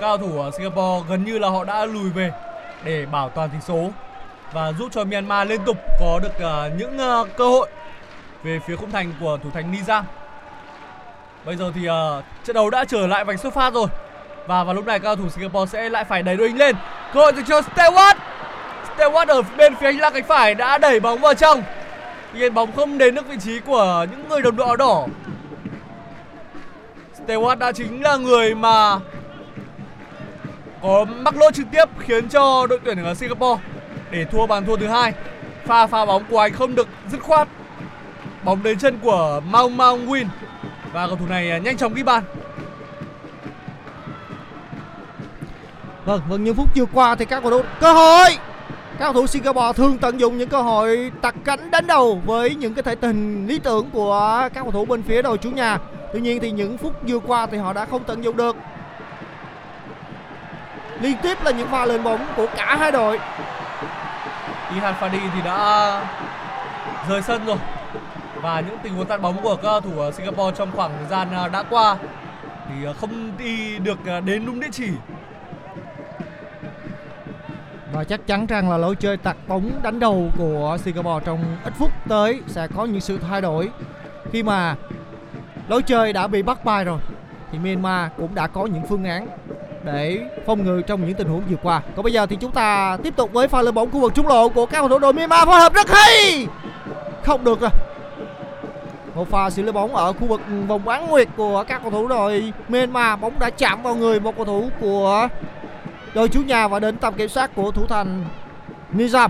cầu 0.00 0.18
thủ 0.18 0.40
ở 0.40 0.50
Singapore 0.50 1.08
gần 1.08 1.24
như 1.24 1.38
là 1.38 1.48
họ 1.48 1.64
đã 1.64 1.86
lùi 1.86 2.10
về 2.10 2.32
để 2.84 3.06
bảo 3.06 3.28
toàn 3.28 3.50
tỷ 3.50 3.58
số 3.60 3.90
và 4.52 4.72
giúp 4.72 4.88
cho 4.92 5.04
Myanmar 5.04 5.48
liên 5.48 5.60
tục 5.66 5.76
có 6.00 6.20
được 6.22 6.32
những 6.78 6.98
cơ 7.36 7.48
hội 7.48 7.68
về 8.42 8.60
phía 8.66 8.76
khung 8.76 8.90
thành 8.90 9.12
của 9.20 9.38
thủ 9.42 9.50
thành 9.54 9.72
Nizam. 9.72 10.02
Bây 11.44 11.56
giờ 11.56 11.72
thì 11.74 11.88
uh, 11.88 12.24
trận 12.44 12.54
đấu 12.54 12.70
đã 12.70 12.84
trở 12.84 13.06
lại 13.06 13.24
vạch 13.24 13.40
xuất 13.40 13.54
phát 13.54 13.74
rồi. 13.74 13.86
Và 14.46 14.64
vào 14.64 14.74
lúc 14.74 14.86
này 14.86 14.98
các 14.98 15.04
cầu 15.04 15.16
thủ 15.16 15.28
Singapore 15.28 15.70
sẽ 15.70 15.88
lại 15.88 16.04
phải 16.04 16.22
đẩy 16.22 16.36
đội 16.36 16.48
hình 16.48 16.58
lên. 16.58 16.76
Cơ 17.14 17.20
hội 17.20 17.32
dành 17.32 17.44
cho 17.44 17.60
Stewart. 17.60 18.14
Stewart 18.96 19.26
ở 19.26 19.42
bên 19.56 19.74
phía 19.76 19.86
hành 19.86 19.98
lang 19.98 20.12
cánh 20.12 20.24
phải 20.24 20.54
đã 20.54 20.78
đẩy 20.78 21.00
bóng 21.00 21.20
vào 21.20 21.34
trong. 21.34 21.62
Tuy 22.32 22.40
nhiên 22.40 22.54
bóng 22.54 22.72
không 22.72 22.98
đến 22.98 23.14
được 23.14 23.28
vị 23.28 23.36
trí 23.40 23.60
của 23.60 24.06
những 24.10 24.28
người 24.28 24.42
đồng 24.42 24.56
đội 24.56 24.66
áo 24.66 24.76
đỏ. 24.76 25.06
Stewart 27.26 27.58
đã 27.58 27.72
chính 27.72 28.02
là 28.02 28.16
người 28.16 28.54
mà 28.54 28.98
có 30.82 31.04
mắc 31.04 31.36
lỗi 31.36 31.50
trực 31.54 31.66
tiếp 31.72 31.84
khiến 31.98 32.28
cho 32.28 32.66
đội 32.66 32.78
tuyển 32.84 33.04
ở 33.04 33.14
Singapore 33.14 33.62
để 34.10 34.24
thua 34.24 34.46
bàn 34.46 34.66
thua 34.66 34.76
thứ 34.76 34.86
hai. 34.86 35.12
Pha 35.66 35.86
pha 35.86 36.04
bóng 36.04 36.24
của 36.30 36.38
anh 36.38 36.52
không 36.52 36.74
được 36.74 36.88
dứt 37.08 37.20
khoát. 37.20 37.48
Bóng 38.44 38.62
đến 38.62 38.78
chân 38.78 38.98
của 39.02 39.40
Mao 39.50 39.68
Mao 39.68 39.98
Win 39.98 40.26
và 40.92 41.06
cầu 41.06 41.16
thủ 41.16 41.26
này 41.26 41.50
à, 41.50 41.58
nhanh 41.58 41.76
chóng 41.76 41.94
ghi 41.94 42.02
bàn. 42.02 42.22
Vâng, 46.04 46.20
vâng 46.28 46.44
những 46.44 46.54
phút 46.54 46.68
vừa 46.76 46.84
qua 46.92 47.14
thì 47.14 47.24
các 47.24 47.40
cầu 47.40 47.50
thủ 47.50 47.62
cơ 47.80 47.92
hội. 47.92 48.36
Các 48.98 49.04
cầu 49.04 49.12
thủ 49.12 49.26
Singapore 49.26 49.72
thường 49.76 49.98
tận 49.98 50.20
dụng 50.20 50.38
những 50.38 50.48
cơ 50.48 50.62
hội 50.62 51.12
tặc 51.20 51.34
cánh 51.44 51.70
đánh 51.70 51.86
đầu 51.86 52.22
với 52.24 52.54
những 52.54 52.74
cái 52.74 52.82
thể 52.82 52.94
tình 52.94 53.46
lý 53.46 53.58
tưởng 53.58 53.90
của 53.90 54.48
các 54.54 54.62
cầu 54.62 54.72
thủ 54.72 54.84
bên 54.84 55.02
phía 55.02 55.22
đội 55.22 55.38
chủ 55.38 55.50
nhà. 55.50 55.78
Tuy 56.12 56.20
nhiên 56.20 56.40
thì 56.40 56.50
những 56.50 56.78
phút 56.78 56.92
vừa 57.08 57.18
qua 57.18 57.46
thì 57.46 57.58
họ 57.58 57.72
đã 57.72 57.84
không 57.84 58.04
tận 58.04 58.24
dụng 58.24 58.36
được. 58.36 58.56
Liên 61.00 61.16
tiếp 61.22 61.44
là 61.44 61.50
những 61.50 61.68
pha 61.68 61.86
lên 61.86 62.02
bóng 62.02 62.26
của 62.36 62.46
cả 62.56 62.76
hai 62.76 62.92
đội. 62.92 63.18
Ihan 64.74 64.94
Fadi 65.00 65.28
thì 65.34 65.42
đã 65.44 66.00
rời 67.08 67.22
sân 67.22 67.46
rồi 67.46 67.56
và 68.42 68.60
những 68.60 68.78
tình 68.82 68.94
huống 68.94 69.06
tạt 69.06 69.20
bóng 69.20 69.42
của 69.42 69.56
các 69.56 69.82
thủ 69.82 70.10
Singapore 70.12 70.56
trong 70.56 70.70
khoảng 70.76 70.92
thời 70.98 71.08
gian 71.08 71.30
à, 71.30 71.48
đã 71.48 71.62
qua 71.62 71.96
thì 72.68 72.86
à, 72.86 72.92
không 72.92 73.32
đi 73.38 73.78
được 73.78 73.98
à, 74.06 74.20
đến 74.20 74.46
đúng 74.46 74.60
địa 74.60 74.68
chỉ 74.72 74.88
Và 77.92 78.04
chắc 78.04 78.26
chắn 78.26 78.46
rằng 78.46 78.70
là 78.70 78.76
lối 78.76 78.96
chơi 78.96 79.16
tạt 79.16 79.36
bóng 79.48 79.70
đánh 79.82 80.00
đầu 80.00 80.30
của 80.38 80.76
Singapore 80.84 81.24
trong 81.26 81.44
ít 81.64 81.72
phút 81.78 81.90
tới 82.08 82.40
sẽ 82.46 82.68
có 82.76 82.84
những 82.84 83.00
sự 83.00 83.18
thay 83.18 83.40
đổi 83.40 83.70
khi 84.32 84.42
mà 84.42 84.76
lối 85.68 85.82
chơi 85.82 86.12
đã 86.12 86.26
bị 86.26 86.42
bắt 86.42 86.64
bài 86.64 86.84
rồi 86.84 86.98
thì 87.52 87.58
Myanmar 87.58 88.10
cũng 88.16 88.34
đã 88.34 88.46
có 88.46 88.66
những 88.66 88.86
phương 88.88 89.04
án 89.04 89.26
để 89.84 90.20
phòng 90.46 90.64
ngự 90.64 90.82
trong 90.86 91.06
những 91.06 91.14
tình 91.16 91.28
huống 91.28 91.42
vừa 91.50 91.56
qua. 91.62 91.82
Còn 91.96 92.02
bây 92.02 92.12
giờ 92.12 92.26
thì 92.26 92.36
chúng 92.40 92.52
ta 92.52 92.96
tiếp 93.02 93.16
tục 93.16 93.32
với 93.32 93.48
pha 93.48 93.62
lên 93.62 93.74
bóng 93.74 93.90
khu 93.90 94.00
vực 94.00 94.14
trung 94.14 94.26
lộ 94.26 94.48
của 94.48 94.66
các 94.66 94.78
cầu 94.78 94.88
thủ 94.88 94.98
đội 94.98 95.12
Myanmar 95.12 95.46
phối 95.46 95.60
hợp 95.60 95.74
rất 95.74 95.90
hay. 95.90 96.46
Không 97.22 97.44
được 97.44 97.60
rồi. 97.60 97.70
Một 99.14 99.30
pha 99.30 99.50
xử 99.50 99.62
lý 99.62 99.72
bóng 99.72 99.96
ở 99.96 100.12
khu 100.12 100.26
vực 100.26 100.40
vòng 100.68 100.84
bán 100.84 101.06
nguyệt 101.06 101.28
của 101.36 101.64
các 101.68 101.82
cầu 101.82 101.90
thủ 101.90 102.08
đội 102.08 102.52
Myanmar 102.68 103.20
bóng 103.20 103.38
đã 103.38 103.50
chạm 103.50 103.82
vào 103.82 103.94
người 103.94 104.20
một 104.20 104.36
cầu 104.36 104.44
thủ 104.44 104.70
của 104.80 105.28
đội 106.14 106.28
chủ 106.28 106.42
nhà 106.42 106.68
và 106.68 106.80
đến 106.80 106.96
tầm 106.96 107.14
kiểm 107.14 107.28
soát 107.28 107.50
của 107.54 107.70
thủ 107.70 107.86
thành 107.86 108.24
Nizam. 108.94 109.28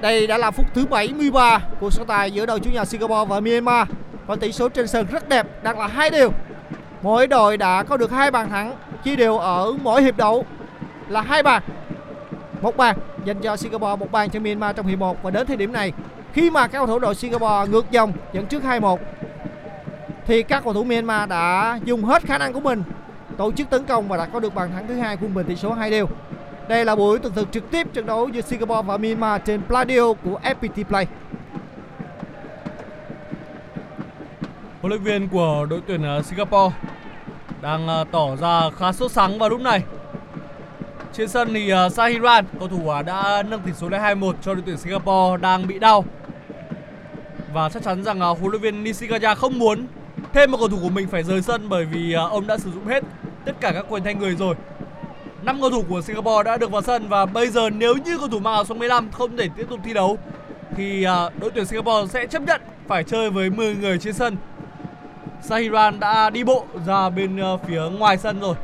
Đây 0.00 0.26
đã 0.26 0.38
là 0.38 0.50
phút 0.50 0.66
thứ 0.74 0.86
73 0.86 1.60
của 1.80 1.90
so 1.90 2.04
tài 2.04 2.30
giữa 2.30 2.46
đội 2.46 2.60
chủ 2.60 2.70
nhà 2.70 2.84
Singapore 2.84 3.24
và 3.28 3.40
Myanmar 3.40 3.88
và 4.26 4.36
tỷ 4.36 4.52
số 4.52 4.68
trên 4.68 4.86
sân 4.86 5.06
rất 5.10 5.28
đẹp, 5.28 5.46
đang 5.62 5.78
là 5.78 5.86
hai 5.86 6.10
điều. 6.10 6.32
Mỗi 7.02 7.26
đội 7.26 7.56
đã 7.56 7.82
có 7.82 7.96
được 7.96 8.10
hai 8.10 8.30
bàn 8.30 8.50
thắng, 8.50 8.76
chia 9.04 9.16
đều 9.16 9.38
ở 9.38 9.72
mỗi 9.82 10.02
hiệp 10.02 10.16
đấu 10.16 10.44
là 11.08 11.20
hai 11.20 11.42
bàn. 11.42 11.62
Một 12.64 12.76
bàn 12.76 12.96
dành 13.24 13.40
cho 13.40 13.56
Singapore, 13.56 13.96
một 13.96 14.12
bàn 14.12 14.30
cho 14.30 14.40
Myanmar 14.40 14.76
trong 14.76 14.86
hiệp 14.86 14.98
1 14.98 15.22
và 15.22 15.30
đến 15.30 15.46
thời 15.46 15.56
điểm 15.56 15.72
này 15.72 15.92
khi 16.32 16.50
mà 16.50 16.66
các 16.66 16.78
cầu 16.78 16.86
thủ 16.86 16.98
đội 16.98 17.14
Singapore 17.14 17.70
ngược 17.70 17.90
dòng 17.90 18.12
dẫn 18.32 18.46
trước 18.46 18.62
2-1 18.62 18.96
thì 20.26 20.42
các 20.42 20.64
cầu 20.64 20.72
thủ 20.72 20.84
Myanmar 20.84 21.28
đã 21.28 21.78
dùng 21.84 22.04
hết 22.04 22.22
khả 22.22 22.38
năng 22.38 22.52
của 22.52 22.60
mình 22.60 22.82
tổ 23.36 23.52
chức 23.52 23.70
tấn 23.70 23.84
công 23.84 24.08
và 24.08 24.16
đã 24.16 24.26
có 24.26 24.40
được 24.40 24.54
bàn 24.54 24.70
thắng 24.72 24.88
thứ 24.88 24.94
hai 24.94 25.16
quân 25.20 25.34
bình 25.34 25.46
tỷ 25.46 25.56
số 25.56 25.72
hai 25.72 25.90
đều. 25.90 26.08
Đây 26.68 26.84
là 26.84 26.96
buổi 26.96 27.18
tường 27.18 27.32
thực 27.34 27.52
trực 27.52 27.70
tiếp 27.70 27.86
trận 27.92 28.06
đấu 28.06 28.28
giữa 28.28 28.40
Singapore 28.40 28.82
và 28.82 28.96
Myanmar 28.96 29.40
trên 29.44 29.60
Pladio 29.68 30.12
của 30.12 30.40
FPT 30.42 30.84
Play. 30.84 31.06
Huấn 34.80 34.90
luyện 34.90 35.02
viên 35.02 35.28
của 35.28 35.66
đội 35.70 35.80
tuyển 35.86 36.02
ờ, 36.02 36.22
Singapore 36.22 36.74
đang 37.62 37.88
ờ, 37.88 38.04
tỏ 38.10 38.36
ra 38.36 38.70
khá 38.78 38.92
sốt 38.92 39.12
sắng 39.12 39.38
vào 39.38 39.48
lúc 39.48 39.60
này. 39.60 39.82
Trên 41.16 41.28
sân 41.28 41.54
thì 41.54 41.70
à, 41.70 41.84
uh, 41.84 41.92
Sahiran, 41.92 42.44
cầu 42.58 42.68
thủ 42.68 42.90
uh, 43.00 43.06
đã 43.06 43.42
nâng 43.42 43.60
tỷ 43.60 43.72
số 43.72 43.88
lên 43.88 44.00
2-1 44.00 44.32
cho 44.42 44.54
đội 44.54 44.62
tuyển 44.66 44.76
Singapore 44.76 45.40
đang 45.40 45.66
bị 45.66 45.78
đau. 45.78 46.04
Và 47.52 47.68
chắc 47.68 47.82
chắn 47.82 48.04
rằng 48.04 48.30
uh, 48.30 48.38
huấn 48.38 48.50
luyện 48.50 48.62
viên 48.62 48.84
Nishikaya 48.84 49.34
không 49.34 49.58
muốn 49.58 49.86
thêm 50.32 50.50
một 50.50 50.58
cầu 50.58 50.68
thủ 50.68 50.78
của 50.82 50.88
mình 50.88 51.08
phải 51.08 51.22
rời 51.22 51.42
sân 51.42 51.68
bởi 51.68 51.84
vì 51.84 52.16
uh, 52.16 52.32
ông 52.32 52.46
đã 52.46 52.58
sử 52.58 52.70
dụng 52.70 52.86
hết 52.86 53.04
tất 53.44 53.52
cả 53.60 53.72
các 53.72 53.86
quyền 53.88 54.04
thay 54.04 54.14
người 54.14 54.34
rồi. 54.34 54.54
Năm 55.42 55.60
cầu 55.60 55.70
thủ 55.70 55.84
của 55.88 56.02
Singapore 56.02 56.42
đã 56.42 56.56
được 56.56 56.70
vào 56.70 56.82
sân 56.82 57.08
và 57.08 57.26
bây 57.26 57.48
giờ 57.48 57.70
nếu 57.70 57.94
như 57.94 58.18
cầu 58.18 58.28
thủ 58.28 58.38
mang 58.38 58.54
áo 58.54 58.64
số 58.64 58.74
15 58.74 59.10
không 59.12 59.36
thể 59.36 59.48
tiếp 59.56 59.66
tục 59.70 59.80
thi 59.84 59.92
đấu 59.92 60.18
thì 60.76 61.06
uh, 61.06 61.40
đội 61.40 61.50
tuyển 61.54 61.66
Singapore 61.66 62.12
sẽ 62.12 62.26
chấp 62.26 62.42
nhận 62.42 62.60
phải 62.88 63.04
chơi 63.04 63.30
với 63.30 63.50
10 63.50 63.74
người 63.74 63.98
trên 63.98 64.14
sân. 64.14 64.36
Sahiran 65.42 66.00
đã 66.00 66.30
đi 66.30 66.44
bộ 66.44 66.64
ra 66.86 67.10
bên 67.10 67.54
uh, 67.54 67.60
phía 67.66 67.82
ngoài 67.98 68.18
sân 68.18 68.40
rồi. 68.40 68.54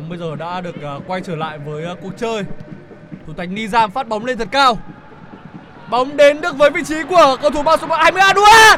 Bóng 0.00 0.08
bây 0.08 0.18
giờ 0.18 0.36
đã 0.36 0.60
được 0.60 0.82
ờ, 0.82 1.00
quay 1.06 1.20
trở 1.20 1.36
lại 1.36 1.58
với 1.58 1.84
ờ, 1.84 1.96
cuộc 2.02 2.12
chơi. 2.16 2.44
Thủ 3.26 3.32
thành 3.36 3.54
Nizam 3.54 3.88
phát 3.90 4.08
bóng 4.08 4.24
lên 4.24 4.38
thật 4.38 4.48
cao. 4.50 4.78
Bóng 5.90 6.16
đến 6.16 6.40
được 6.40 6.56
với 6.58 6.70
vị 6.70 6.82
trí 6.88 7.02
của 7.02 7.36
cầu 7.42 7.50
thủ 7.50 7.62
bao 7.62 7.76
số 7.76 7.86
20 7.90 8.22
Anua. 8.22 8.76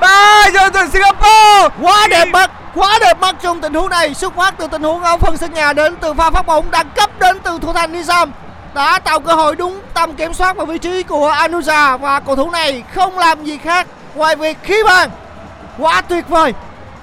Ba 0.00 0.50
giờ 0.54 0.70
tuyển 0.72 0.90
Singapore. 0.92 1.76
quá 1.82 2.06
đẹp 2.10 2.24
mắt 2.24 2.50
quá 2.74 2.98
đẹp 3.00 3.20
mắt 3.20 3.36
trong 3.42 3.60
tình 3.60 3.74
huống 3.74 3.88
này 3.90 4.14
xuất 4.14 4.36
phát 4.36 4.54
từ 4.58 4.66
tình 4.66 4.82
huống 4.82 5.02
ở 5.02 5.16
phần 5.16 5.36
sân 5.36 5.54
nhà 5.54 5.72
đến 5.72 5.96
từ 6.00 6.14
pha 6.14 6.30
phát 6.30 6.46
bóng 6.46 6.70
đẳng 6.70 6.90
cấp 6.96 7.10
đến 7.20 7.36
từ 7.42 7.58
thủ 7.62 7.72
thành 7.72 7.92
Nizam 7.92 8.28
đã 8.74 8.98
tạo 8.98 9.20
cơ 9.20 9.32
hội 9.32 9.56
đúng 9.56 9.80
tầm 9.94 10.14
kiểm 10.14 10.34
soát 10.34 10.56
vào 10.56 10.66
vị 10.66 10.78
trí 10.78 11.02
của 11.02 11.30
Anuja 11.30 11.98
và 11.98 12.20
cầu 12.20 12.36
thủ 12.36 12.50
này 12.50 12.82
không 12.94 13.18
làm 13.18 13.44
gì 13.44 13.58
khác 13.58 13.86
ngoài 14.14 14.36
việc 14.36 14.56
khí 14.62 14.74
bàn 14.86 15.10
quá 15.78 16.00
tuyệt 16.00 16.28
vời 16.28 16.52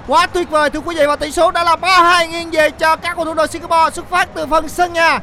quá 0.07 0.27
tuyệt 0.27 0.49
vời 0.49 0.69
thưa 0.69 0.79
quý 0.79 0.95
vị 0.95 1.05
và 1.07 1.15
tỷ 1.15 1.31
số 1.31 1.51
đã 1.51 1.63
là 1.63 1.75
3-2 1.75 2.27
nghiêng 2.29 2.51
về 2.51 2.69
cho 2.69 2.95
các 2.95 3.15
cầu 3.15 3.25
thủ 3.25 3.33
đội 3.33 3.47
Singapore 3.47 3.95
xuất 3.95 4.09
phát 4.09 4.29
từ 4.33 4.45
phần 4.45 4.69
sân 4.69 4.93
nhà 4.93 5.19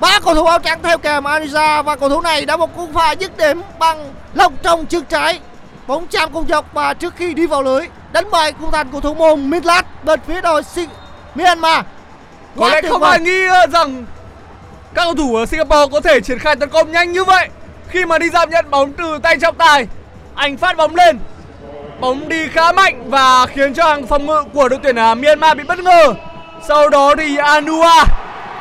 ba 0.00 0.20
cầu 0.24 0.34
thủ 0.34 0.44
áo 0.44 0.58
trắng 0.58 0.80
theo 0.82 0.98
kèm 0.98 1.24
Anuja 1.24 1.82
và 1.82 1.96
cầu 1.96 2.08
thủ 2.08 2.20
này 2.20 2.46
đã 2.46 2.56
một 2.56 2.76
cú 2.76 2.88
pha 2.94 3.12
dứt 3.12 3.36
điểm 3.36 3.62
bằng 3.78 4.12
lông 4.34 4.56
trong 4.62 4.86
chân 4.86 5.04
trái 5.04 5.40
bóng 5.86 6.06
chạm 6.06 6.32
cùng 6.32 6.46
dọc 6.48 6.72
và 6.72 6.94
trước 6.94 7.14
khi 7.16 7.34
đi 7.34 7.46
vào 7.46 7.62
lưới 7.62 7.86
đánh 8.12 8.30
bại 8.30 8.52
khung 8.60 8.70
thành 8.70 8.88
của 8.90 9.00
thủ 9.00 9.14
môn 9.14 9.50
Midlat 9.50 10.04
bên 10.04 10.20
phía 10.26 10.40
đội 10.40 10.62
Sing 10.62 10.88
Myanmar 11.34 11.84
Có 12.56 12.64
Quá 12.64 12.74
lẽ 12.74 12.82
tuyệt 12.82 12.92
không 12.92 13.00
vời. 13.00 13.10
ai 13.10 13.20
nghĩ 13.20 13.46
ờ, 13.46 13.66
rằng 13.66 14.04
các 14.94 15.04
cầu 15.04 15.14
thủ 15.14 15.36
ở 15.36 15.46
Singapore 15.46 15.92
có 15.92 16.00
thể 16.00 16.20
triển 16.20 16.38
khai 16.38 16.56
tấn 16.56 16.68
công 16.68 16.92
nhanh 16.92 17.12
như 17.12 17.24
vậy 17.24 17.48
khi 17.88 18.04
mà 18.04 18.18
đi 18.18 18.30
giảm 18.30 18.50
nhận 18.50 18.70
bóng 18.70 18.92
từ 18.92 19.18
tay 19.22 19.36
trọng 19.40 19.54
tài. 19.54 19.86
Anh 20.34 20.56
phát 20.56 20.76
bóng 20.76 20.94
lên. 20.94 21.18
Bóng 22.00 22.28
đi 22.28 22.48
khá 22.48 22.72
mạnh 22.72 23.10
và 23.10 23.46
khiến 23.46 23.74
cho 23.74 23.84
hàng 23.84 24.06
phòng 24.06 24.26
ngự 24.26 24.44
của 24.52 24.68
đội 24.68 24.78
tuyển 24.82 24.98
à, 24.98 25.14
Myanmar 25.14 25.56
bị 25.56 25.64
bất 25.64 25.78
ngờ. 25.78 26.14
Sau 26.68 26.88
đó 26.88 27.14
thì 27.18 27.36
Anua, 27.36 28.04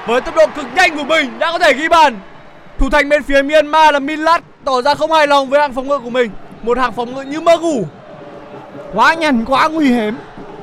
với 0.08 0.22
tốc 0.22 0.36
độ 0.36 0.46
cực 0.56 0.66
nhanh 0.76 0.98
của 0.98 1.04
mình, 1.04 1.40
đã 1.40 1.52
có 1.52 1.60
thể 1.60 1.74
ghi 1.74 1.90
bàn. 1.90 2.20
Thủ 2.78 2.90
thành 2.90 3.10
bên 3.10 3.24
phía 3.24 3.42
Myanmar 3.42 3.94
là 3.94 4.00
Minlat 4.00 4.44
tỏ 4.64 4.82
ra 4.82 4.96
không 4.96 5.12
hài 5.12 5.28
lòng 5.28 5.50
với 5.50 5.62
hàng 5.62 5.74
phòng 5.74 5.88
ngự 5.88 6.00
của 6.00 6.10
mình. 6.10 6.32
Một 6.64 6.78
hàng 6.78 6.94
phòng 6.94 7.16
ngự 7.16 7.22
như 7.22 7.42
mơ 7.42 7.58
ngủ. 7.58 7.86
quá 8.94 9.14
nhanh, 9.14 9.46
quá 9.46 9.68
nguy 9.68 9.90
hiểm 9.90 10.16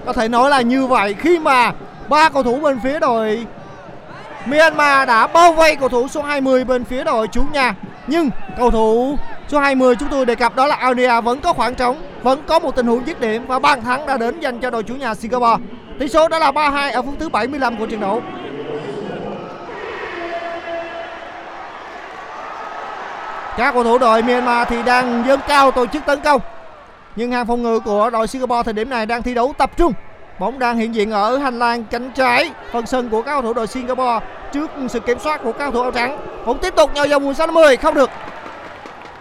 có 0.06 0.12
thể 0.12 0.28
nói 0.28 0.50
là 0.50 0.60
như 0.60 0.87
vậy, 0.87 1.14
khi 1.18 1.38
mà 1.38 1.72
ba 2.08 2.28
cầu 2.28 2.42
thủ 2.42 2.60
bên 2.60 2.80
phía 2.84 3.00
đội 3.00 3.46
Myanmar 4.46 5.08
đã 5.08 5.26
bao 5.26 5.52
vây 5.52 5.76
cầu 5.76 5.88
thủ 5.88 6.08
số 6.08 6.22
20 6.22 6.64
bên 6.64 6.84
phía 6.84 7.04
đội 7.04 7.28
chủ 7.28 7.42
nhà 7.52 7.74
nhưng 8.06 8.30
cầu 8.58 8.70
thủ 8.70 9.18
số 9.48 9.59
20 9.59 9.96
chúng 9.96 10.09
tôi 10.09 10.26
đề 10.26 10.35
cập 10.35 10.57
đó 10.57 10.66
là 10.66 10.74
Aunia 10.74 11.20
vẫn 11.20 11.40
có 11.40 11.52
khoảng 11.52 11.74
trống, 11.74 12.02
vẫn 12.22 12.42
có 12.46 12.59
một 12.59 12.76
tình 12.76 12.87
huống 12.87 13.07
dứt 13.07 13.20
điểm 13.20 13.46
và 13.46 13.59
bàn 13.59 13.83
thắng 13.83 14.07
đã 14.07 14.16
đến 14.16 14.40
dành 14.40 14.61
cho 14.61 14.70
đội 14.70 14.83
chủ 14.83 14.94
nhà 14.96 15.14
Singapore 15.14 15.64
tỷ 15.98 16.09
số 16.09 16.28
đã 16.28 16.38
là 16.38 16.50
3-2 16.50 16.92
ở 16.92 17.02
phút 17.02 17.14
thứ 17.18 17.28
75 17.28 17.76
của 17.76 17.87
trận 17.87 18.00
đấu 18.00 18.22
các 23.57 23.74
cầu 23.74 23.85
thủ 23.85 23.98
đội 23.98 24.22
Myanmar 24.22 24.68
thì 24.68 24.83
đang 24.83 25.24
dâng 25.26 25.40
cao 25.48 25.70
tổ 25.70 25.87
chức 25.87 26.07
tấn 26.07 26.20
công 26.20 26.40
nhưng 27.16 27.33
hàng 27.33 27.46
phòng 27.46 27.62
ngự 27.62 27.80
của 27.80 28.11
đội 28.11 28.26
Singapore 28.26 28.62
thời 28.62 28.74
điểm 28.74 28.90
này 28.90 29.07
đang 29.07 29.22
thi 29.22 29.35
đấu 29.35 29.54
tập 29.59 29.70
trung. 29.76 29.92
Bóng 30.38 30.59
đang 30.59 30.76
hiện 30.76 30.94
diện 30.94 31.11
ở 31.11 31.38
hành 31.38 31.59
lang 31.59 31.85
cánh 31.85 32.11
trái 32.11 32.50
phần 32.72 32.87
sân 32.87 33.09
của 33.09 33.22
các 33.22 33.33
cầu 33.33 33.42
thủ 33.42 33.52
đội 33.52 33.66
Singapore 33.66 34.26
trước 34.52 34.70
sự 34.88 35.00
kiểm 35.00 35.18
soát 35.18 35.42
của 35.42 35.52
các 35.52 35.59
cầu 35.59 35.70
thủ 35.70 35.83
áo 35.83 35.90
trắng. 35.90 36.18
Bóng 36.46 36.59
tiếp 36.59 36.74
tục 36.76 36.94
nhau 36.94 37.07
vòng 37.11 37.24
16 37.24 37.46
50 37.46 37.76
không 37.76 37.94
được. 37.94 38.11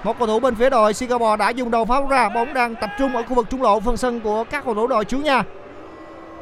Một 0.03 0.19
cầu 0.19 0.27
thủ 0.27 0.39
bên 0.39 0.55
phía 0.55 0.69
đội 0.69 0.93
Singapore 0.93 1.37
đã 1.37 1.49
dùng 1.49 1.71
đầu 1.71 1.85
pháo 1.85 2.07
ra. 2.07 2.29
Bóng 2.29 2.53
đang 2.53 2.75
tập 2.75 2.89
trung 2.99 3.15
ở 3.15 3.23
khu 3.23 3.35
vực 3.35 3.49
trung 3.49 3.61
lộ 3.61 3.79
phần 3.79 3.97
sân 3.97 4.19
của 4.19 4.43
các 4.43 4.65
cầu 4.65 4.73
thủ 4.73 4.87
đội 4.87 5.05
chủ 5.05 5.17
nhà. 5.17 5.43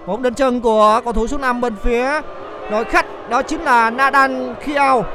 Bóng 0.05 0.21
đến 0.21 0.33
chân 0.33 0.61
của 0.61 1.01
cầu 1.03 1.13
thủ 1.13 1.27
số 1.27 1.37
5 1.37 1.61
bên 1.61 1.75
phía 1.83 2.21
đội 2.71 2.85
khách, 2.85 3.29
đó 3.29 3.41
chính 3.41 3.61
là 3.61 3.89
Nadan 3.89 4.55
Khiao. 4.61 5.05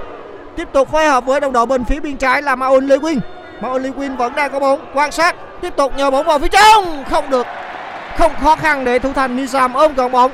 Tiếp 0.57 0.69
tục 0.73 0.89
phối 0.89 1.07
hợp 1.07 1.25
với 1.27 1.41
đồng 1.41 1.53
đội 1.53 1.67
bên 1.67 1.85
phía 1.85 2.01
bên 2.01 2.17
trái 2.17 2.43
là 2.43 2.57
Maon 2.57 2.87
Lewin 2.87 3.19
Maon 3.61 3.83
Lewin 3.83 4.17
vẫn 4.17 4.35
đang 4.35 4.53
có 4.53 4.61
bóng, 4.61 4.81
quan 4.95 5.13
sát, 5.13 5.37
tiếp 5.61 5.77
tục 5.77 5.93
nhờ 5.97 6.11
bóng 6.11 6.27
vào 6.27 6.39
phía 6.39 6.49
trong 6.49 7.05
không 7.11 7.31
được, 7.31 7.47
không 8.19 8.33
khó 8.43 8.57
khăn 8.57 8.85
để 8.85 8.99
thủ 8.99 9.13
thành 9.13 9.37
Nizam 9.37 9.75
ôm 9.75 9.95
gọn 9.95 10.13
bóng 10.13 10.31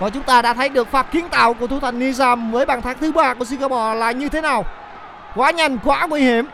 và 0.00 0.10
chúng 0.10 0.22
ta 0.22 0.42
đã 0.42 0.54
thấy 0.54 0.68
được 0.68 0.90
pha 0.90 1.02
kiến 1.02 1.28
tạo 1.28 1.54
của 1.54 1.66
thủ 1.66 1.80
thành 1.80 2.00
Nizam 2.00 2.50
với 2.50 2.66
bàn 2.66 2.82
thắng 2.82 2.96
thứ 3.00 3.12
ba 3.12 3.34
của 3.34 3.44
Singapore 3.44 3.94
là 3.94 4.12
như 4.12 4.28
thế 4.28 4.40
nào 4.40 4.64
quá 5.34 5.50
nhanh, 5.50 5.78
quá 5.84 6.06
nguy 6.06 6.20
hiểm 6.20 6.46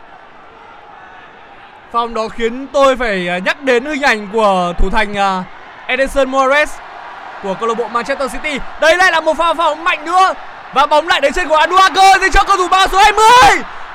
Phong 1.94 2.14
đó 2.14 2.28
khiến 2.28 2.66
tôi 2.72 2.96
phải 2.96 3.28
à, 3.28 3.38
nhắc 3.38 3.62
đến 3.62 3.84
hình 3.84 4.02
ảnh 4.02 4.28
của 4.32 4.72
thủ 4.78 4.90
thành 4.90 5.16
à, 5.16 5.44
Edison 5.86 6.30
Moraes 6.30 6.72
của 7.42 7.54
câu 7.60 7.68
lạc 7.68 7.74
bộ 7.74 7.88
Manchester 7.88 8.32
City. 8.32 8.58
Đây 8.80 8.96
lại 8.96 9.12
là 9.12 9.20
một 9.20 9.36
pha 9.36 9.54
phòng 9.54 9.84
mạnh 9.84 10.04
nữa 10.04 10.34
và 10.74 10.86
bóng 10.86 11.08
lại 11.08 11.20
đến 11.20 11.32
chân 11.32 11.48
của 11.48 11.56
Anuaker 11.56 12.20
thì 12.20 12.26
cho 12.32 12.44
cầu 12.44 12.56
thủ 12.56 12.68
bao 12.68 12.88
số 12.88 12.98
20. 12.98 13.24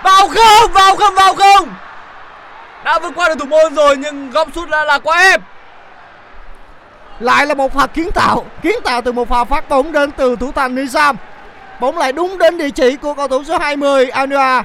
Vào 0.04 0.28
không, 0.28 0.72
vào 0.72 0.96
không, 0.96 1.16
vào 1.16 1.34
không. 1.34 1.70
Đã 2.84 3.00
vượt 3.00 3.12
qua 3.16 3.30
được 3.30 3.40
thủ 3.40 3.46
môn 3.46 3.76
rồi 3.76 3.98
nhưng 3.98 4.32
góc 4.32 4.48
sút 4.56 4.70
đã 4.70 4.84
là 4.84 5.00
quá 5.00 5.18
ép. 5.18 5.42
lại 7.20 7.46
là 7.46 7.54
một 7.54 7.74
pha 7.74 7.88
kiến 7.88 8.12
tạo 8.12 8.46
kiến 8.62 8.76
tạo 8.84 9.02
từ 9.02 9.12
một 9.12 9.30
pha 9.30 9.44
phát 9.44 9.70
bóng 9.70 9.92
đến 9.92 10.12
từ 10.12 10.36
thủ 10.36 10.52
thành 10.52 10.76
Nizam 10.76 11.16
bóng 11.80 11.98
lại 11.98 12.12
đúng 12.12 12.38
đến 12.38 12.58
địa 12.58 12.70
chỉ 12.70 12.96
của 12.96 13.14
cầu 13.14 13.28
thủ 13.28 13.44
số 13.44 13.58
20 13.58 14.10
Anua 14.10 14.62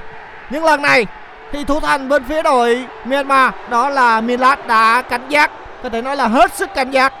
nhưng 0.49 0.65
lần 0.65 0.81
này 0.81 1.05
thì 1.55 1.63
thủ 1.63 1.79
thành 1.79 2.09
bên 2.09 2.23
phía 2.23 2.41
đội 2.43 2.85
Myanmar, 3.05 3.53
đó 3.69 3.89
là 3.89 4.21
Milat 4.21 4.67
đã 4.67 5.01
cảnh 5.01 5.29
giác. 5.29 5.51
Có 5.83 5.89
thể 5.89 6.01
nói 6.01 6.15
là 6.15 6.27
hết 6.27 6.53
sức 6.53 6.73
cảnh 6.73 6.91
giác. 6.91 7.13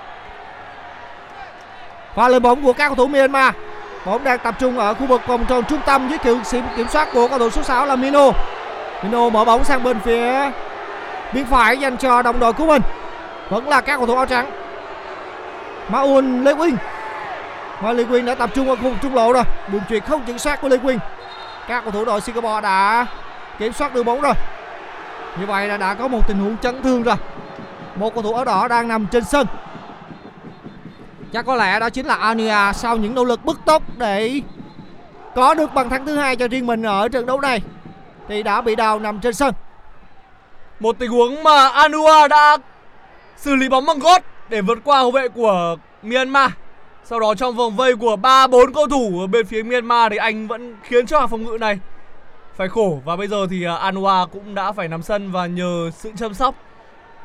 Pha 2.15 2.27
lên 2.27 2.41
bóng 2.41 2.63
của 2.63 2.73
các 2.73 2.87
cầu 2.87 2.95
thủ 2.95 3.07
Myanmar. 3.07 3.53
Bóng 4.05 4.23
đang 4.23 4.39
tập 4.39 4.55
trung 4.59 4.79
ở 4.79 4.93
khu 4.93 5.05
vực 5.05 5.27
vòng 5.27 5.45
tròn 5.45 5.63
trung 5.69 5.79
tâm 5.85 6.09
dưới 6.09 6.17
kiểu 6.17 6.39
sự 6.43 6.61
kiểm 6.77 6.87
soát 6.87 7.07
của 7.13 7.27
cầu 7.27 7.39
thủ 7.39 7.49
số 7.49 7.63
6 7.63 7.85
là 7.85 7.95
Mino. 7.95 8.31
Mino 9.03 9.29
mở 9.29 9.45
bóng 9.45 9.63
sang 9.63 9.83
bên 9.83 9.99
phía 9.99 10.51
bên 11.33 11.45
phải 11.45 11.77
dành 11.77 11.97
cho 11.97 12.21
đồng 12.21 12.39
đội 12.39 12.53
của 12.53 12.65
mình. 12.65 12.81
Vẫn 13.49 13.67
là 13.67 13.81
các 13.81 13.97
cầu 13.97 14.05
thủ 14.05 14.15
áo 14.15 14.25
trắng. 14.25 14.51
Maun 15.89 16.43
Lê 16.43 16.53
Quyên. 16.53 16.75
Và 17.81 17.93
Lê 17.93 18.03
Quyên 18.03 18.25
đã 18.25 18.35
tập 18.35 18.49
trung 18.53 18.69
ở 18.69 18.75
khu 18.75 18.81
vực 18.81 18.97
trung 19.01 19.15
lộ 19.15 19.33
rồi. 19.33 19.43
Đường 19.67 19.81
truyền 19.89 20.03
không 20.03 20.21
chính 20.27 20.39
xác 20.39 20.61
của 20.61 20.69
Lê 20.69 20.77
Quyên. 20.77 20.99
Các 21.67 21.81
cầu 21.83 21.91
thủ 21.91 22.05
đội 22.05 22.21
Singapore 22.21 22.61
đã 22.61 23.05
kiểm 23.59 23.73
soát 23.73 23.93
được 23.93 24.03
bóng 24.03 24.21
rồi. 24.21 24.33
Như 25.39 25.45
vậy 25.45 25.67
là 25.67 25.77
đã 25.77 25.93
có 25.93 26.07
một 26.07 26.27
tình 26.27 26.37
huống 26.37 26.57
chấn 26.57 26.83
thương 26.83 27.03
rồi. 27.03 27.15
Một 27.95 28.13
cầu 28.13 28.23
thủ 28.23 28.33
áo 28.33 28.45
đỏ 28.45 28.67
đang 28.67 28.87
nằm 28.87 29.07
trên 29.11 29.23
sân. 29.23 29.47
Chắc 31.33 31.45
có 31.45 31.55
lẽ 31.55 31.79
đó 31.79 31.89
chính 31.89 32.05
là 32.05 32.15
Ania 32.15 32.73
sau 32.73 32.97
những 32.97 33.15
nỗ 33.15 33.23
lực 33.23 33.45
bứt 33.45 33.59
tốc 33.65 33.83
để 33.97 34.41
có 35.35 35.53
được 35.53 35.73
bàn 35.73 35.89
thắng 35.89 36.05
thứ 36.05 36.15
hai 36.15 36.35
cho 36.35 36.47
riêng 36.47 36.65
mình 36.65 36.83
ở 36.83 37.09
trận 37.09 37.25
đấu 37.25 37.41
này. 37.41 37.61
Thì 38.27 38.43
đã 38.43 38.61
bị 38.61 38.75
đào 38.75 38.99
nằm 38.99 39.19
trên 39.19 39.33
sân. 39.33 39.53
Một 40.79 40.99
tình 40.99 41.11
huống 41.11 41.43
mà 41.43 41.69
Anua 41.69 42.27
đã 42.27 42.57
xử 43.37 43.55
lý 43.55 43.69
bóng 43.69 43.85
bằng 43.85 43.99
gót 43.99 44.21
để 44.49 44.61
vượt 44.61 44.79
qua 44.83 44.97
hậu 44.97 45.11
vệ 45.11 45.27
của 45.27 45.75
Myanmar. 46.03 46.51
Sau 47.03 47.19
đó 47.19 47.35
trong 47.35 47.55
vòng 47.55 47.75
vây 47.75 47.95
của 47.95 48.15
3 48.15 48.47
4 48.47 48.73
cầu 48.73 48.87
thủ 48.87 49.17
ở 49.21 49.27
bên 49.27 49.45
phía 49.45 49.63
Myanmar 49.63 50.11
thì 50.11 50.17
anh 50.17 50.47
vẫn 50.47 50.75
khiến 50.83 51.05
cho 51.05 51.19
hàng 51.19 51.29
phòng 51.29 51.43
ngự 51.43 51.57
này 51.57 51.79
phải 52.55 52.69
khổ 52.69 52.99
và 53.05 53.15
bây 53.15 53.27
giờ 53.27 53.47
thì 53.49 53.63
à, 53.63 53.71
Anwa 53.71 53.79
Anua 53.79 54.25
cũng 54.25 54.55
đã 54.55 54.71
phải 54.71 54.87
nằm 54.87 55.01
sân 55.01 55.31
và 55.31 55.47
nhờ 55.47 55.91
sự 55.93 56.11
chăm 56.17 56.33
sóc 56.33 56.55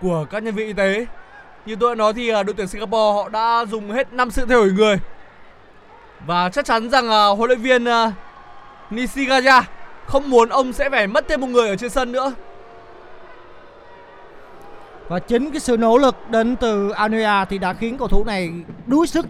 của 0.00 0.26
các 0.30 0.42
nhân 0.42 0.54
viên 0.54 0.66
y 0.66 0.72
tế. 0.72 1.06
Như 1.66 1.76
tôi 1.76 1.90
đã 1.90 1.98
nói 1.98 2.12
thì 2.12 2.28
à, 2.28 2.42
đội 2.42 2.54
tuyển 2.54 2.66
Singapore 2.66 3.14
họ 3.14 3.28
đã 3.28 3.64
dùng 3.70 3.90
hết 3.90 4.12
5 4.12 4.30
sự 4.30 4.46
thay 4.46 4.56
đổi 4.56 4.72
người. 4.72 4.96
Và 6.26 6.48
chắc 6.48 6.64
chắn 6.64 6.90
rằng 6.90 7.10
à, 7.10 7.26
huấn 7.26 7.48
luyện 7.48 7.60
viên 7.60 7.84
Nishigaya 8.90 9.62
không 10.06 10.30
muốn 10.30 10.48
ông 10.48 10.72
sẽ 10.72 10.90
phải 10.90 11.06
mất 11.06 11.28
thêm 11.28 11.40
một 11.40 11.46
người 11.46 11.68
ở 11.68 11.76
trên 11.76 11.90
sân 11.90 12.12
nữa. 12.12 12.32
Và 15.08 15.18
chính 15.18 15.50
cái 15.50 15.60
sự 15.60 15.76
nỗ 15.76 15.98
lực 15.98 16.16
đến 16.30 16.56
từ 16.56 16.90
Anua 16.90 17.44
thì 17.50 17.58
đã 17.58 17.72
khiến 17.72 17.98
cầu 17.98 18.08
thủ 18.08 18.24
này 18.24 18.50
đuối 18.86 19.06
sức 19.06 19.26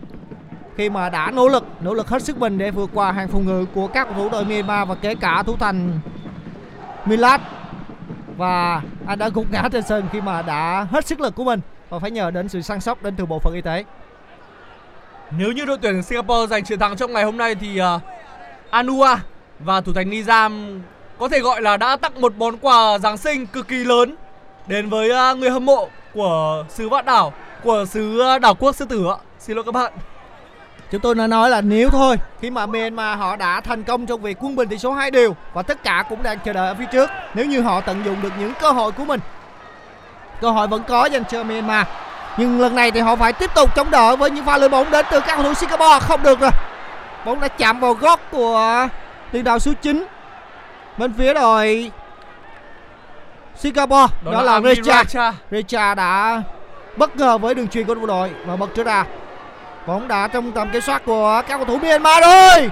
khi 0.80 0.90
mà 0.90 1.08
đã 1.08 1.30
nỗ 1.30 1.48
lực 1.48 1.64
nỗ 1.80 1.94
lực 1.94 2.08
hết 2.08 2.22
sức 2.22 2.38
mình 2.38 2.58
để 2.58 2.70
vượt 2.70 2.90
qua 2.94 3.12
hàng 3.12 3.28
phòng 3.28 3.46
ngự 3.46 3.66
của 3.74 3.86
các 3.86 4.04
cầu 4.04 4.14
thủ 4.14 4.28
đội 4.28 4.44
Myanmar 4.44 4.88
và 4.88 4.94
kể 4.94 5.14
cả 5.14 5.42
thủ 5.46 5.56
thành 5.56 6.00
Milat 7.04 7.40
và 8.36 8.82
anh 9.06 9.18
đã 9.18 9.28
gục 9.28 9.52
ngã 9.52 9.68
trên 9.72 9.82
sân 9.82 10.04
khi 10.12 10.20
mà 10.20 10.42
đã 10.42 10.86
hết 10.90 11.06
sức 11.06 11.20
lực 11.20 11.34
của 11.34 11.44
mình 11.44 11.60
và 11.88 11.98
phải 11.98 12.10
nhờ 12.10 12.30
đến 12.30 12.48
sự 12.48 12.62
săn 12.62 12.80
sóc 12.80 13.02
đến 13.02 13.14
từ 13.16 13.26
bộ 13.26 13.38
phận 13.38 13.54
y 13.54 13.60
tế. 13.60 13.84
Nếu 15.38 15.52
như 15.52 15.64
đội 15.64 15.78
tuyển 15.82 16.02
Singapore 16.02 16.46
giành 16.46 16.64
chiến 16.64 16.78
thắng 16.78 16.96
trong 16.96 17.12
ngày 17.12 17.24
hôm 17.24 17.36
nay 17.36 17.54
thì 17.54 17.80
uh, 17.80 18.00
Anua 18.70 19.16
và 19.58 19.80
thủ 19.80 19.92
thành 19.92 20.10
Nizam 20.10 20.80
có 21.18 21.28
thể 21.28 21.40
gọi 21.40 21.62
là 21.62 21.76
đã 21.76 21.96
tặng 21.96 22.20
một 22.20 22.32
món 22.36 22.58
quà 22.58 22.98
Giáng 22.98 23.16
sinh 23.16 23.46
cực 23.46 23.68
kỳ 23.68 23.84
lớn 23.84 24.16
đến 24.66 24.88
với 24.88 25.10
uh, 25.10 25.38
người 25.38 25.50
hâm 25.50 25.66
mộ 25.66 25.88
của 26.14 26.64
xứ 26.68 26.88
vạn 26.88 27.04
đảo, 27.04 27.32
của 27.64 27.84
xứ 27.88 28.20
à, 28.20 28.38
đảo 28.38 28.54
quốc 28.54 28.76
sư 28.76 28.84
tử 28.84 29.06
ạ. 29.06 29.16
Xin 29.38 29.56
lỗi 29.56 29.64
các 29.64 29.72
bạn. 29.72 29.92
Chúng 30.90 31.00
tôi 31.00 31.14
đã 31.14 31.26
nói 31.26 31.50
là 31.50 31.60
nếu 31.60 31.90
thôi 31.90 32.16
khi 32.40 32.50
mà 32.50 32.66
Myanmar 32.66 33.18
họ 33.18 33.36
đã 33.36 33.60
thành 33.60 33.82
công 33.82 34.06
trong 34.06 34.22
việc 34.22 34.36
quân 34.40 34.56
bình 34.56 34.68
tỷ 34.68 34.78
số 34.78 34.92
2 34.92 35.10
đều 35.10 35.36
và 35.52 35.62
tất 35.62 35.82
cả 35.82 36.04
cũng 36.08 36.22
đang 36.22 36.38
chờ 36.38 36.52
đợi 36.52 36.68
ở 36.68 36.74
phía 36.74 36.84
trước 36.92 37.10
nếu 37.34 37.46
như 37.46 37.62
họ 37.62 37.80
tận 37.80 38.02
dụng 38.04 38.16
được 38.22 38.32
những 38.38 38.52
cơ 38.60 38.70
hội 38.70 38.92
của 38.92 39.04
mình. 39.04 39.20
Cơ 40.40 40.50
hội 40.50 40.66
vẫn 40.66 40.82
có 40.88 41.06
dành 41.06 41.24
cho 41.24 41.44
Myanmar 41.44 41.86
Nhưng 42.36 42.60
lần 42.60 42.74
này 42.74 42.90
thì 42.90 43.00
họ 43.00 43.16
phải 43.16 43.32
tiếp 43.32 43.50
tục 43.54 43.74
chống 43.76 43.90
đỡ 43.90 44.16
với 44.16 44.30
những 44.30 44.44
pha 44.44 44.58
lưỡi 44.58 44.68
bóng 44.68 44.90
đến 44.90 45.06
từ 45.10 45.20
các 45.20 45.36
cầu 45.36 45.42
thủ 45.42 45.54
Singapore 45.54 45.98
không 46.00 46.22
được 46.22 46.40
rồi. 46.40 46.50
Bóng 47.24 47.40
đã 47.40 47.48
chạm 47.48 47.80
vào 47.80 47.94
gót 47.94 48.20
của 48.30 48.88
tiền 49.32 49.44
đạo 49.44 49.58
số 49.58 49.72
9 49.82 50.06
bên 50.96 51.12
phía 51.12 51.34
đội 51.34 51.90
Singapore 53.56 54.14
đó, 54.24 54.32
đó 54.32 54.42
là, 54.42 54.60
là 54.60 54.74
Recha. 54.74 55.04
Recha. 55.04 55.32
Recha 55.50 55.94
đã 55.94 56.42
bất 56.96 57.16
ngờ 57.16 57.38
với 57.38 57.54
đường 57.54 57.68
truyền 57.68 57.86
của 57.86 57.94
đội 57.94 58.30
và 58.46 58.56
bật 58.56 58.70
trở 58.74 58.84
ra. 58.84 59.04
Bóng 59.86 60.08
đã 60.08 60.28
trong 60.28 60.52
tầm 60.52 60.70
kiểm 60.70 60.82
soát 60.82 61.02
của 61.06 61.42
các 61.48 61.56
cầu 61.56 61.64
thủ 61.64 61.78
Myanmar 61.78 62.24
rồi. 62.24 62.70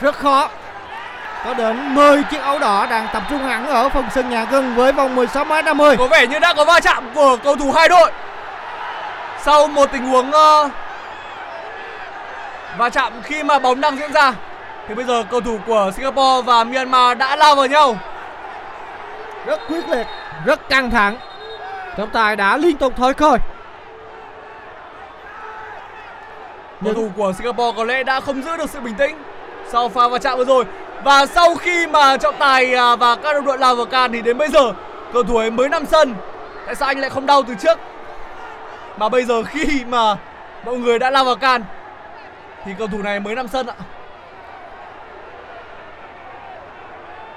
Rất 0.00 0.14
khó. 0.14 0.48
Có 1.44 1.54
đến 1.54 1.94
10 1.94 2.22
chiếc 2.30 2.40
áo 2.40 2.58
đỏ 2.58 2.86
đang 2.90 3.08
tập 3.12 3.22
trung 3.30 3.38
hẳn 3.38 3.66
ở 3.66 3.88
phần 3.88 4.04
sân 4.14 4.30
nhà 4.30 4.44
gần 4.50 4.74
với 4.74 4.92
vòng 4.92 5.14
16 5.14 5.44
m 5.44 5.52
50. 5.64 5.96
Có 5.96 6.06
vẻ 6.06 6.26
như 6.26 6.38
đã 6.38 6.54
có 6.54 6.64
va 6.64 6.80
chạm 6.80 7.10
của 7.14 7.36
cầu 7.44 7.56
thủ 7.56 7.72
hai 7.72 7.88
đội. 7.88 8.10
Sau 9.42 9.66
một 9.66 9.92
tình 9.92 10.02
huống 10.02 10.28
uh, 10.28 10.70
va 12.78 12.88
chạm 12.90 13.12
khi 13.22 13.42
mà 13.42 13.58
bóng 13.58 13.80
đang 13.80 13.96
diễn 13.96 14.12
ra 14.12 14.34
thì 14.88 14.94
bây 14.94 15.04
giờ 15.04 15.24
cầu 15.30 15.40
thủ 15.40 15.58
của 15.66 15.90
Singapore 15.96 16.42
và 16.46 16.64
Myanmar 16.64 17.18
đã 17.18 17.36
lao 17.36 17.54
vào 17.54 17.66
nhau. 17.66 17.98
Rất 19.46 19.60
quyết 19.68 19.88
liệt, 19.88 20.06
rất 20.44 20.68
căng 20.68 20.90
thẳng. 20.90 21.16
Trọng 21.96 22.10
tài 22.10 22.36
đã 22.36 22.56
liên 22.56 22.76
tục 22.76 22.92
thôi 22.96 23.14
khơi. 23.14 23.38
Cầu 26.84 26.94
thủ 26.94 27.10
của 27.16 27.32
Singapore 27.32 27.76
có 27.76 27.84
lẽ 27.84 28.02
đã 28.02 28.20
không 28.20 28.42
giữ 28.42 28.56
được 28.56 28.70
sự 28.70 28.80
bình 28.80 28.94
tĩnh 28.94 29.16
sau 29.68 29.88
pha 29.88 30.08
va 30.08 30.18
chạm 30.18 30.38
vừa 30.38 30.44
rồi. 30.44 30.64
Và 31.04 31.26
sau 31.26 31.54
khi 31.54 31.86
mà 31.86 32.16
trọng 32.16 32.34
tài 32.38 32.74
à, 32.74 32.96
và 32.96 33.16
các 33.16 33.32
đồng 33.32 33.44
đội 33.44 33.58
lao 33.58 33.76
vào 33.76 33.86
can 33.86 34.12
thì 34.12 34.22
đến 34.22 34.38
bây 34.38 34.48
giờ 34.48 34.72
cầu 35.12 35.22
thủ 35.22 35.36
ấy 35.36 35.50
mới 35.50 35.68
nằm 35.68 35.86
sân. 35.86 36.14
Tại 36.66 36.74
sao 36.74 36.88
anh 36.88 36.98
lại 36.98 37.10
không 37.10 37.26
đau 37.26 37.42
từ 37.42 37.54
trước? 37.54 37.78
Mà 38.96 39.08
bây 39.08 39.24
giờ 39.24 39.42
khi 39.42 39.84
mà 39.88 40.16
mọi 40.64 40.76
người 40.76 40.98
đã 40.98 41.10
lao 41.10 41.24
vào 41.24 41.36
can 41.36 41.64
thì 42.64 42.72
cầu 42.78 42.88
thủ 42.88 43.02
này 43.02 43.20
mới 43.20 43.34
nằm 43.34 43.48
sân 43.48 43.66
ạ. 43.66 43.74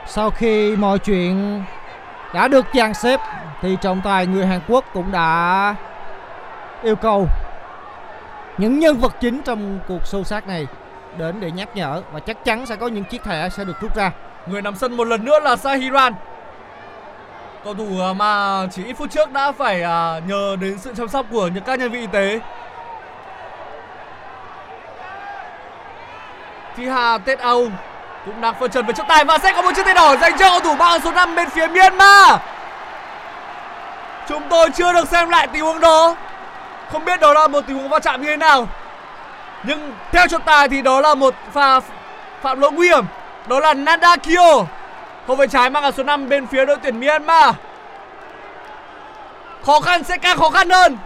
Sau 0.08 0.30
khi 0.30 0.76
mọi 0.76 1.00
chuyện 1.00 1.64
đã 2.34 2.48
được 2.48 2.66
dàn 2.74 2.94
xếp 2.94 3.20
thì 3.62 3.78
trọng 3.82 4.02
tài 4.04 4.28
người 4.28 4.46
Hàn 4.46 4.60
Quốc 4.68 4.86
cũng 4.94 5.12
đã 5.12 5.76
yêu 6.84 6.96
cầu 6.96 7.28
những 8.58 8.80
nhân 8.80 8.98
vật 8.98 9.16
chính 9.22 9.42
trong 9.42 9.80
cuộc 9.88 10.08
sâu 10.08 10.24
sát 10.24 10.48
này 10.48 10.68
đến 11.18 11.40
để 11.40 11.52
nhắc 11.52 11.70
nhở 11.76 12.02
và 12.12 12.20
chắc 12.20 12.46
chắn 12.46 12.66
sẽ 12.66 12.76
có 12.76 12.88
những 12.88 13.04
chiếc 13.04 13.24
thẻ 13.24 13.50
sẽ 13.50 13.64
được 13.64 13.82
rút 13.82 13.96
ra. 13.96 14.12
Người 14.46 14.62
nằm 14.62 14.76
sân 14.76 14.98
một 14.98 15.04
lần 15.04 15.26
nữa 15.26 15.40
là 15.40 15.56
Sahiran. 15.56 16.14
Cầu 17.64 17.74
thủ 17.74 17.88
à, 18.02 18.14
mà 18.14 18.62
chỉ 18.72 18.86
ít 18.86 18.94
phút 18.94 19.12
trước 19.12 19.32
đã 19.32 19.52
phải 19.52 19.84
à, 19.84 20.20
nhờ 20.28 20.56
đến 20.62 20.78
sự 20.80 20.94
chăm 20.98 21.08
sóc 21.08 21.26
của 21.32 21.48
những 21.48 21.64
các 21.64 21.80
nhân 21.80 21.92
viên 21.92 22.02
y 22.02 22.08
tế. 22.08 22.40
Thi 26.76 26.88
Hà, 26.88 27.18
Tết 27.18 27.40
Âu 27.40 27.68
cũng 28.26 28.42
đang 28.42 28.56
phân 28.60 28.72
trần 28.72 28.86
với 28.86 28.94
trọng 28.94 29.08
tài 29.08 29.26
và 29.26 29.38
sẽ 29.38 29.54
có 29.56 29.62
một 29.62 29.72
chiếc 29.76 29.86
thẻ 29.86 29.94
đỏ 29.94 30.16
dành 30.22 30.38
cho 30.40 30.50
cầu 30.50 30.60
thủ 30.60 30.76
mang 30.76 31.02
số 31.02 31.12
5 31.12 31.36
bên 31.36 31.50
phía 31.50 31.68
Myanmar. 31.68 32.40
Chúng 34.28 34.44
tôi 34.50 34.70
chưa 34.72 34.94
được 34.94 35.08
xem 35.08 35.30
lại 35.30 35.48
tình 35.48 35.62
huống 35.62 35.80
đó. 35.80 36.16
Không 36.92 37.06
biết 37.06 37.20
đó 37.20 37.34
là 37.34 37.48
một 37.48 37.62
tình 37.68 37.78
huống 37.78 37.90
va 37.90 38.00
chạm 38.00 38.22
như 38.22 38.28
thế 38.28 38.38
nào. 38.38 38.68
Nhưng 39.64 39.94
theo 40.12 40.28
trọng 40.28 40.42
tài 40.42 40.70
thì 40.70 40.82
đó 40.82 41.02
là 41.02 41.16
một 41.16 41.36
pha 41.54 41.80
phạm 42.42 42.60
lỗi 42.60 42.72
nguy 42.72 42.88
hiểm. 42.88 43.06
Đó 43.48 43.60
là 43.60 43.74
Nanda 43.74 44.16
Kyo. 44.16 44.66
Không 45.28 45.38
phải 45.38 45.48
trái 45.48 45.70
mang 45.70 45.84
áo 45.84 45.92
số 45.92 46.04
5 46.04 46.30
bên 46.30 46.48
phía 46.48 46.66
đội 46.66 46.78
tuyển 46.84 47.00
Myanmar. 47.00 47.56
Khó 49.66 49.80
khăn 49.80 50.04
sẽ 50.04 50.18
càng 50.18 50.38
khó 50.38 50.50
khăn 50.50 50.70
hơn. 50.70 50.98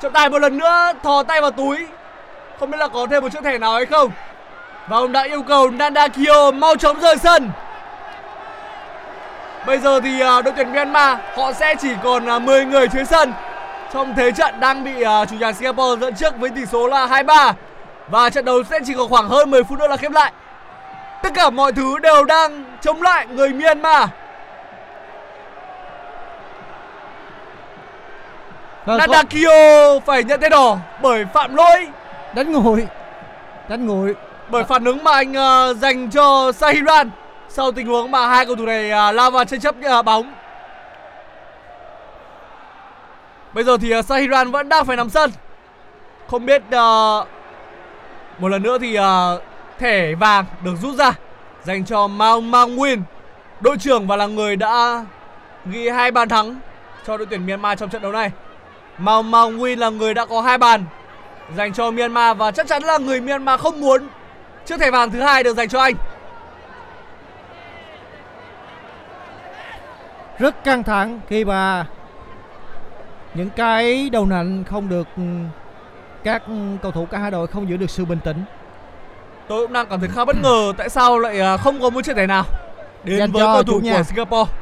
Trọng 0.00 0.12
tài 0.12 0.28
một 0.28 0.38
lần 0.38 0.58
nữa 0.58 0.92
thò 1.02 1.22
tay 1.22 1.40
vào 1.40 1.50
túi. 1.50 1.86
Không 2.60 2.70
biết 2.70 2.78
là 2.78 2.88
có 2.88 3.06
thêm 3.10 3.22
một 3.22 3.28
chiếc 3.32 3.44
thẻ 3.44 3.58
nào 3.58 3.74
hay 3.74 3.86
không. 3.86 4.10
Và 4.88 4.96
ông 4.96 5.12
đã 5.12 5.22
yêu 5.22 5.42
cầu 5.42 5.70
Nanda 5.70 6.08
Kyo 6.08 6.50
mau 6.50 6.76
chóng 6.76 7.00
rời 7.00 7.16
sân. 7.16 7.50
Bây 9.66 9.78
giờ 9.78 10.00
thì 10.00 10.20
à, 10.20 10.42
đội 10.42 10.54
tuyển 10.56 10.72
Myanmar, 10.72 11.18
họ 11.36 11.52
sẽ 11.52 11.74
chỉ 11.74 11.88
còn 12.02 12.26
à, 12.26 12.38
10 12.38 12.64
người 12.64 12.88
dưới 12.88 13.04
sân 13.04 13.32
trong 13.92 14.14
thế 14.16 14.30
trận 14.32 14.60
đang 14.60 14.84
bị 14.84 14.92
uh, 15.04 15.28
chủ 15.28 15.36
nhà 15.36 15.52
Singapore 15.52 16.00
dẫn 16.00 16.14
trước 16.14 16.38
với 16.38 16.50
tỷ 16.50 16.66
số 16.66 16.88
là 16.88 17.06
2-3 17.06 17.52
và 18.08 18.30
trận 18.30 18.44
đấu 18.44 18.62
sẽ 18.70 18.78
chỉ 18.84 18.94
còn 18.94 19.08
khoảng 19.08 19.28
hơn 19.28 19.50
10 19.50 19.64
phút 19.64 19.78
nữa 19.78 19.88
là 19.88 19.96
khép 19.96 20.12
lại. 20.12 20.32
Tất 21.22 21.30
cả 21.34 21.50
mọi 21.50 21.72
thứ 21.72 21.98
đều 21.98 22.24
đang 22.24 22.64
chống 22.80 23.02
lại 23.02 23.26
người 23.26 23.48
Myanmar. 23.48 24.08
Vâng, 28.84 28.98
Nadakio 28.98 30.00
phải 30.06 30.24
nhận 30.24 30.40
tay 30.40 30.50
đỏ 30.50 30.76
bởi 31.02 31.24
phạm 31.34 31.54
lỗi 31.54 31.88
đánh 32.34 32.52
ngồi 32.52 32.86
đánh 33.68 33.86
ngồi 33.86 34.14
bởi 34.48 34.64
phản 34.64 34.84
ứng 34.84 35.04
mà 35.04 35.12
anh 35.12 35.30
uh, 35.30 35.76
dành 35.76 36.10
cho 36.10 36.52
Sahiran 36.52 37.10
sau 37.48 37.72
tình 37.72 37.86
huống 37.86 38.10
mà 38.10 38.28
hai 38.28 38.46
cầu 38.46 38.56
thủ 38.56 38.66
này 38.66 38.86
uh, 38.86 39.14
lao 39.14 39.30
vào 39.30 39.44
tranh 39.44 39.60
chấp 39.60 39.74
uh, 39.98 40.04
bóng. 40.04 40.32
Bây 43.52 43.64
giờ 43.64 43.76
thì 43.76 43.98
uh, 43.98 44.04
Sahiran 44.04 44.50
vẫn 44.50 44.68
đang 44.68 44.84
phải 44.84 44.96
nằm 44.96 45.10
sân. 45.10 45.30
Không 46.30 46.46
biết 46.46 46.62
uh, 46.62 47.28
một 48.38 48.48
lần 48.48 48.62
nữa 48.62 48.78
thì 48.78 48.98
uh, 48.98 49.04
thẻ 49.78 50.14
vàng 50.14 50.44
được 50.64 50.74
rút 50.82 50.94
ra 50.94 51.12
dành 51.64 51.84
cho 51.84 52.06
Mao 52.06 52.40
Mang 52.40 52.76
Win, 52.76 53.00
đội 53.60 53.76
trưởng 53.78 54.06
và 54.06 54.16
là 54.16 54.26
người 54.26 54.56
đã 54.56 55.04
ghi 55.66 55.88
hai 55.88 56.10
bàn 56.10 56.28
thắng 56.28 56.60
cho 57.06 57.16
đội 57.16 57.26
tuyển 57.30 57.46
Myanmar 57.46 57.78
trong 57.78 57.90
trận 57.90 58.02
đấu 58.02 58.12
này. 58.12 58.30
Mao 58.98 59.22
Mang 59.22 59.58
Win 59.58 59.78
là 59.78 59.90
người 59.90 60.14
đã 60.14 60.26
có 60.26 60.40
hai 60.40 60.58
bàn 60.58 60.84
dành 61.56 61.72
cho 61.72 61.90
Myanmar 61.90 62.36
và 62.36 62.50
chắc 62.50 62.66
chắn 62.66 62.82
là 62.82 62.98
người 62.98 63.20
Myanmar 63.20 63.60
không 63.60 63.80
muốn 63.80 64.08
chiếc 64.66 64.80
thẻ 64.80 64.90
vàng 64.90 65.10
thứ 65.10 65.20
hai 65.20 65.42
được 65.42 65.56
dành 65.56 65.68
cho 65.68 65.80
anh. 65.80 65.94
Rất 70.38 70.64
căng 70.64 70.82
thẳng 70.82 71.20
khi 71.28 71.44
mà 71.44 71.86
những 73.38 73.50
cái 73.50 74.10
đầu 74.10 74.26
nạnh 74.26 74.64
không 74.64 74.88
được 74.88 75.08
các 76.24 76.42
cầu 76.82 76.92
thủ 76.92 77.06
cả 77.10 77.18
hai 77.18 77.30
đội 77.30 77.46
không 77.46 77.68
giữ 77.68 77.76
được 77.76 77.90
sự 77.90 78.04
bình 78.04 78.18
tĩnh. 78.24 78.44
Tôi 79.48 79.66
cũng 79.66 79.72
đang 79.72 79.86
cảm 79.86 80.00
thấy 80.00 80.08
khá 80.14 80.24
bất 80.24 80.36
ngờ 80.42 80.72
tại 80.76 80.88
sao 80.88 81.18
lại 81.18 81.40
à, 81.40 81.56
không 81.56 81.80
có 81.80 81.90
một 81.90 82.04
chiếc 82.04 82.16
thẻ 82.16 82.26
nào 82.26 82.44
đến 83.04 83.18
Dành 83.18 83.32
với 83.32 83.42
cầu 83.42 83.62
thủ 83.62 83.80
của 83.80 84.02
Singapore. 84.02 84.52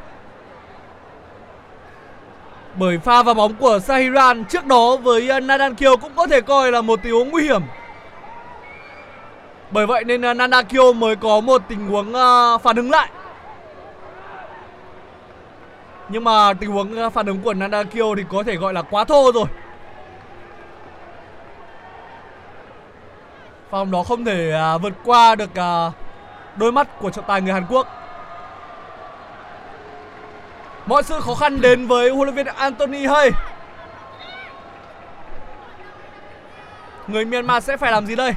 Bởi 2.75 2.99
pha 2.99 3.23
vào 3.23 3.35
bóng 3.35 3.55
của 3.55 3.79
Sahiran 3.79 4.45
trước 4.45 4.67
đó 4.67 4.97
với 4.97 5.29
à, 5.29 5.41
Nadan 5.41 5.75
Kyo 5.75 5.97
cũng 5.97 6.13
có 6.17 6.27
thể 6.27 6.41
coi 6.41 6.73
là 6.73 6.81
một 6.81 7.03
tình 7.03 7.13
huống 7.13 7.31
nguy 7.31 7.43
hiểm. 7.43 7.63
Bởi 9.71 9.87
vậy 9.87 10.05
nên 10.05 10.25
à, 10.25 10.35
Nanda 10.35 10.63
Kyo 10.63 10.93
mới 10.93 11.17
có 11.17 11.41
một 11.41 11.63
tình 11.69 11.89
huống 11.89 12.13
phản 12.63 12.77
ứng 12.77 12.91
lại. 12.91 13.11
Nhưng 16.09 16.25
mà 16.25 16.53
tình 16.53 16.71
huống 16.71 16.97
ờ, 16.97 17.11
phản 17.11 17.27
ứng 17.27 17.41
của 17.43 17.55
Nanda 17.55 17.83
Kyo 17.83 18.15
thì 18.17 18.25
có 18.29 18.43
thể 18.43 18.57
gọi 18.57 18.73
là 18.73 18.83
quá 18.83 19.05
thô 19.05 19.33
rồi. 19.33 19.45
Phòng 23.71 23.91
đó 23.91 24.03
không 24.03 24.25
thể 24.25 24.53
à, 24.53 24.79
vượt 24.79 24.93
qua 25.05 25.35
được 25.35 25.59
à, 25.59 25.93
đôi 26.57 26.73
mắt 26.73 26.99
của 26.99 27.11
trọng 27.11 27.25
tài 27.29 27.41
người 27.43 27.53
Hàn 27.53 27.67
Quốc. 27.69 27.87
Mọi 30.87 31.03
sự 31.03 31.21
khó 31.21 31.35
khăn 31.35 31.61
đến 31.61 31.87
với 31.87 32.11
huấn 32.11 32.29
luyện 32.29 32.35
viên 32.35 32.55
Anthony 32.55 33.07
Hay. 33.07 33.31
Người 37.07 37.25
Myanmar 37.25 37.65
sẽ 37.65 37.77
phải 37.77 37.93
làm 37.93 38.07
gì 38.07 38.17
đây? 38.17 38.33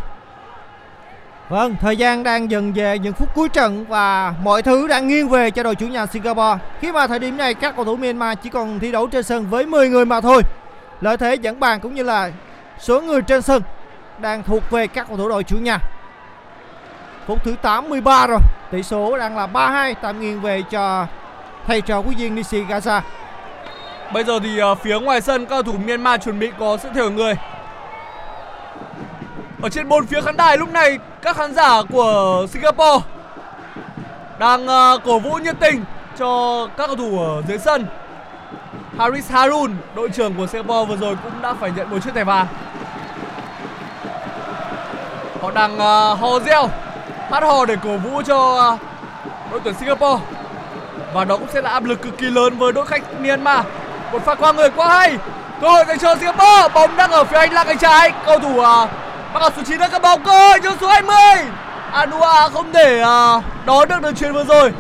Vâng, 1.49 1.75
thời 1.81 1.97
gian 1.97 2.23
đang 2.23 2.51
dần 2.51 2.73
về 2.73 2.99
những 2.99 3.13
phút 3.13 3.29
cuối 3.35 3.49
trận 3.49 3.85
và 3.85 4.33
mọi 4.43 4.61
thứ 4.61 4.87
đang 4.87 5.07
nghiêng 5.07 5.29
về 5.29 5.51
cho 5.51 5.63
đội 5.63 5.75
chủ 5.75 5.87
nhà 5.87 6.05
Singapore. 6.05 6.57
Khi 6.79 6.91
mà 6.91 7.07
thời 7.07 7.19
điểm 7.19 7.37
này 7.37 7.53
các 7.53 7.75
cầu 7.75 7.85
thủ 7.85 7.95
Myanmar 7.95 8.37
chỉ 8.43 8.49
còn 8.49 8.79
thi 8.79 8.91
đấu 8.91 9.07
trên 9.07 9.23
sân 9.23 9.49
với 9.49 9.65
10 9.65 9.89
người 9.89 10.05
mà 10.05 10.21
thôi. 10.21 10.41
Lợi 11.01 11.17
thế 11.17 11.35
dẫn 11.35 11.59
bàn 11.59 11.79
cũng 11.79 11.95
như 11.95 12.03
là 12.03 12.31
số 12.79 13.01
người 13.01 13.21
trên 13.21 13.41
sân 13.41 13.61
đang 14.19 14.43
thuộc 14.43 14.71
về 14.71 14.87
các 14.87 15.07
cầu 15.07 15.17
thủ 15.17 15.29
đội 15.29 15.43
chủ 15.43 15.57
nhà. 15.57 15.79
Phút 17.27 17.43
thứ 17.43 17.55
83 17.61 18.27
rồi, 18.27 18.39
tỷ 18.71 18.83
số 18.83 19.17
đang 19.17 19.37
là 19.37 19.47
3-2 19.47 19.93
tạm 20.01 20.21
nghiêng 20.21 20.41
về 20.41 20.61
cho 20.61 21.07
thầy 21.67 21.81
trò 21.81 22.01
của 22.01 22.11
viên 22.17 22.35
Gaza 22.35 23.01
Bây 24.13 24.23
giờ 24.23 24.39
thì 24.43 24.57
ờ, 24.57 24.75
phía 24.75 24.99
ngoài 24.99 25.21
sân 25.21 25.45
các 25.45 25.49
cầu 25.49 25.63
thủ 25.63 25.73
Myanmar 25.85 26.21
chuẩn 26.23 26.39
bị 26.39 26.51
có 26.59 26.77
sự 26.77 26.89
thiểu 26.93 27.11
người. 27.11 27.33
Ở 29.61 29.69
trên 29.69 29.89
bốn 29.89 30.05
phía 30.05 30.21
khán 30.21 30.37
đài 30.37 30.57
lúc 30.57 30.71
này 30.71 30.99
các 31.21 31.35
khán 31.35 31.53
giả 31.53 31.81
của 31.89 32.45
Singapore 32.49 33.05
đang 34.39 34.65
uh, 34.65 35.03
cổ 35.05 35.19
vũ 35.19 35.33
nhiệt 35.33 35.55
tình 35.59 35.83
cho 36.19 36.67
các 36.77 36.87
cầu 36.87 36.95
thủ 36.95 37.19
ở 37.19 37.41
dưới 37.47 37.57
sân. 37.57 37.85
Haris 38.97 39.31
Harun, 39.31 39.75
đội 39.95 40.09
trưởng 40.09 40.33
của 40.33 40.47
Singapore 40.47 40.89
vừa 40.89 40.97
rồi 40.97 41.17
cũng 41.23 41.41
đã 41.41 41.53
phải 41.53 41.71
nhận 41.75 41.89
một 41.89 41.97
chiếc 42.03 42.13
thẻ 42.15 42.23
vàng. 42.23 42.47
Họ 45.41 45.51
đang 45.51 45.77
ờ, 45.77 46.11
uh, 46.11 46.19
hò 46.19 46.39
reo 46.39 46.69
Hát 47.31 47.43
hò 47.43 47.65
để 47.65 47.75
cổ 47.83 47.97
vũ 47.97 48.21
cho 48.21 48.71
uh, 48.73 48.79
đội 49.51 49.59
tuyển 49.63 49.73
Singapore 49.73 50.23
Và 51.13 51.25
đó 51.25 51.37
cũng 51.37 51.47
sẽ 51.53 51.61
là 51.61 51.69
áp 51.69 51.85
lực 51.85 52.01
cực 52.01 52.17
kỳ 52.17 52.25
lớn 52.25 52.57
với 52.57 52.73
đội 52.73 52.85
khách 52.85 53.01
Myanmar 53.21 53.65
Một 54.11 54.25
pha 54.25 54.35
qua 54.35 54.53
người 54.53 54.69
quá 54.69 54.87
hay 54.87 55.17
cơ 55.61 55.69
hội 55.69 55.85
dành 55.87 55.99
cho 55.99 56.15
Singapore 56.15 56.73
bóng 56.73 56.97
đang 56.97 57.11
ở 57.11 57.23
phía 57.23 57.37
anh 57.37 57.53
là 57.53 57.63
cánh 57.63 57.77
trái 57.77 58.11
cầu 58.25 58.39
thủ 58.39 58.59
uh, 58.59 58.89
mang 59.33 59.41
áo 59.41 59.51
số 59.55 59.61
9 59.65 59.77
đã 59.79 59.87
cầm 59.87 60.01
bóng 60.01 60.23
cơ 60.23 60.53
cho 60.63 60.71
số 60.81 60.87
20 60.87 61.15
Anua 61.91 62.49
không 62.53 62.73
thể 62.73 62.99
à, 62.99 63.41
đón 63.65 63.87
được 63.87 64.01
đường 64.01 64.15
chuyền 64.15 64.33
vừa 64.33 64.43
rồi 64.43 64.71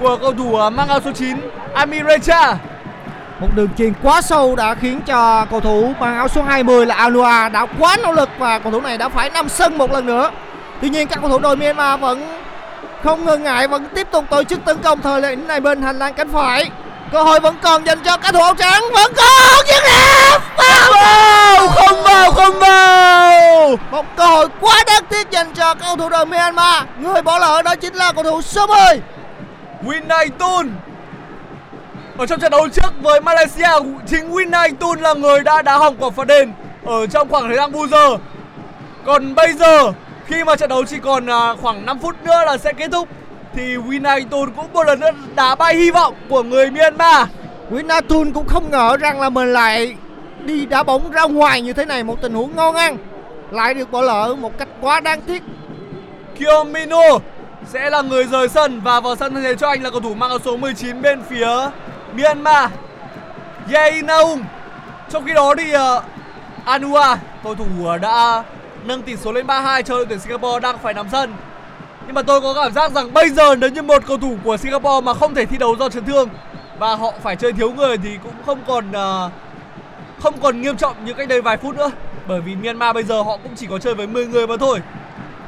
của 0.00 0.16
cầu 0.16 0.32
thủ 0.32 0.56
à, 0.56 0.70
mang 0.70 0.88
áo 0.88 1.00
số 1.04 1.12
9 1.12 1.36
Amirecha 1.74 2.56
Một 3.40 3.48
đường 3.54 3.68
chuyền 3.78 3.92
quá 4.02 4.22
sâu 4.22 4.56
đã 4.56 4.74
khiến 4.74 5.00
cho 5.06 5.46
cầu 5.50 5.60
thủ 5.60 5.92
mang 6.00 6.16
áo 6.16 6.28
số 6.28 6.42
20 6.42 6.86
là 6.86 6.94
Alua 6.94 7.48
đã 7.52 7.66
quá 7.78 7.96
nỗ 8.02 8.12
lực 8.12 8.28
và 8.38 8.58
cầu 8.58 8.72
thủ 8.72 8.80
này 8.80 8.98
đã 8.98 9.08
phải 9.08 9.30
nằm 9.30 9.48
sân 9.48 9.78
một 9.78 9.92
lần 9.92 10.06
nữa. 10.06 10.30
Tuy 10.80 10.88
nhiên 10.88 11.08
các 11.08 11.18
cầu 11.20 11.30
thủ 11.30 11.38
đội 11.38 11.56
Myanmar 11.56 12.00
vẫn 12.00 12.38
không 13.04 13.24
ngần 13.24 13.42
ngại 13.42 13.68
vẫn 13.68 13.86
tiếp 13.94 14.08
tục 14.10 14.24
tổ 14.30 14.44
chức 14.44 14.64
tấn 14.64 14.78
công 14.78 15.00
thời 15.00 15.20
lệnh 15.20 15.46
này 15.46 15.60
bên 15.60 15.82
hành 15.82 15.98
lang 15.98 16.14
cánh 16.14 16.28
phải. 16.28 16.70
Cơ 17.14 17.22
hội 17.22 17.40
vẫn 17.40 17.56
còn 17.62 17.86
dành 17.86 17.98
cho 18.04 18.16
các 18.16 18.34
thủ 18.34 18.40
áo 18.40 18.54
trắng. 18.54 18.82
Vẫn 18.94 19.12
còn 19.16 19.66
dứt 19.68 19.82
điểm 19.84 20.40
vào, 20.56 21.68
không 21.68 22.02
vào 22.02 22.32
không 22.32 22.58
vào. 22.58 23.76
Một 23.90 24.06
cơ 24.16 24.26
hội 24.26 24.48
quá 24.60 24.84
đáng 24.86 25.04
tiếc 25.08 25.30
dành 25.30 25.54
cho 25.54 25.74
cầu 25.74 25.96
thủ 25.96 26.08
đội 26.08 26.26
Myanmar. 26.26 26.84
Người 26.98 27.22
bỏ 27.22 27.38
lỡ 27.38 27.62
đó 27.62 27.74
chính 27.74 27.94
là 27.94 28.12
cầu 28.12 28.24
thủ 28.24 28.42
số 28.42 28.66
10 28.66 28.78
Winai 29.84 30.28
Tun 30.38 30.72
ở 32.18 32.26
trong 32.26 32.40
trận 32.40 32.50
đấu 32.50 32.68
trước 32.68 32.92
với 33.02 33.20
Malaysia, 33.20 33.70
chính 34.06 34.30
Winai 34.30 34.74
Tun 34.80 35.00
là 35.00 35.14
người 35.14 35.40
đã 35.40 35.62
đá 35.62 35.78
hỏng 35.78 35.96
quả 35.98 36.10
phạt 36.10 36.26
đền 36.26 36.52
ở 36.84 37.06
trong 37.06 37.28
khoảng 37.28 37.48
thời 37.48 37.56
gian 37.56 37.72
bù 37.72 37.86
giờ. 37.86 38.16
Còn 39.04 39.34
bây 39.34 39.52
giờ, 39.52 39.92
khi 40.26 40.44
mà 40.44 40.56
trận 40.56 40.68
đấu 40.68 40.84
chỉ 40.84 40.96
còn 40.98 41.26
à, 41.26 41.54
khoảng 41.62 41.86
5 41.86 41.98
phút 41.98 42.22
nữa 42.22 42.44
là 42.46 42.56
sẽ 42.58 42.72
kết 42.72 42.88
thúc 42.92 43.08
thì 43.56 43.76
Winai 43.76 44.28
Tun 44.30 44.50
cũng 44.56 44.72
một 44.72 44.86
lần 44.86 45.00
nữa 45.00 45.10
đá 45.34 45.54
bay 45.54 45.74
hy 45.74 45.90
vọng 45.90 46.14
của 46.28 46.42
người 46.42 46.70
Myanmar. 46.70 47.28
Winatun 47.70 48.32
cũng 48.32 48.48
không 48.48 48.70
ngờ 48.70 48.96
rằng 48.96 49.20
là 49.20 49.30
mình 49.30 49.52
lại 49.52 49.96
đi 50.44 50.66
đá 50.66 50.82
bóng 50.82 51.10
ra 51.10 51.22
ngoài 51.22 51.60
như 51.60 51.72
thế 51.72 51.84
này 51.84 52.04
một 52.04 52.22
tình 52.22 52.34
huống 52.34 52.56
ngon 52.56 52.74
ăn. 52.74 52.96
Lại 53.50 53.74
được 53.74 53.90
bỏ 53.90 54.02
lỡ 54.02 54.34
một 54.40 54.58
cách 54.58 54.68
quá 54.80 55.00
đáng 55.00 55.20
tiếc. 55.20 55.42
Kyomino 56.38 57.18
sẽ 57.66 57.90
là 57.90 58.02
người 58.02 58.24
rời 58.24 58.48
sân 58.48 58.80
và 58.80 59.00
vào 59.00 59.16
sân 59.16 59.34
thay 59.34 59.42
thế 59.42 59.54
cho 59.54 59.68
anh 59.68 59.82
là 59.82 59.90
cầu 59.90 60.00
thủ 60.00 60.14
mang 60.14 60.30
áo 60.30 60.38
số 60.44 60.56
19 60.56 61.02
bên 61.02 61.22
phía 61.28 61.48
Myanmar. 62.16 62.70
Ye 63.72 64.02
Naung 64.02 64.44
trong 65.10 65.26
khi 65.26 65.34
đó 65.34 65.54
thì 65.58 65.74
uh, 65.76 66.02
Anua 66.64 67.16
cầu 67.44 67.54
thủ 67.54 67.64
đã 68.02 68.42
nâng 68.84 69.02
tỷ 69.02 69.16
số 69.16 69.32
lên 69.32 69.46
3-2 69.46 69.82
cho 69.82 69.94
đội 69.94 70.06
tuyển 70.06 70.18
Singapore 70.18 70.60
đang 70.60 70.78
phải 70.78 70.94
nằm 70.94 71.06
sân 71.12 71.34
nhưng 72.06 72.14
mà 72.14 72.22
tôi 72.22 72.40
có 72.40 72.54
cảm 72.54 72.72
giác 72.72 72.92
rằng 72.92 73.14
bây 73.14 73.30
giờ 73.30 73.56
nếu 73.56 73.70
như 73.70 73.82
một 73.82 74.02
cầu 74.06 74.18
thủ 74.18 74.36
của 74.44 74.56
Singapore 74.56 75.00
mà 75.04 75.14
không 75.14 75.34
thể 75.34 75.46
thi 75.46 75.58
đấu 75.58 75.76
do 75.78 75.88
chấn 75.88 76.04
thương 76.04 76.28
và 76.78 76.96
họ 76.96 77.12
phải 77.22 77.36
chơi 77.36 77.52
thiếu 77.52 77.72
người 77.72 77.96
thì 77.96 78.10
cũng 78.22 78.32
không 78.46 78.58
còn 78.66 78.90
uh, 78.90 79.32
không 80.22 80.34
còn 80.42 80.60
nghiêm 80.60 80.76
trọng 80.76 81.04
như 81.04 81.12
cách 81.12 81.28
đây 81.28 81.40
vài 81.40 81.56
phút 81.56 81.76
nữa. 81.76 81.90
Bởi 82.28 82.40
vì 82.40 82.56
Myanmar 82.56 82.94
bây 82.94 83.02
giờ 83.02 83.22
họ 83.22 83.36
cũng 83.42 83.52
chỉ 83.56 83.66
có 83.66 83.78
chơi 83.78 83.94
với 83.94 84.06
10 84.06 84.26
người 84.26 84.46
mà 84.46 84.56
thôi. 84.56 84.80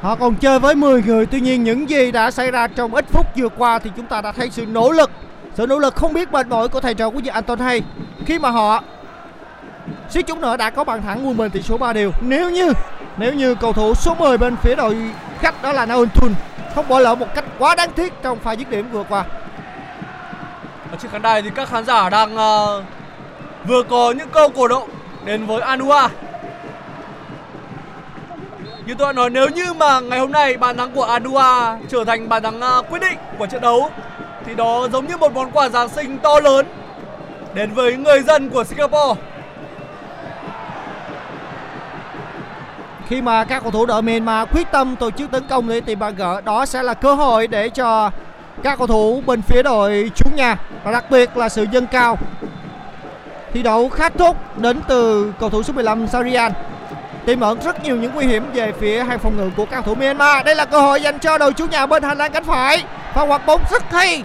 Họ 0.01 0.15
còn 0.15 0.35
chơi 0.35 0.59
với 0.59 0.75
10 0.75 1.03
người. 1.03 1.25
Tuy 1.25 1.41
nhiên 1.41 1.63
những 1.63 1.89
gì 1.89 2.11
đã 2.11 2.31
xảy 2.31 2.51
ra 2.51 2.67
trong 2.67 2.95
ít 2.95 3.05
phút 3.09 3.25
vừa 3.37 3.49
qua 3.49 3.79
Thì 3.79 3.91
chúng 3.95 4.05
ta 4.05 4.21
đã 4.21 4.31
thấy 4.31 4.49
sự 4.49 4.65
nỗ 4.65 4.91
lực 4.91 5.11
Sự 5.55 5.67
nỗ 5.67 5.79
lực 5.79 5.95
không 5.95 6.13
biết 6.13 6.31
mệt 6.31 6.47
mỏi 6.47 6.67
của 6.67 6.79
thầy 6.79 6.93
trò 6.93 7.09
của 7.09 7.21
Anton 7.31 7.59
Hay. 7.59 7.81
Khi 8.25 8.39
mà 8.39 8.49
họ 8.49 8.83
suýt 10.09 10.27
chút 10.27 10.37
nữa 10.37 10.57
đã 10.57 10.69
có 10.69 10.83
bàn 10.83 11.01
thắng 11.01 11.27
quân 11.27 11.37
mình 11.37 11.51
tỷ 11.51 11.61
số 11.61 11.77
3 11.77 11.93
đều. 11.93 12.11
Nếu 12.21 12.49
như 12.49 12.73
nếu 13.17 13.33
như 13.33 13.55
cầu 13.55 13.73
thủ 13.73 13.93
số 13.95 14.15
10 14.15 14.37
bên 14.37 14.55
phía 14.55 14.75
đội 14.75 14.97
khách 15.39 15.61
đó 15.61 15.73
là 15.73 15.85
Naon 15.85 16.09
Thun 16.09 16.33
Không 16.75 16.87
bỏ 16.87 16.99
lỡ 16.99 17.15
một 17.15 17.27
cách 17.35 17.45
quá 17.59 17.75
đáng 17.75 17.91
tiếc 17.91 18.13
trong 18.23 18.39
pha 18.39 18.51
dứt 18.51 18.69
điểm 18.69 18.89
vừa 18.91 19.03
qua 19.03 19.25
ở 20.91 20.97
trên 20.99 21.11
khán 21.11 21.21
đài 21.21 21.41
thì 21.41 21.49
các 21.55 21.69
khán 21.69 21.85
giả 21.85 22.09
đang 22.09 22.35
uh, 22.35 22.83
vừa 23.67 23.83
có 23.83 24.13
những 24.17 24.29
câu 24.29 24.49
cổ 24.49 24.67
động 24.67 24.89
đến 25.25 25.45
với 25.45 25.61
Anua 25.61 26.07
như 28.85 28.93
tôi 28.97 29.07
đã 29.07 29.13
nói 29.13 29.29
nếu 29.29 29.47
như 29.49 29.73
mà 29.73 29.99
ngày 29.99 30.19
hôm 30.19 30.31
nay 30.31 30.57
bàn 30.57 30.77
thắng 30.77 30.91
của 30.91 31.03
Anua 31.03 31.77
trở 31.89 32.03
thành 32.07 32.29
bàn 32.29 32.43
thắng 32.43 32.59
uh, 32.79 32.89
quyết 32.89 32.99
định 32.99 33.17
của 33.37 33.47
trận 33.47 33.61
đấu 33.61 33.89
thì 34.45 34.55
đó 34.55 34.87
giống 34.91 35.07
như 35.07 35.17
một 35.17 35.33
món 35.33 35.51
quà 35.51 35.69
Giáng 35.69 35.89
sinh 35.89 36.17
to 36.17 36.39
lớn 36.39 36.65
đến 37.53 37.73
với 37.73 37.95
người 37.95 38.21
dân 38.21 38.49
của 38.49 38.63
Singapore. 38.63 39.21
Khi 43.07 43.21
mà 43.21 43.43
các 43.43 43.63
cầu 43.63 43.71
thủ 43.71 43.85
đội 43.85 44.01
Myanmar 44.01 44.47
quyết 44.51 44.71
tâm 44.71 44.95
tổ 44.95 45.11
chức 45.11 45.31
tấn 45.31 45.47
công 45.47 45.69
để 45.69 45.81
tìm 45.81 45.99
bàn 45.99 46.15
gỡ 46.15 46.41
Đó 46.41 46.65
sẽ 46.65 46.83
là 46.83 46.93
cơ 46.93 47.13
hội 47.13 47.47
để 47.47 47.69
cho 47.69 48.11
các 48.63 48.77
cầu 48.77 48.87
thủ 48.87 49.23
bên 49.25 49.41
phía 49.41 49.63
đội 49.63 50.11
chủ 50.15 50.29
nhà 50.35 50.57
Và 50.83 50.91
đặc 50.91 51.11
biệt 51.11 51.37
là 51.37 51.49
sự 51.49 51.65
dâng 51.71 51.87
cao 51.87 52.17
Thi 53.53 53.63
đấu 53.63 53.89
khá 53.89 54.09
tốt 54.09 54.37
đến 54.57 54.79
từ 54.87 55.33
cầu 55.39 55.49
thủ 55.49 55.63
số 55.63 55.73
15 55.73 56.07
Sarian 56.07 56.51
tiềm 57.27 57.39
ẩn 57.39 57.59
rất 57.59 57.83
nhiều 57.83 57.95
những 57.95 58.11
nguy 58.15 58.25
hiểm 58.25 58.43
về 58.53 58.73
phía 58.79 59.03
hàng 59.03 59.19
phòng 59.19 59.37
ngự 59.37 59.49
của 59.57 59.65
các 59.65 59.71
cầu 59.71 59.83
thủ 59.83 60.01
Myanmar. 60.01 60.45
Đây 60.45 60.55
là 60.55 60.65
cơ 60.65 60.81
hội 60.81 61.01
dành 61.01 61.19
cho 61.19 61.37
đội 61.37 61.53
chủ 61.53 61.65
nhà 61.65 61.85
bên 61.85 62.03
hành 62.03 62.17
lang 62.17 62.31
cánh 62.31 62.43
phải. 62.43 62.83
Pha 63.13 63.21
hoạt 63.21 63.45
bóng 63.45 63.61
rất 63.71 63.83
hay. 63.91 64.23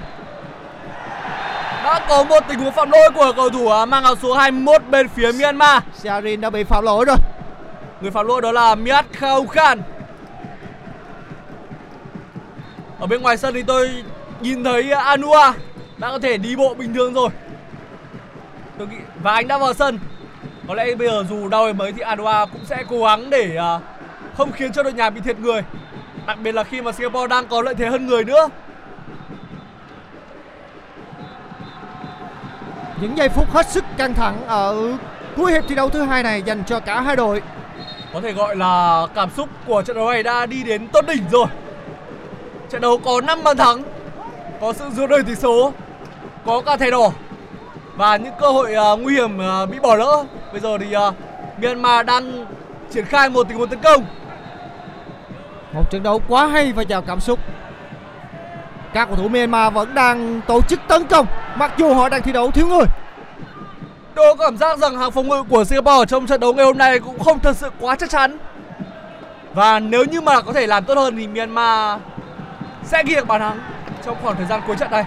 Đã 1.85 2.01
có 2.09 2.25
một 2.25 2.45
tình 2.49 2.59
huống 2.59 2.73
phạm 2.73 2.91
lỗi 2.91 3.11
của 3.15 3.33
cầu 3.37 3.51
thủ 3.51 3.69
à, 3.69 3.85
mang 3.85 4.05
áo 4.05 4.15
số 4.23 4.35
21 4.35 4.83
bên 4.91 5.09
phía 5.09 5.33
Myanmar. 5.33 5.83
Siarin 6.03 6.41
đã 6.41 6.51
bị 6.51 6.65
phạm 6.65 6.85
lỗi 6.85 7.05
rồi. 7.05 7.17
Người 8.03 8.11
phạm 8.11 8.27
lỗi 8.27 8.43
đó 8.43 8.53
là 8.53 8.75
Miat 8.75 9.07
Khao 9.13 9.47
Khan. 9.47 9.83
Ở 12.99 13.07
bên 13.07 13.23
ngoài 13.23 13.37
sân 13.37 13.55
thì 13.55 13.63
tôi 13.63 14.05
nhìn 14.41 14.65
thấy 14.65 14.91
Anua 14.91 15.53
đã 15.97 16.11
có 16.11 16.19
thể 16.19 16.37
đi 16.37 16.57
bộ 16.57 16.75
bình 16.75 16.95
thường 16.95 17.15
rồi. 17.15 17.29
Tôi 18.79 18.87
nghĩ 18.87 18.97
và 19.23 19.33
anh 19.33 19.49
đã 19.49 19.59
vào 19.59 19.75
sân 19.75 19.99
có 20.69 20.75
lẽ 20.75 20.95
bây 20.95 21.09
giờ 21.09 21.25
dù 21.29 21.49
đau 21.49 21.67
đến 21.67 21.79
mấy 21.79 21.93
thì 21.93 22.01
Anua 22.01 22.47
cũng 22.53 22.65
sẽ 22.65 22.85
cố 22.89 23.05
gắng 23.05 23.31
để 23.31 23.57
à, 23.57 23.81
không 24.37 24.53
khiến 24.53 24.73
cho 24.73 24.83
đội 24.83 24.93
nhà 24.93 25.11
bị 25.11 25.21
thiệt 25.21 25.39
người 25.39 25.63
đặc 26.27 26.39
biệt 26.43 26.53
là 26.53 26.65
khi 26.65 26.83
mà 26.83 26.93
Singapore 26.93 27.27
đang 27.27 27.47
có 27.47 27.63
lợi 27.63 27.75
thế 27.75 27.87
hơn 27.87 28.07
người 28.07 28.25
nữa 28.25 28.49
những 33.01 33.17
giây 33.17 33.29
phút 33.29 33.51
hết 33.51 33.67
sức 33.67 33.85
căng 33.97 34.15
thẳng 34.15 34.47
ở 34.47 34.93
cuối 35.37 35.53
hiệp 35.53 35.65
thi 35.69 35.75
đấu 35.75 35.89
thứ 35.89 36.03
hai 36.03 36.23
này 36.23 36.43
dành 36.43 36.65
cho 36.67 36.81
cả 36.81 37.01
hai 37.01 37.17
đội 37.17 37.43
có 38.15 38.21
thể 38.21 38.33
gọi 38.33 38.57
là 38.57 39.07
cảm 39.15 39.31
xúc 39.31 39.49
của 39.67 39.83
trận 39.83 39.97
đấu 39.97 40.11
này 40.11 40.23
đã 40.23 40.47
đi 40.47 40.63
đến 40.63 40.89
tốt 40.89 41.07
đỉnh 41.07 41.23
rồi 41.33 41.47
trận 42.71 42.81
đấu 42.81 42.99
có 42.99 43.21
5 43.21 43.43
bàn 43.45 43.57
thắng 43.57 43.83
có 44.61 44.73
sự 44.73 44.91
rút 44.97 45.11
đời 45.11 45.23
tỷ 45.23 45.35
số 45.35 45.73
có 46.47 46.63
cả 46.67 46.77
thẻ 46.77 46.91
đỏ 46.91 47.11
và 47.97 48.17
những 48.17 48.33
cơ 48.41 48.51
hội 48.51 48.75
uh, 48.93 49.01
nguy 49.01 49.15
hiểm 49.15 49.39
uh, 49.39 49.71
bị 49.71 49.79
bỏ 49.79 49.95
lỡ. 49.95 50.25
Bây 50.53 50.61
giờ 50.61 50.79
thì 50.79 50.97
uh, 50.97 51.15
Myanmar 51.63 52.07
đang 52.07 52.47
triển 52.91 53.05
khai 53.05 53.31
một 53.31 53.49
tình 53.49 53.59
huống 53.59 53.69
tấn 53.69 53.79
công. 53.79 54.05
Một 55.73 55.91
trận 55.91 56.03
đấu 56.03 56.23
quá 56.29 56.47
hay 56.47 56.73
và 56.73 56.83
giàu 56.83 57.03
cảm 57.03 57.21
xúc. 57.21 57.39
Các 58.93 59.05
cầu 59.05 59.17
thủ 59.17 59.29
Myanmar 59.29 59.73
vẫn 59.73 59.95
đang 59.95 60.41
tổ 60.47 60.61
chức 60.69 60.81
tấn 60.89 61.07
công 61.07 61.27
mặc 61.57 61.73
dù 61.79 61.95
họ 61.95 62.09
đang 62.09 62.23
thi 62.23 62.33
đấu 62.33 62.51
thiếu 62.51 62.67
người. 62.67 62.87
Tôi 64.15 64.37
có 64.37 64.45
cảm 64.45 64.57
giác 64.57 64.79
rằng 64.79 64.99
hàng 64.99 65.11
phòng 65.11 65.29
ngự 65.29 65.43
của 65.43 65.65
Singapore 65.65 66.07
trong 66.09 66.27
trận 66.27 66.41
đấu 66.41 66.55
ngày 66.55 66.65
hôm 66.65 66.79
nay 66.79 66.99
cũng 66.99 67.19
không 67.19 67.41
thật 67.41 67.57
sự 67.57 67.71
quá 67.81 67.97
chắc 67.97 68.11
chắn. 68.11 68.39
Và 69.55 69.81
nếu 69.81 70.05
như 70.05 70.21
mà 70.21 70.41
có 70.41 70.53
thể 70.53 70.67
làm 70.67 70.85
tốt 70.85 70.95
hơn 70.95 71.17
thì 71.17 71.27
Myanmar 71.27 72.01
sẽ 72.85 73.03
ghi 73.07 73.15
được 73.15 73.27
bàn 73.27 73.41
thắng 73.41 73.59
trong 74.07 74.17
khoảng 74.23 74.37
thời 74.37 74.47
gian 74.47 74.61
cuối 74.67 74.77
trận 74.77 74.91
này. 74.91 75.05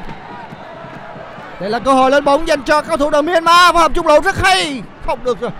Đây 1.59 1.69
là 1.69 1.79
cơ 1.79 1.93
hội 1.93 2.11
lên 2.11 2.25
bóng 2.25 2.47
dành 2.47 2.63
cho 2.63 2.81
cầu 2.81 2.97
thủ 2.97 3.09
đội 3.09 3.23
Myanmar 3.23 3.75
và 3.75 3.81
hợp 3.81 3.91
trung 3.93 4.07
lộ 4.07 4.21
rất 4.21 4.35
hay. 4.37 4.81
Không 5.05 5.23
được 5.23 5.41
rồi. 5.41 5.51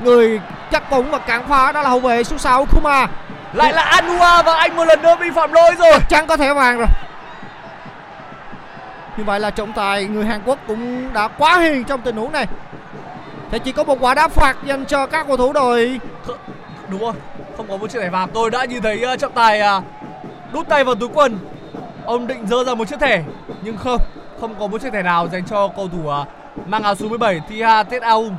Người 0.00 0.40
chắc 0.72 0.90
bóng 0.90 1.10
và 1.10 1.18
cản 1.18 1.48
phá 1.48 1.72
đó 1.72 1.82
là 1.82 1.88
hậu 1.88 2.00
vệ 2.00 2.24
số 2.24 2.38
6 2.38 2.66
Kuma. 2.74 3.06
Lại 3.52 3.72
là 3.72 3.82
Anua 3.82 4.42
và 4.42 4.56
anh 4.56 4.76
một 4.76 4.84
lần 4.84 5.02
nữa 5.02 5.16
bị 5.20 5.30
phạm 5.30 5.52
lỗi 5.52 5.74
rồi. 5.78 5.92
Chắc 5.92 6.08
chắn 6.08 6.26
có 6.26 6.36
thẻ 6.36 6.54
vàng 6.54 6.78
rồi. 6.78 6.88
Như 9.16 9.24
vậy 9.24 9.40
là 9.40 9.50
trọng 9.50 9.72
tài 9.72 10.04
người 10.04 10.24
Hàn 10.24 10.40
Quốc 10.44 10.58
cũng 10.66 11.12
đã 11.12 11.28
quá 11.28 11.58
hiền 11.58 11.84
trong 11.84 12.00
tình 12.00 12.16
huống 12.16 12.32
này. 12.32 12.46
Thì 13.50 13.58
chỉ 13.64 13.72
có 13.72 13.84
một 13.84 13.98
quả 14.00 14.14
đá 14.14 14.28
phạt 14.28 14.56
dành 14.66 14.84
cho 14.86 15.06
các 15.06 15.26
cầu 15.26 15.36
thủ 15.36 15.52
đội 15.52 16.00
Đúng 16.88 17.00
rồi, 17.00 17.12
không 17.56 17.66
có 17.68 17.76
một 17.76 17.90
chiếc 17.90 18.00
thẻ 18.00 18.10
vàng. 18.10 18.28
Tôi 18.34 18.50
đã 18.50 18.64
nhìn 18.64 18.82
thấy 18.82 19.04
uh, 19.14 19.18
trọng 19.18 19.32
tài 19.32 19.60
uh, 19.60 19.84
đút 20.52 20.68
tay 20.68 20.84
vào 20.84 20.94
túi 20.94 21.08
quần. 21.14 21.38
Ông 22.04 22.26
định 22.26 22.46
dơ 22.46 22.64
ra 22.64 22.74
một 22.74 22.88
chiếc 22.88 23.00
thẻ 23.00 23.22
nhưng 23.62 23.76
không, 23.76 24.00
không 24.40 24.54
có 24.58 24.66
một 24.66 24.80
chiếc 24.82 24.92
thẻ 24.92 25.02
nào 25.02 25.28
dành 25.28 25.44
cho 25.44 25.68
cầu 25.68 25.88
thủ 25.88 26.10
uh, 26.10 26.26
mang 26.68 26.82
áo 26.82 26.94
số 26.94 27.08
17 27.08 27.40
Thiha 27.48 27.82
Tet 27.82 28.02
Aung. 28.02 28.36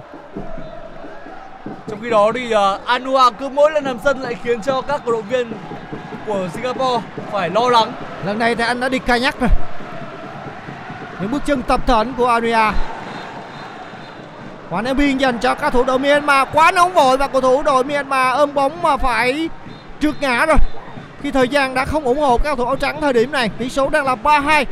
Trong 1.88 2.02
khi 2.02 2.10
đó 2.10 2.32
thì 2.36 2.54
uh, 2.54 2.86
Anua 2.86 3.32
cứ 3.40 3.50
mỗi 3.50 3.72
lần 3.72 3.84
nằm 3.84 3.98
sân 4.04 4.22
lại 4.22 4.36
khiến 4.44 4.62
cho 4.62 4.82
các 4.82 5.02
cổ 5.06 5.12
động 5.12 5.26
viên 5.30 5.52
của 6.28 6.50
Singapore 6.54 7.06
phải 7.32 7.50
lo 7.50 7.70
lắng. 7.70 7.92
Lần 8.26 8.40
này 8.40 8.56
thì 8.56 8.64
anh 8.64 8.80
đã 8.80 8.90
đi 8.90 9.00
kayak 9.00 9.40
rồi. 9.40 9.50
Những 11.22 11.32
bước 11.32 11.46
chân 11.46 11.62
tập 11.62 11.82
thẫn 11.88 12.14
của 12.14 12.28
Aria. 12.28 12.72
Quả 14.70 14.82
ném 14.82 14.98
biên 14.98 15.18
dành 15.18 15.40
cho 15.40 15.56
các 15.56 15.74
thủ 15.74 15.84
đội 15.84 16.00
Myanmar 16.00 16.48
quá 16.54 16.72
nóng 16.72 16.94
vội 16.94 17.18
và 17.18 17.28
cầu 17.28 17.42
thủ 17.42 17.64
đội 17.64 17.84
Myanmar 17.84 18.38
ôm 18.38 18.54
bóng 18.54 18.82
mà 18.82 18.98
phải 18.98 19.50
trượt 20.00 20.16
ngã 20.22 20.46
rồi. 20.46 20.58
Khi 21.22 21.32
thời 21.32 21.48
gian 21.48 21.74
đã 21.74 21.86
không 21.86 22.04
ủng 22.04 22.20
hộ 22.20 22.38
các 22.38 22.44
cầu 22.44 22.56
thủ 22.56 22.66
áo 22.66 22.76
trắng 22.76 23.02
thời 23.02 23.14
điểm 23.14 23.32
này, 23.32 23.50
tỷ 23.58 23.70
số 23.70 23.90
đang 23.90 24.06
là 24.06 24.16
3-2. 24.24 24.66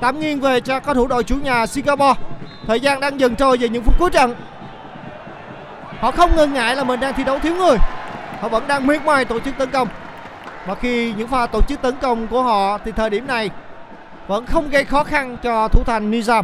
Tạm 0.00 0.20
nghiêng 0.20 0.40
về 0.40 0.60
cho 0.60 0.80
các 0.80 0.94
thủ 0.94 1.06
đội 1.06 1.24
chủ 1.24 1.36
nhà 1.36 1.66
Singapore. 1.66 2.20
Thời 2.66 2.80
gian 2.80 3.00
đang 3.00 3.20
dần 3.20 3.34
trôi 3.36 3.56
về 3.56 3.68
những 3.68 3.82
phút 3.82 3.94
cuối 3.98 4.10
trận. 4.10 4.34
họ 6.00 6.10
không 6.10 6.36
ngần 6.36 6.52
ngại 6.52 6.76
là 6.76 6.84
mình 6.84 7.00
đang 7.00 7.14
thi 7.14 7.24
đấu 7.24 7.38
thiếu 7.38 7.54
người 7.54 7.76
họ 8.40 8.48
vẫn 8.48 8.68
đang 8.68 8.86
miệt 8.86 9.04
mài 9.04 9.24
tổ 9.24 9.40
chức 9.40 9.54
tấn 9.58 9.70
công 9.70 9.88
và 10.66 10.74
khi 10.74 11.12
những 11.16 11.28
pha 11.28 11.46
tổ 11.46 11.60
chức 11.68 11.82
tấn 11.82 11.96
công 11.96 12.26
của 12.26 12.42
họ 12.42 12.78
thì 12.84 12.92
thời 12.92 13.10
điểm 13.10 13.26
này 13.26 13.50
vẫn 14.28 14.46
không 14.46 14.70
gây 14.70 14.84
khó 14.84 15.04
khăn 15.04 15.36
cho 15.42 15.68
thủ 15.68 15.84
thành 15.84 16.10
Nizam. 16.10 16.42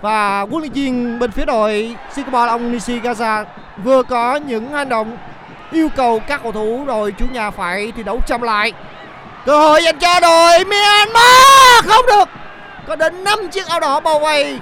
Và 0.00 0.40
huấn 0.40 0.60
luyện 0.60 0.72
viên 0.72 1.18
bên 1.18 1.30
phía 1.30 1.44
đội 1.44 1.96
Singapore 2.12 2.48
ông 2.48 2.72
Nishigaza 2.72 3.44
vừa 3.84 4.02
có 4.02 4.36
những 4.36 4.72
hành 4.72 4.88
động 4.88 5.16
yêu 5.72 5.88
cầu 5.96 6.20
các 6.26 6.42
cầu 6.42 6.52
thủ 6.52 6.84
đội 6.86 7.12
chủ 7.12 7.24
nhà 7.32 7.50
phải 7.50 7.92
thi 7.96 8.02
đấu 8.02 8.20
chậm 8.26 8.42
lại. 8.42 8.72
Cơ 9.46 9.60
hội 9.60 9.82
dành 9.82 9.98
cho 9.98 10.20
đội 10.20 10.64
Myanmar! 10.64 11.84
Không 11.84 12.06
được! 12.06 12.28
Có 12.86 12.96
đến 12.96 13.24
5 13.24 13.38
chiếc 13.52 13.66
áo 13.66 13.80
đỏ 13.80 14.00
bao 14.00 14.18
vây 14.18 14.58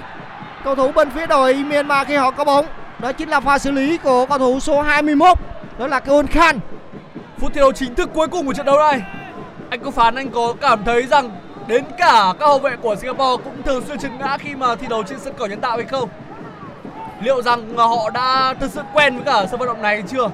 cầu 0.63 0.75
thủ 0.75 0.91
bên 0.91 1.09
phía 1.09 1.27
đội 1.27 1.53
Myanmar 1.53 2.07
khi 2.07 2.15
họ 2.15 2.31
có 2.31 2.43
bóng. 2.43 2.65
Đó 2.99 3.11
chính 3.11 3.29
là 3.29 3.39
pha 3.39 3.59
xử 3.59 3.71
lý 3.71 3.97
của 3.97 4.25
cầu 4.25 4.37
thủ 4.37 4.59
số 4.59 4.81
21 4.81 5.37
đó 5.77 5.87
là 5.87 5.99
Keun 5.99 6.27
Khan. 6.27 6.59
Phút 7.39 7.51
thi 7.53 7.59
đấu 7.59 7.71
chính 7.71 7.95
thức 7.95 8.09
cuối 8.13 8.27
cùng 8.27 8.47
của 8.47 8.53
trận 8.53 8.65
đấu 8.65 8.77
này. 8.79 9.01
Anh 9.69 9.79
có 9.79 9.91
phán, 9.91 10.15
anh 10.15 10.31
có 10.31 10.53
cảm 10.61 10.83
thấy 10.83 11.03
rằng 11.03 11.31
Đến 11.67 11.85
cả 11.97 12.33
các 12.39 12.45
hậu 12.45 12.59
vệ 12.59 12.75
của 12.81 12.95
Singapore 12.95 13.43
cũng 13.43 13.63
thường 13.63 13.83
xuyên 13.87 13.99
trượt 13.99 14.11
ngã 14.19 14.37
khi 14.37 14.55
mà 14.55 14.75
thi 14.75 14.87
đấu 14.89 15.03
trên 15.03 15.19
sân 15.19 15.33
cỏ 15.37 15.45
nhân 15.45 15.61
tạo 15.61 15.77
hay 15.77 15.85
không? 15.85 16.09
Liệu 17.21 17.41
rằng 17.41 17.77
họ 17.77 18.09
đã 18.09 18.53
thực 18.59 18.71
sự 18.71 18.81
quen 18.93 19.15
với 19.15 19.25
cả 19.25 19.45
sân 19.51 19.59
vận 19.59 19.67
động 19.67 19.81
này 19.81 20.03
chưa? 20.07 20.29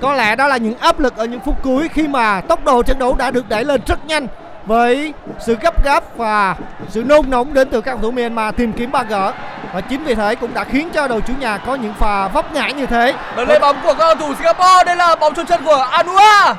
Có 0.00 0.14
lẽ 0.14 0.36
đó 0.36 0.48
là 0.48 0.56
những 0.56 0.78
áp 0.78 1.00
lực 1.00 1.16
ở 1.16 1.24
những 1.24 1.40
phút 1.40 1.54
cuối 1.62 1.88
khi 1.88 2.08
mà 2.08 2.40
tốc 2.40 2.64
độ 2.64 2.82
trận 2.82 2.98
đấu 2.98 3.14
đã 3.14 3.30
được 3.30 3.48
đẩy 3.48 3.64
lên 3.64 3.80
rất 3.86 4.06
nhanh 4.06 4.26
với 4.66 5.12
sự 5.40 5.56
gấp 5.62 5.84
gáp 5.84 6.16
và 6.16 6.56
sự 6.88 7.02
nôn 7.02 7.30
nóng 7.30 7.54
đến 7.54 7.68
từ 7.70 7.80
các 7.80 7.92
cầu 7.92 8.00
thủ 8.02 8.10
Myanmar 8.10 8.54
tìm 8.56 8.72
kiếm 8.72 8.92
ba 8.92 9.02
gỡ. 9.02 9.32
Và 9.74 9.80
chính 9.80 10.04
vì 10.04 10.14
thế 10.14 10.34
cũng 10.34 10.54
đã 10.54 10.64
khiến 10.64 10.90
cho 10.90 11.08
đội 11.08 11.20
chủ 11.20 11.32
nhà 11.40 11.58
có 11.58 11.74
những 11.74 11.94
pha 11.94 12.28
vấp 12.28 12.52
ngã 12.52 12.68
như 12.68 12.86
thế. 12.86 13.14
Đợt 13.36 13.44
lên 13.44 13.60
bóng 13.60 13.76
của 13.82 13.94
các 13.98 13.98
cầu 13.98 14.14
thủ 14.14 14.34
Singapore 14.34 14.84
Đây 14.86 14.96
là 14.96 15.16
bóng 15.16 15.34
trong 15.34 15.46
chân 15.46 15.64
của 15.64 15.86
Anua 15.90 16.54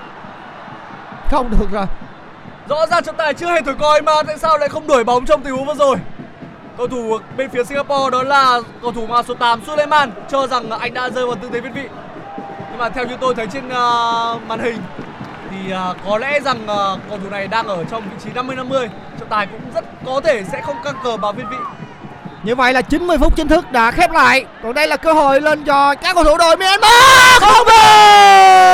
không 1.34 1.50
được 1.50 1.68
rồi 1.72 1.86
Rõ 2.70 2.88
ràng 2.88 3.04
trọng 3.04 3.16
tài 3.16 3.34
chưa 3.34 3.52
hề 3.52 3.62
thổi 3.62 3.76
còi 3.80 4.02
mà 4.02 4.24
tại 4.28 4.38
sao 4.38 4.58
lại 4.58 4.70
không 4.70 4.88
đuổi 4.88 5.04
bóng 5.04 5.26
trong 5.26 5.42
tình 5.42 5.54
huống 5.54 5.66
vừa 5.66 5.74
rồi 5.74 5.98
Cầu 6.78 6.88
thủ 6.88 7.18
bên 7.38 7.50
phía 7.50 7.64
Singapore 7.64 8.10
đó 8.12 8.24
là 8.24 8.60
cầu 8.82 8.92
thủ 8.92 9.08
mà 9.08 9.24
số 9.24 9.34
8 9.34 9.62
Suleiman 9.68 10.12
cho 10.32 10.48
rằng 10.48 10.70
anh 10.70 10.94
đã 10.94 11.10
rơi 11.10 11.26
vào 11.26 11.36
tư 11.36 11.50
thế 11.54 11.60
việt 11.60 11.70
vị. 11.76 11.88
Nhưng 12.70 12.78
mà 12.78 12.90
theo 12.90 13.06
như 13.06 13.18
tôi 13.22 13.36
thấy 13.36 13.48
trên 13.54 13.68
uh, 13.68 13.72
màn 14.48 14.60
hình 14.60 14.78
thì 15.52 15.74
uh, 15.74 15.98
có 16.06 16.18
lẽ 16.18 16.40
rằng 16.40 16.58
uh, 16.64 17.00
cầu 17.10 17.20
thủ 17.24 17.30
này 17.30 17.48
đang 17.48 17.68
ở 17.68 17.84
trong 17.92 18.04
vị 18.04 18.16
trí 18.24 18.30
50 18.36 18.56
50. 18.56 18.90
Trọng 19.20 19.30
tài 19.30 19.48
cũng 19.48 19.62
rất 19.76 19.86
có 20.06 20.22
thể 20.24 20.44
sẽ 20.52 20.62
không 20.66 20.76
căng 20.84 20.96
cờ 21.04 21.18
vào 21.18 21.32
viên 21.32 21.50
vị. 21.50 21.58
Như 22.44 22.56
vậy 22.56 22.74
là 22.74 22.82
90 22.82 23.18
phút 23.18 23.36
chính 23.36 23.48
thức 23.48 23.72
đã 23.72 23.92
khép 23.92 24.12
lại 24.12 24.46
Còn 24.64 24.74
đây 24.74 24.88
là 24.88 24.98
cơ 24.98 25.14
hội 25.14 25.42
lên 25.42 25.64
cho 25.64 25.96
các 25.96 26.16
cầu 26.16 26.24
thủ 26.24 26.38
đội 26.38 26.58
Myanmar 26.58 27.42
Không 27.42 27.68
về 27.68 28.74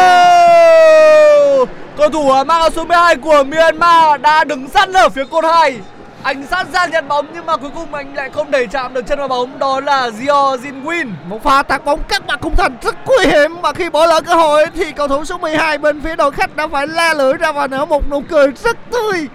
Cầu 1.99 2.09
thủ 2.09 2.43
mang 2.43 2.61
áo 2.61 2.69
số 2.69 2.85
12 2.85 3.15
của 3.15 3.43
Myanmar 3.43 4.21
đã 4.21 4.43
đứng 4.43 4.69
sẵn 4.69 4.93
ở 4.93 5.09
phía 5.09 5.25
cột 5.25 5.43
2 5.45 5.79
anh 6.23 6.47
sẵn 6.47 6.67
sàng 6.73 6.91
nhận 6.91 7.07
bóng 7.07 7.25
nhưng 7.33 7.45
mà 7.45 7.57
cuối 7.57 7.69
cùng 7.75 7.93
anh 7.93 8.15
lại 8.15 8.29
không 8.29 8.51
đẩy 8.51 8.67
chạm 8.67 8.93
được 8.93 9.07
chân 9.07 9.19
vào 9.19 9.27
bóng 9.27 9.59
đó 9.59 9.79
là 9.79 10.09
Gio 10.09 10.55
Jinwin. 10.55 11.07
Một 11.27 11.43
pha 11.43 11.63
tạt 11.63 11.85
bóng 11.85 12.03
cắt 12.03 12.27
mặt 12.27 12.39
khung 12.41 12.55
thành 12.55 12.77
rất 12.81 12.95
nguy 13.05 13.25
hiểm. 13.25 13.61
Và 13.61 13.73
khi 13.73 13.89
bỏ 13.89 14.05
lỡ 14.05 14.21
cơ 14.21 14.35
hội 14.35 14.65
thì 14.75 14.91
cầu 14.91 15.07
thủ 15.07 15.25
số 15.25 15.37
12 15.37 15.77
bên 15.77 16.01
phía 16.01 16.15
đội 16.15 16.31
khách 16.31 16.55
đã 16.55 16.67
phải 16.67 16.87
la 16.87 17.13
lưỡi 17.13 17.33
ra 17.33 17.51
và 17.51 17.67
nở 17.67 17.85
một 17.85 18.09
nụ 18.09 18.21
cười 18.29 18.47
rất 18.55 18.77
tươi. 18.91 19.27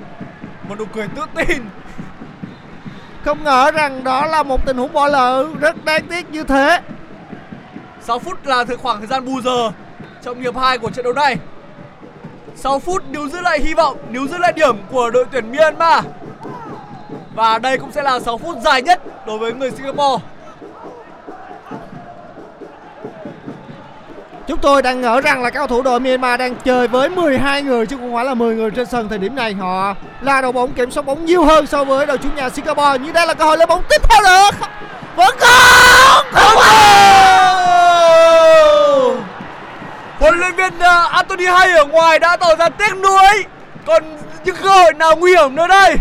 Một 0.68 0.78
nụ 0.78 0.84
cười 0.94 1.08
tự 1.16 1.22
tin. 1.34 1.62
Không 3.24 3.44
ngờ 3.44 3.70
rằng 3.70 4.04
đó 4.04 4.26
là 4.26 4.42
một 4.42 4.66
tình 4.66 4.76
huống 4.76 4.92
bỏ 4.92 5.08
lỡ 5.08 5.46
rất 5.60 5.84
đáng 5.84 6.06
tiếc 6.10 6.30
như 6.30 6.44
thế. 6.44 6.80
6 8.00 8.18
phút 8.18 8.46
là 8.46 8.64
thời 8.64 8.76
khoảng 8.76 8.98
thời 8.98 9.06
gian 9.06 9.24
bù 9.24 9.40
giờ 9.40 9.70
trong 10.22 10.40
hiệp 10.40 10.56
2 10.56 10.78
của 10.78 10.90
trận 10.90 11.04
đấu 11.04 11.12
này 11.12 11.36
6 12.56 12.78
phút 12.78 13.02
níu 13.10 13.28
giữ 13.28 13.40
lại 13.40 13.60
hy 13.60 13.74
vọng, 13.74 13.96
níu 14.10 14.28
giữ 14.28 14.38
lại 14.38 14.52
điểm 14.52 14.76
của 14.90 15.10
đội 15.10 15.24
tuyển 15.32 15.52
Myanmar. 15.52 16.04
Và 17.34 17.58
đây 17.58 17.78
cũng 17.78 17.92
sẽ 17.92 18.02
là 18.02 18.20
6 18.20 18.38
phút 18.38 18.58
dài 18.64 18.82
nhất 18.82 19.26
đối 19.26 19.38
với 19.38 19.52
người 19.52 19.70
Singapore. 19.70 20.24
Chúng 24.46 24.58
tôi 24.58 24.82
đang 24.82 25.00
ngỡ 25.00 25.20
rằng 25.20 25.42
là 25.42 25.50
các 25.50 25.58
cầu 25.58 25.66
thủ 25.66 25.82
đội 25.82 26.00
Myanmar 26.00 26.40
đang 26.40 26.54
chơi 26.64 26.88
với 26.88 27.08
12 27.08 27.62
người 27.62 27.86
chứ 27.86 27.96
không 27.96 28.14
phải 28.14 28.24
là 28.24 28.34
10 28.34 28.56
người 28.56 28.70
trên 28.70 28.86
sân 28.86 29.08
thời 29.08 29.18
điểm 29.18 29.34
này. 29.34 29.52
Họ 29.52 29.94
là 30.20 30.40
đội 30.40 30.52
bóng 30.52 30.72
kiểm 30.72 30.90
soát 30.90 31.06
bóng 31.06 31.24
nhiều 31.24 31.44
hơn 31.44 31.66
so 31.66 31.84
với 31.84 32.06
đội 32.06 32.18
chủ 32.18 32.28
nhà 32.36 32.50
Singapore. 32.50 32.98
Nhưng 33.04 33.12
đây 33.12 33.26
là 33.26 33.34
cơ 33.34 33.44
hội 33.44 33.58
lấy 33.58 33.66
bóng 33.66 33.82
tiếp 33.88 34.02
theo 34.08 34.20
được. 34.22 34.66
vẫn 35.16 35.36
còn! 35.40 36.24
Không 36.32 36.58
Huấn 40.24 40.38
luyện 40.38 40.54
viên 40.56 40.74
uh, 40.74 41.10
Anthony 41.10 41.46
Hay 41.46 41.70
ở 41.70 41.84
ngoài 41.84 42.18
đã 42.18 42.36
tỏ 42.36 42.56
ra 42.56 42.68
tiếc 42.68 42.96
nuối. 43.02 43.44
Còn 43.86 44.04
những 44.44 44.56
cơ 44.62 44.68
hội 44.68 44.94
nào 44.94 45.16
nguy 45.16 45.30
hiểm 45.30 45.54
nữa 45.54 45.66
đây? 45.66 45.96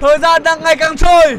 Thời 0.00 0.18
gian 0.18 0.42
đang 0.42 0.64
ngày 0.64 0.76
càng 0.76 0.96
trôi. 0.96 1.38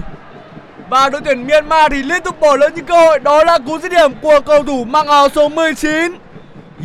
Và 0.90 1.10
đội 1.10 1.22
tuyển 1.26 1.48
Myanmar 1.48 1.92
thì 1.92 2.04
liên 2.04 2.22
tục 2.22 2.40
bỏ 2.40 2.56
lỡ 2.56 2.70
những 2.76 2.86
cơ 2.86 2.96
hội. 2.96 3.20
Đó 3.20 3.44
là 3.44 3.60
cú 3.68 3.80
dứt 3.80 3.92
điểm 3.92 4.14
của 4.22 4.40
cầu 4.46 4.64
thủ 4.64 4.84
mang 4.84 5.08
áo 5.08 5.30
số 5.30 5.50
19 5.50 6.18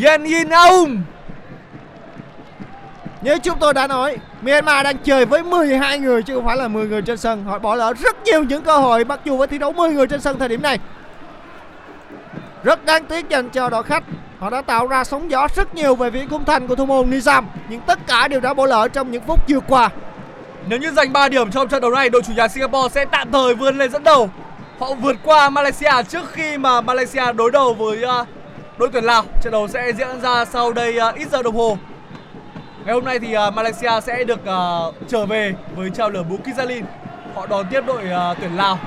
Yen 0.03 0.25
Yin 0.25 0.49
Aung. 0.49 1.03
Như 3.23 3.39
chúng 3.39 3.59
tôi 3.59 3.75
đã 3.75 3.87
nói 3.87 4.17
Myanmar 4.43 4.85
đang 4.85 4.99
chơi 4.99 5.25
với 5.25 5.43
12 5.43 5.99
người 5.99 6.23
chứ 6.23 6.35
không 6.35 6.47
phải 6.47 6.57
là 6.57 6.69
10 6.69 6.87
người 6.87 7.03
trên 7.03 7.19
sân. 7.19 7.45
Họ 7.45 7.59
bỏ 7.59 7.75
lỡ 7.75 7.93
rất 8.03 8.17
nhiều 8.25 8.45
những 8.45 8.63
cơ 8.63 8.79
hội 8.79 9.05
mặc 9.05 9.21
dù 9.25 9.37
với 9.37 9.49
thi 9.49 9.59
đấu 9.59 9.73
10 9.73 9.91
người 9.91 10.07
trên 10.07 10.21
sân 10.21 10.39
thời 10.39 10.49
điểm 10.49 10.63
này. 10.63 10.79
Rất 12.65 12.85
đáng 12.85 13.05
tiếc 13.05 13.29
dành 13.29 13.51
cho 13.51 13.69
đội 13.69 13.83
khách. 13.83 14.05
Họ 14.39 14.51
đã 14.51 14.63
tạo 14.63 14.87
ra 14.87 15.05
sóng 15.05 15.31
gió 15.31 15.49
rất 15.57 15.75
nhiều 15.75 15.95
về 15.95 16.11
phía 16.11 16.27
khung 16.31 16.45
thành 16.45 16.69
của 16.69 16.75
thủ 16.75 16.87
môn 16.87 17.11
Nizam. 17.11 17.43
Nhưng 17.69 17.81
tất 17.81 17.99
cả 18.07 18.29
đều 18.29 18.41
đã 18.41 18.55
bỏ 18.55 18.67
lỡ 18.67 18.89
trong 18.89 19.11
những 19.11 19.23
phút 19.27 19.41
vừa 19.49 19.61
qua. 19.61 19.91
Nếu 20.67 20.79
như 20.79 20.91
giành 20.91 21.13
3 21.13 21.29
điểm 21.29 21.51
trong 21.51 21.69
trận 21.69 21.81
đấu 21.83 21.91
này, 21.91 22.11
Đội 22.11 22.23
chủ 22.23 22.33
nhà 22.33 22.49
Singapore 22.49 22.89
sẽ 22.95 23.05
tạm 23.05 23.33
thời 23.33 23.55
vươn 23.55 23.79
lên 23.79 23.91
dẫn 23.91 24.05
đầu. 24.05 24.31
Họ 24.79 24.95
vượt 24.95 25.17
qua 25.25 25.51
Malaysia 25.51 26.03
trước 26.09 26.31
khi 26.33 26.59
mà 26.59 26.81
Malaysia 26.81 27.33
đối 27.33 27.51
đầu 27.51 27.75
với 27.75 28.05
à, 28.05 28.25
đội 28.79 28.89
tuyển 28.93 29.05
Lào. 29.05 29.25
Trận 29.43 29.53
đấu 29.53 29.69
sẽ 29.69 29.93
diễn 29.93 30.21
ra 30.21 30.45
sau 30.45 30.73
đây 30.73 30.99
à, 30.99 31.13
ít 31.17 31.29
giờ 31.31 31.43
đồng 31.43 31.57
hồ. 31.57 31.79
Ngày 32.85 32.95
hôm 32.95 33.05
nay 33.05 33.19
thì 33.19 33.33
à, 33.33 33.51
Malaysia 33.51 34.01
sẽ 34.03 34.25
được 34.25 34.41
trở 35.09 35.27
về 35.27 35.55
với 35.77 35.91
trao 35.91 36.11
lửa 36.11 36.23
Bukit 36.23 36.57
Jalil 36.57 36.83
Họ 37.35 37.47
đón 37.47 37.67
tiếp 37.71 37.81
đội 37.87 38.03
tuyển 38.41 38.57
Lào. 38.57 38.79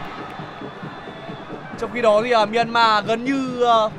Trong 1.80 1.89
khi 1.93 2.01
đó 2.01 2.21
thì 2.23 2.36
uh, 2.36 2.49
Myanmar 2.49 3.05
gần 3.05 3.23
như 3.26 3.65
uh, 3.86 3.91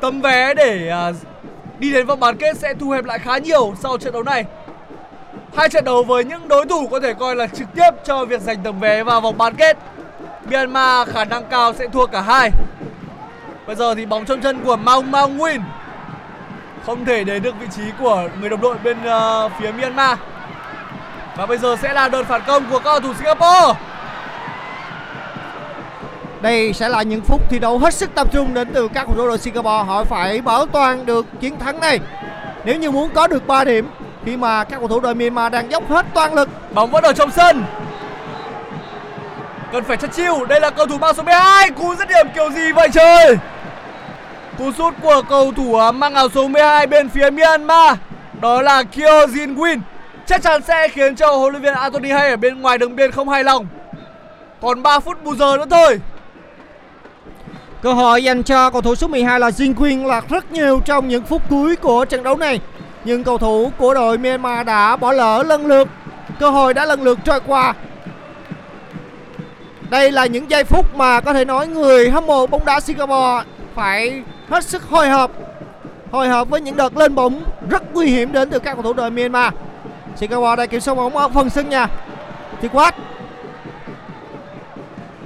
tấm 0.00 0.20
vé 0.20 0.54
để 0.54 0.92
uh, 1.10 1.16
đi 1.78 1.92
đến 1.92 2.06
vòng 2.06 2.20
bán 2.20 2.36
kết 2.36 2.56
sẽ 2.56 2.74
thu 2.74 2.90
hẹp 2.90 3.04
lại 3.04 3.18
khá 3.18 3.38
nhiều 3.38 3.74
sau 3.82 3.98
trận 3.98 4.12
đấu 4.12 4.22
này. 4.22 4.44
Hai 5.56 5.68
trận 5.68 5.84
đấu 5.84 6.02
với 6.02 6.24
những 6.24 6.48
đối 6.48 6.66
thủ 6.66 6.88
có 6.90 7.00
thể 7.00 7.14
coi 7.14 7.36
là 7.36 7.46
trực 7.46 7.68
tiếp 7.74 7.90
cho 8.04 8.24
việc 8.24 8.40
giành 8.40 8.62
tấm 8.62 8.80
vé 8.80 9.02
vào 9.02 9.20
vòng 9.20 9.38
bán 9.38 9.54
kết 9.54 9.78
Myanmar 10.50 11.08
khả 11.08 11.24
năng 11.24 11.44
cao 11.44 11.72
sẽ 11.72 11.86
thua 11.88 12.06
cả 12.06 12.20
hai. 12.20 12.50
Bây 13.66 13.76
giờ 13.76 13.94
thì 13.94 14.06
bóng 14.06 14.24
trong 14.24 14.40
chân 14.40 14.64
của 14.64 14.76
Maung 14.76 15.10
Maung 15.10 15.38
Win 15.38 15.60
Không 16.86 17.04
thể 17.04 17.24
đến 17.24 17.42
được 17.42 17.54
vị 17.60 17.66
trí 17.76 17.82
của 17.98 18.28
người 18.40 18.48
đồng 18.48 18.60
đội 18.60 18.76
bên 18.84 18.96
uh, 18.98 19.52
phía 19.58 19.72
Myanmar. 19.72 20.18
Và 21.36 21.46
bây 21.46 21.58
giờ 21.58 21.76
sẽ 21.82 21.92
là 21.92 22.08
đợt 22.08 22.22
phản 22.22 22.42
công 22.46 22.64
của 22.70 22.78
các 22.78 22.84
cầu 22.84 23.00
thủ 23.00 23.14
Singapore. 23.14 23.91
Đây 26.42 26.72
sẽ 26.72 26.88
là 26.88 27.02
những 27.02 27.20
phút 27.20 27.40
thi 27.50 27.58
đấu 27.58 27.78
hết 27.78 27.94
sức 27.94 28.14
tập 28.14 28.28
trung 28.32 28.54
đến 28.54 28.68
từ 28.74 28.88
các 28.88 29.06
cầu 29.06 29.14
thủ 29.16 29.26
đội 29.28 29.38
Singapore. 29.38 29.84
Họ 29.86 30.04
phải 30.04 30.40
bảo 30.40 30.66
toàn 30.66 31.06
được 31.06 31.26
chiến 31.40 31.58
thắng 31.58 31.80
này. 31.80 32.00
Nếu 32.64 32.76
như 32.76 32.90
muốn 32.90 33.10
có 33.14 33.26
được 33.26 33.46
3 33.46 33.64
điểm, 33.64 33.86
Khi 34.24 34.36
mà 34.36 34.64
các 34.64 34.78
cầu 34.78 34.88
thủ 34.88 35.00
đội 35.00 35.14
Myanmar 35.14 35.52
đang 35.52 35.70
dốc 35.70 35.90
hết 35.90 36.06
toàn 36.14 36.34
lực, 36.34 36.48
Bóng 36.74 36.90
vẫn 36.90 37.04
ở 37.04 37.12
trong 37.12 37.30
sân. 37.30 37.64
Cần 39.72 39.84
phải 39.84 39.96
chất 39.96 40.12
chiêu. 40.12 40.44
Đây 40.44 40.60
là 40.60 40.70
cầu 40.70 40.86
thủ 40.86 40.98
mang 40.98 41.14
số 41.14 41.22
12 41.22 41.70
Cú 41.70 41.94
dứt 41.94 42.08
điểm 42.08 42.26
kiểu 42.34 42.50
gì 42.50 42.72
vậy 42.72 42.88
trời? 42.92 43.36
Cú 44.58 44.72
sút 44.72 44.94
của 45.02 45.22
cầu 45.28 45.52
thủ 45.56 45.76
à, 45.76 45.92
mang 45.92 46.14
áo 46.14 46.28
số 46.34 46.48
12 46.48 46.86
bên 46.86 47.08
phía 47.08 47.30
Myanmar. 47.30 47.96
Đó 48.40 48.62
là 48.62 48.82
Kyo 48.82 49.26
Jin 49.26 49.56
Win. 49.56 49.78
Chắc 50.26 50.42
chắn 50.42 50.62
sẽ 50.62 50.88
khiến 50.88 51.16
cho 51.16 51.36
huấn 51.36 51.52
luyện 51.52 51.62
viên 51.62 51.74
Anthony 51.74 52.10
Hay 52.10 52.30
ở 52.30 52.36
bên 52.36 52.60
ngoài 52.60 52.78
đường 52.78 52.96
biên 52.96 53.10
không 53.10 53.28
hài 53.28 53.44
lòng. 53.44 53.66
Còn 54.60 54.82
3 54.82 55.00
phút 55.00 55.24
bù 55.24 55.34
giờ 55.34 55.56
nữa 55.56 55.66
thôi. 55.70 56.00
Cơ 57.82 57.92
hội 57.92 58.24
dành 58.24 58.42
cho 58.42 58.70
cầu 58.70 58.80
thủ 58.80 58.94
số 58.94 59.08
12 59.08 59.40
là 59.40 59.50
Jin 59.50 59.74
Quyên 59.74 60.04
là 60.04 60.20
rất 60.28 60.52
nhiều 60.52 60.80
trong 60.84 61.08
những 61.08 61.24
phút 61.24 61.42
cuối 61.50 61.76
của 61.76 62.04
trận 62.04 62.22
đấu 62.22 62.36
này. 62.36 62.60
Nhưng 63.04 63.24
cầu 63.24 63.38
thủ 63.38 63.72
của 63.78 63.94
đội 63.94 64.18
Myanmar 64.18 64.66
đã 64.66 64.96
bỏ 64.96 65.12
lỡ 65.12 65.42
lần 65.42 65.66
lượt. 65.66 65.88
Cơ 66.38 66.50
hội 66.50 66.74
đã 66.74 66.84
lần 66.84 67.02
lượt 67.02 67.18
trôi 67.24 67.40
qua. 67.46 67.74
Đây 69.90 70.12
là 70.12 70.26
những 70.26 70.50
giây 70.50 70.64
phút 70.64 70.96
mà 70.96 71.20
có 71.20 71.32
thể 71.32 71.44
nói 71.44 71.68
người 71.68 72.10
hâm 72.10 72.26
mộ 72.26 72.46
bóng 72.46 72.64
đá 72.64 72.80
Singapore 72.80 73.44
phải 73.74 74.22
hết 74.48 74.64
sức 74.64 74.82
hồi 74.82 75.08
hộp. 75.08 75.30
Hồi 76.10 76.28
hộp 76.28 76.50
với 76.50 76.60
những 76.60 76.76
đợt 76.76 76.96
lên 76.96 77.14
bóng 77.14 77.42
rất 77.70 77.82
nguy 77.94 78.06
hiểm 78.06 78.32
đến 78.32 78.50
từ 78.50 78.58
các 78.58 78.74
cầu 78.74 78.82
thủ 78.82 78.92
đội 78.92 79.10
Myanmar. 79.10 79.52
Singapore 80.16 80.56
đã 80.56 80.66
kiểm 80.66 80.80
soát 80.80 80.94
bóng 80.94 81.16
ở 81.16 81.28
phần 81.28 81.50
sân 81.50 81.68
nhà. 81.68 81.88
Thì 82.60 82.68
quát 82.72 82.94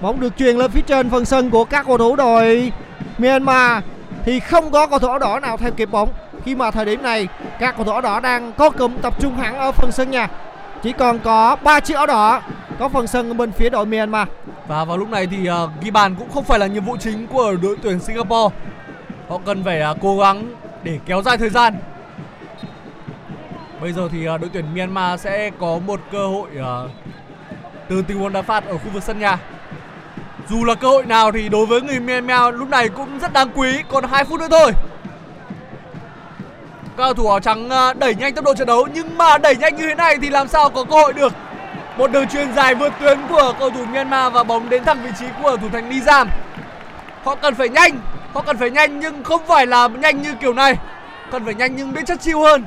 Bóng 0.01 0.21
được 0.21 0.37
truyền 0.37 0.57
lên 0.57 0.71
phía 0.71 0.81
trên 0.81 1.11
phần 1.11 1.25
sân 1.25 1.51
của 1.51 1.65
các 1.65 1.87
cầu 1.87 1.99
thủ 1.99 2.17
đội 2.17 2.73
Myanmar 3.19 3.83
thì 4.25 4.41
không 4.41 4.71
có 4.71 4.87
cầu 4.87 4.99
thủ 4.99 5.09
áo 5.09 5.19
đỏ 5.19 5.41
nào 5.41 5.57
theo 5.57 5.71
kịp 5.71 5.91
bóng 5.91 6.09
khi 6.45 6.55
mà 6.55 6.71
thời 6.71 6.85
điểm 6.85 7.03
này 7.03 7.29
các 7.61 7.77
cầu 7.77 7.85
thủ 7.85 7.93
áo 7.93 8.01
đỏ 8.01 8.21
đang 8.21 8.53
có 8.53 8.71
cụm 8.71 8.97
tập 9.03 9.21
trung 9.21 9.37
hẳn 9.37 9.59
ở 9.59 9.73
phần 9.73 9.93
sân 9.93 10.11
nhà 10.11 10.29
chỉ 10.83 10.93
còn 10.93 11.19
có 11.19 11.57
ba 11.63 11.81
chiếc 11.81 11.95
áo 11.95 12.07
đỏ 12.07 12.43
có 12.79 12.89
phần 12.89 13.07
sân 13.07 13.37
bên 13.37 13.53
phía 13.53 13.71
đội 13.71 13.87
Myanmar 13.87 14.29
Và 14.67 14.85
vào 14.85 14.97
lúc 14.97 15.09
này 15.09 15.27
thì 15.27 15.51
uh, 15.51 15.71
ghi 15.81 15.91
bàn 15.91 16.15
cũng 16.19 16.31
không 16.31 16.45
phải 16.45 16.59
là 16.59 16.67
nhiệm 16.67 16.85
vụ 16.85 16.97
chính 16.97 17.27
của 17.27 17.57
đội 17.63 17.77
tuyển 17.83 18.01
Singapore. 18.01 18.57
Họ 19.29 19.39
cần 19.45 19.65
phải 19.65 19.83
uh, 19.91 19.97
cố 20.01 20.19
gắng 20.19 20.55
để 20.83 20.99
kéo 21.07 21.23
dài 21.23 21.39
thời 21.39 21.51
gian. 21.51 21.75
Bây 23.81 23.93
giờ 23.93 24.09
thì 24.13 24.29
uh, 24.29 24.41
đội 24.41 24.51
tuyển 24.53 24.75
Myanmar 24.75 25.21
sẽ 25.21 25.51
có 25.59 25.79
một 25.87 26.01
cơ 26.13 26.27
hội 26.27 26.49
uh, 26.61 26.91
từ 27.89 28.03
tình 28.03 28.19
huống 28.19 28.33
đá 28.33 28.43
phạt 28.43 28.65
ở 28.67 28.79
khu 28.79 28.91
vực 28.93 29.03
sân 29.03 29.19
nhà. 29.19 29.39
Dù 30.51 30.65
là 30.65 30.75
cơ 30.75 30.89
hội 30.89 31.07
nào 31.07 31.33
thì 31.33 31.49
đối 31.49 31.67
với 31.67 31.83
người 31.83 32.01
Myanmar 32.01 32.55
lúc 32.55 32.69
này 32.69 32.89
cũng 32.89 33.19
rất 33.19 33.33
đáng 33.33 33.49
quý, 33.55 33.83
còn 33.89 34.05
2 34.05 34.25
phút 34.25 34.41
nữa 34.41 34.47
thôi. 34.51 34.73
Các 36.97 37.05
cầu 37.05 37.15
thủ 37.15 37.29
áo 37.29 37.41
trắng 37.41 37.71
à, 37.71 37.93
đẩy 37.93 38.15
nhanh 38.15 38.35
tốc 38.35 38.45
độ 38.45 38.55
trận 38.55 38.67
đấu 38.67 38.89
nhưng 38.95 39.19
mà 39.19 39.39
đẩy 39.39 39.57
nhanh 39.57 39.77
như 39.77 39.87
thế 39.89 39.95
này 39.95 40.17
thì 40.23 40.31
làm 40.31 40.49
sao 40.49 40.71
có 40.71 40.85
cơ 40.85 40.97
hội 40.97 41.13
được. 41.13 41.33
Một 41.99 42.13
đường 42.13 42.29
truyền 42.29 42.55
dài 42.55 42.75
vượt 42.75 42.93
tuyến 43.01 43.19
của 43.29 43.55
cầu 43.59 43.71
thủ 43.71 43.85
Myanmar 43.85 44.33
và 44.33 44.45
bóng 44.45 44.69
đến 44.69 44.85
thẳng 44.85 45.03
vị 45.05 45.11
trí 45.19 45.27
của 45.43 45.57
thủ 45.57 45.69
thành 45.73 45.91
Nizam. 45.91 46.27
Họ 47.25 47.35
cần 47.35 47.55
phải 47.55 47.69
nhanh, 47.69 48.01
họ 48.33 48.43
cần 48.43 48.57
phải 48.57 48.71
nhanh 48.71 49.01
nhưng 49.01 49.25
không 49.25 49.47
phải 49.47 49.67
là 49.67 49.89
nhanh 49.89 50.23
như 50.23 50.35
kiểu 50.41 50.53
này. 50.53 50.77
Cần 51.31 51.45
phải 51.45 51.55
nhanh 51.55 51.77
nhưng 51.77 51.93
biết 51.93 52.07
chất 52.07 52.21
chiêu 52.21 52.41
hơn. 52.41 52.65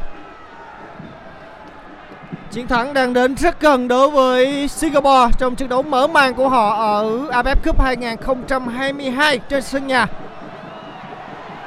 Chiến 2.52 2.68
thắng 2.68 2.93
đang 2.93 3.14
đến 3.14 3.36
rất 3.36 3.62
gần 3.62 3.88
đối 3.88 4.10
với 4.10 4.68
Singapore 4.68 5.32
trong 5.38 5.56
trận 5.56 5.70
đấu 5.70 5.82
mở 5.82 6.08
màn 6.08 6.34
của 6.34 6.50
họ 6.50 6.76
ở 6.76 7.04
AFF 7.32 7.56
Cup 7.66 7.82
2022 7.82 9.38
trên 9.38 9.62
sân 9.62 9.88
nhà. 9.88 10.08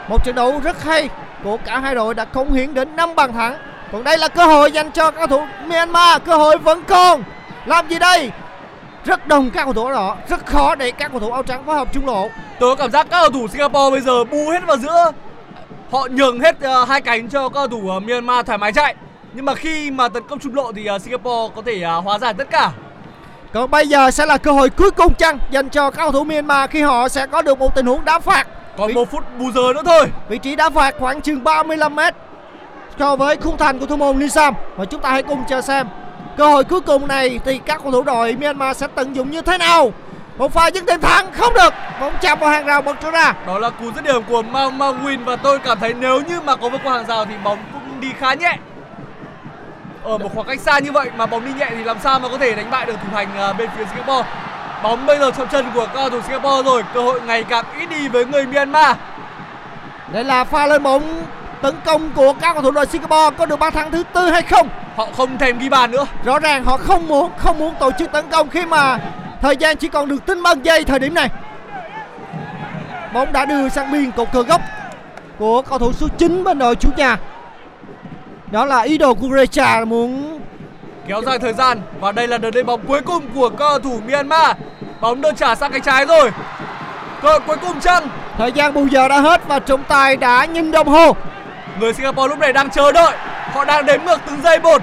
Một 0.09 0.25
trận 0.25 0.35
đấu 0.35 0.61
rất 0.65 0.83
hay 0.85 1.09
của 1.45 1.59
cả 1.65 1.79
hai 1.79 1.95
đội 1.95 2.15
đã 2.15 2.25
cống 2.25 2.53
hiến 2.53 2.75
đến 2.75 2.97
5 2.97 3.15
bàn 3.15 3.33
thắng. 3.33 3.57
Còn 3.93 4.05
đây 4.05 4.19
là 4.19 4.29
cơ 4.29 4.47
hội 4.47 4.73
dành 4.73 4.91
cho 4.93 5.11
các 5.11 5.17
cầu 5.17 5.27
thủ 5.27 5.47
Myanmar, 5.67 6.23
cơ 6.25 6.37
hội 6.37 6.59
vẫn 6.59 6.83
còn. 6.89 7.23
Làm 7.67 7.89
gì 7.89 7.99
đây? 7.99 8.31
Rất 9.05 9.27
đông 9.27 9.51
các 9.51 9.65
cầu 9.65 9.73
thủ 9.73 9.91
đó, 9.91 10.17
rất 10.29 10.47
khó 10.47 10.75
để 10.75 10.91
các 10.91 11.11
cầu 11.11 11.21
thủ 11.21 11.31
áo 11.31 11.43
trắng 11.43 11.63
phối 11.67 11.77
hợp 11.77 11.89
trung 11.93 12.07
lộ. 12.07 12.29
Tôi 12.61 12.77
có 12.77 12.83
cảm 12.83 12.91
giác 12.91 13.07
các 13.11 13.21
cầu 13.21 13.31
thủ 13.31 13.49
Singapore 13.49 13.91
bây 13.91 14.01
giờ 14.01 14.25
bu 14.25 14.51
hết 14.51 14.67
vào 14.67 14.77
giữa. 14.77 15.13
Họ 15.91 16.09
nhường 16.11 16.41
hết 16.41 16.57
uh, 16.83 16.89
hai 16.89 17.01
cánh 17.01 17.29
cho 17.29 17.49
các 17.49 17.55
cầu 17.55 17.69
thủ 17.69 17.91
ờ, 17.91 18.01
Myanmar 18.01 18.47
thoải 18.47 18.59
mái 18.59 18.73
chạy. 18.73 18.95
Nhưng 19.35 19.45
mà 19.45 19.55
khi 19.55 19.91
mà 19.91 20.09
tấn 20.09 20.23
công 20.29 20.39
trung 20.39 20.55
lộ 20.55 20.73
thì 20.73 20.87
ờ, 20.87 20.99
Singapore 20.99 21.53
có 21.57 21.63
thể 21.67 21.81
ờ, 21.83 22.01
hóa 22.01 22.19
giải 22.19 22.35
tất 22.35 22.51
cả. 22.51 22.71
Còn 23.53 23.71
bây 23.71 23.89
giờ 23.89 24.11
sẽ 24.11 24.27
là 24.27 24.39
cơ 24.39 24.53
hội 24.53 24.71
cuối 24.71 24.91
cùng 24.91 25.15
chăng 25.15 25.39
dành 25.51 25.69
cho 25.69 25.91
các 25.91 25.97
cầu 26.03 26.13
thủ 26.13 26.25
Myanmar 26.25 26.71
khi 26.71 26.83
họ 26.83 27.09
sẽ 27.09 27.27
có 27.27 27.43
được 27.43 27.59
một 27.59 27.75
tình 27.75 27.87
huống 27.87 28.05
đá 28.05 28.19
phạt. 28.19 28.47
Còn 28.79 28.89
Vị- 28.89 28.95
một 28.95 29.11
phút 29.11 29.25
bù 29.39 29.51
giờ 29.55 29.73
nữa 29.75 29.83
thôi. 29.85 30.07
Vị 30.29 30.39
trí 30.39 30.57
đá 30.57 30.71
phạt 30.71 30.95
khoảng 30.99 31.21
chừng 31.21 31.45
35 31.45 31.97
mét 31.97 32.15
so 32.99 33.17
với 33.17 33.37
khung 33.37 33.57
thành 33.57 33.79
của 33.79 33.87
thủ 33.87 33.97
môn 33.97 34.19
Nisam 34.19 34.55
và 34.77 34.85
chúng 34.85 35.01
ta 35.01 35.11
hãy 35.11 35.23
cùng 35.23 35.45
chờ 35.49 35.61
xem 35.61 35.87
cơ 36.37 36.49
hội 36.49 36.65
cuối 36.65 36.81
cùng 36.81 37.09
này 37.09 37.41
thì 37.45 37.59
các 37.67 37.81
cầu 37.83 37.93
thủ 37.93 38.03
đội 38.03 38.37
Myanmar 38.41 38.77
sẽ 38.77 38.87
tận 38.95 39.17
dụng 39.17 39.31
như 39.31 39.43
thế 39.43 39.59
nào. 39.59 39.93
Một 40.39 40.53
pha 40.53 40.67
dứt 40.71 40.87
điểm 40.87 41.01
thắng 41.01 41.33
không 41.33 41.55
được, 41.55 41.75
bóng 42.01 42.13
chạm 42.21 42.39
vào 42.39 42.51
hàng 42.51 42.67
rào 42.67 42.83
bật 42.83 42.97
trở 43.03 43.11
ra. 43.11 43.35
Đó 43.47 43.59
là 43.59 43.71
cú 43.71 43.93
dứt 43.93 44.05
điểm 44.05 44.23
của 44.29 44.43
Mao 44.43 44.71
Mao 44.71 44.95
Win 44.95 45.25
và 45.25 45.37
tôi 45.37 45.59
cảm 45.59 45.79
thấy 45.81 45.95
nếu 45.95 46.21
như 46.29 46.41
mà 46.41 46.57
có 46.57 46.69
vượt 46.69 46.81
qua 46.85 46.93
hàng 46.93 47.07
rào 47.07 47.25
thì 47.25 47.35
bóng 47.45 47.59
cũng 47.73 48.01
đi 48.01 48.09
khá 48.19 48.35
nhẹ. 48.35 48.57
Ở 50.05 50.19
một 50.19 50.35
khoảng 50.35 50.47
cách 50.47 50.61
xa 50.61 50.79
như 50.79 50.93
vậy 50.93 51.11
mà 51.17 51.27
bóng 51.27 51.45
đi 51.45 51.53
nhẹ 51.59 51.67
thì 51.71 51.85
làm 51.85 51.97
sao 52.03 52.19
mà 52.21 52.29
có 52.29 52.39
thể 52.39 52.55
đánh 52.55 52.71
bại 52.71 52.87
được 52.87 52.95
thủ 53.03 53.09
thành 53.13 53.29
ờ, 53.37 53.53
bên 53.53 53.71
phía 53.77 53.85
Singapore. 53.85 54.29
Bóng 54.83 55.07
bây 55.07 55.19
giờ 55.19 55.31
trong 55.37 55.49
chân 55.49 55.67
của 55.75 55.87
các 55.87 55.93
cầu 55.95 56.11
thủ 56.11 56.21
Singapore 56.23 56.63
rồi, 56.71 56.83
cơ 56.95 57.03
hội 57.03 57.21
ngày 57.21 57.45
càng 57.45 57.65
ít 57.81 57.87
đi 57.87 58.09
với 58.09 58.27
người 58.27 58.47
Myanmar. 58.47 58.97
Đây 60.13 60.25
là 60.25 60.45
pha 60.45 60.67
lên 60.67 60.83
bóng 60.83 61.27
tấn 61.63 61.75
công 61.85 62.11
của 62.11 62.33
các 62.41 62.53
cầu 62.53 62.63
thủ 62.63 62.71
đội 62.71 62.87
Singapore 62.87 63.37
có 63.39 63.47
được 63.47 63.59
bàn 63.59 63.73
thắng 63.73 63.91
thứ 63.91 64.03
tư 64.13 64.31
hay 64.31 64.43
không? 64.43 64.69
Họ 64.97 65.07
không 65.17 65.39
thèm 65.39 65.59
ghi 65.59 65.69
bàn 65.69 65.91
nữa. 65.91 66.07
Rõ 66.25 66.39
ràng 66.39 66.65
họ 66.65 66.77
không 66.77 67.09
muốn 67.09 67.31
không 67.37 67.59
muốn 67.59 67.75
tổ 67.81 67.91
chức 67.99 68.13
tấn 68.13 68.29
công 68.31 68.49
khi 68.49 68.65
mà 68.65 68.99
thời 69.41 69.57
gian 69.57 69.77
chỉ 69.77 69.89
còn 69.89 70.09
được 70.09 70.27
tính 70.27 70.43
bằng 70.43 70.65
giây 70.65 70.85
thời 70.85 70.99
điểm 70.99 71.15
này. 71.15 71.29
Bóng 73.13 73.33
đã 73.33 73.45
đưa 73.45 73.69
sang 73.69 73.93
biên 73.93 74.11
cột 74.11 74.33
cờ 74.33 74.43
gốc 74.43 74.61
của 75.39 75.63
cầu 75.63 75.79
thủ 75.79 75.93
số 75.93 76.09
9 76.19 76.45
bên 76.45 76.59
đội 76.59 76.77
chủ 76.77 76.89
nhà. 76.97 77.19
Đó 78.53 78.65
là 78.65 78.81
ý 78.81 78.99
đồ 78.99 79.15
của 79.15 79.29
Grecha 79.29 79.85
muốn 79.85 80.41
kéo 81.09 81.23
dài 81.23 81.39
thời 81.39 81.53
gian 81.53 81.81
và 82.01 82.13
đây 82.13 82.29
là 82.29 82.39
đợt 82.39 82.55
lên 82.55 82.67
bóng 82.67 82.81
cuối 82.87 83.01
cùng 83.01 83.29
của 83.35 83.49
cầu 83.49 83.79
thủ 83.79 84.01
Myanmar. 84.07 84.57
Bóng 85.01 85.21
được 85.21 85.37
trả 85.37 85.55
sang 85.55 85.73
cánh 85.73 85.83
trái 85.83 86.07
rồi. 86.07 86.31
Cơ 87.23 87.29
hội 87.29 87.41
cuối 87.47 87.57
cùng 87.57 87.81
chăng? 87.81 88.09
Thời 88.39 88.53
gian 88.53 88.75
bù 88.75 88.87
giờ 88.87 89.09
đã 89.09 89.21
hết 89.21 89.41
và 89.49 89.59
trọng 89.59 89.85
tài 89.85 90.17
đã 90.17 90.45
nhìn 90.45 90.71
đồng 90.71 90.89
hồ. 90.89 91.17
người 91.81 91.95
Singapore 91.95 92.29
lúc 92.29 92.39
này 92.39 92.53
đang 92.53 92.71
chờ 92.71 92.93
đợi. 92.93 93.17
Họ 93.53 93.65
đang 93.65 93.87
đếm 93.87 94.05
ngược 94.05 94.19
từng 94.27 94.43
giây 94.43 94.59
một. 94.59 94.83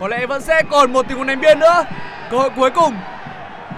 Có 0.00 0.08
lẽ 0.08 0.26
vẫn 0.26 0.40
sẽ 0.40 0.62
còn 0.70 0.92
một 0.92 1.08
tình 1.08 1.18
huống 1.18 1.26
đánh 1.26 1.40
biên 1.40 1.58
nữa. 1.58 1.84
Cơ 2.30 2.38
hội 2.38 2.50
cuối 2.56 2.70
cùng. 2.70 2.96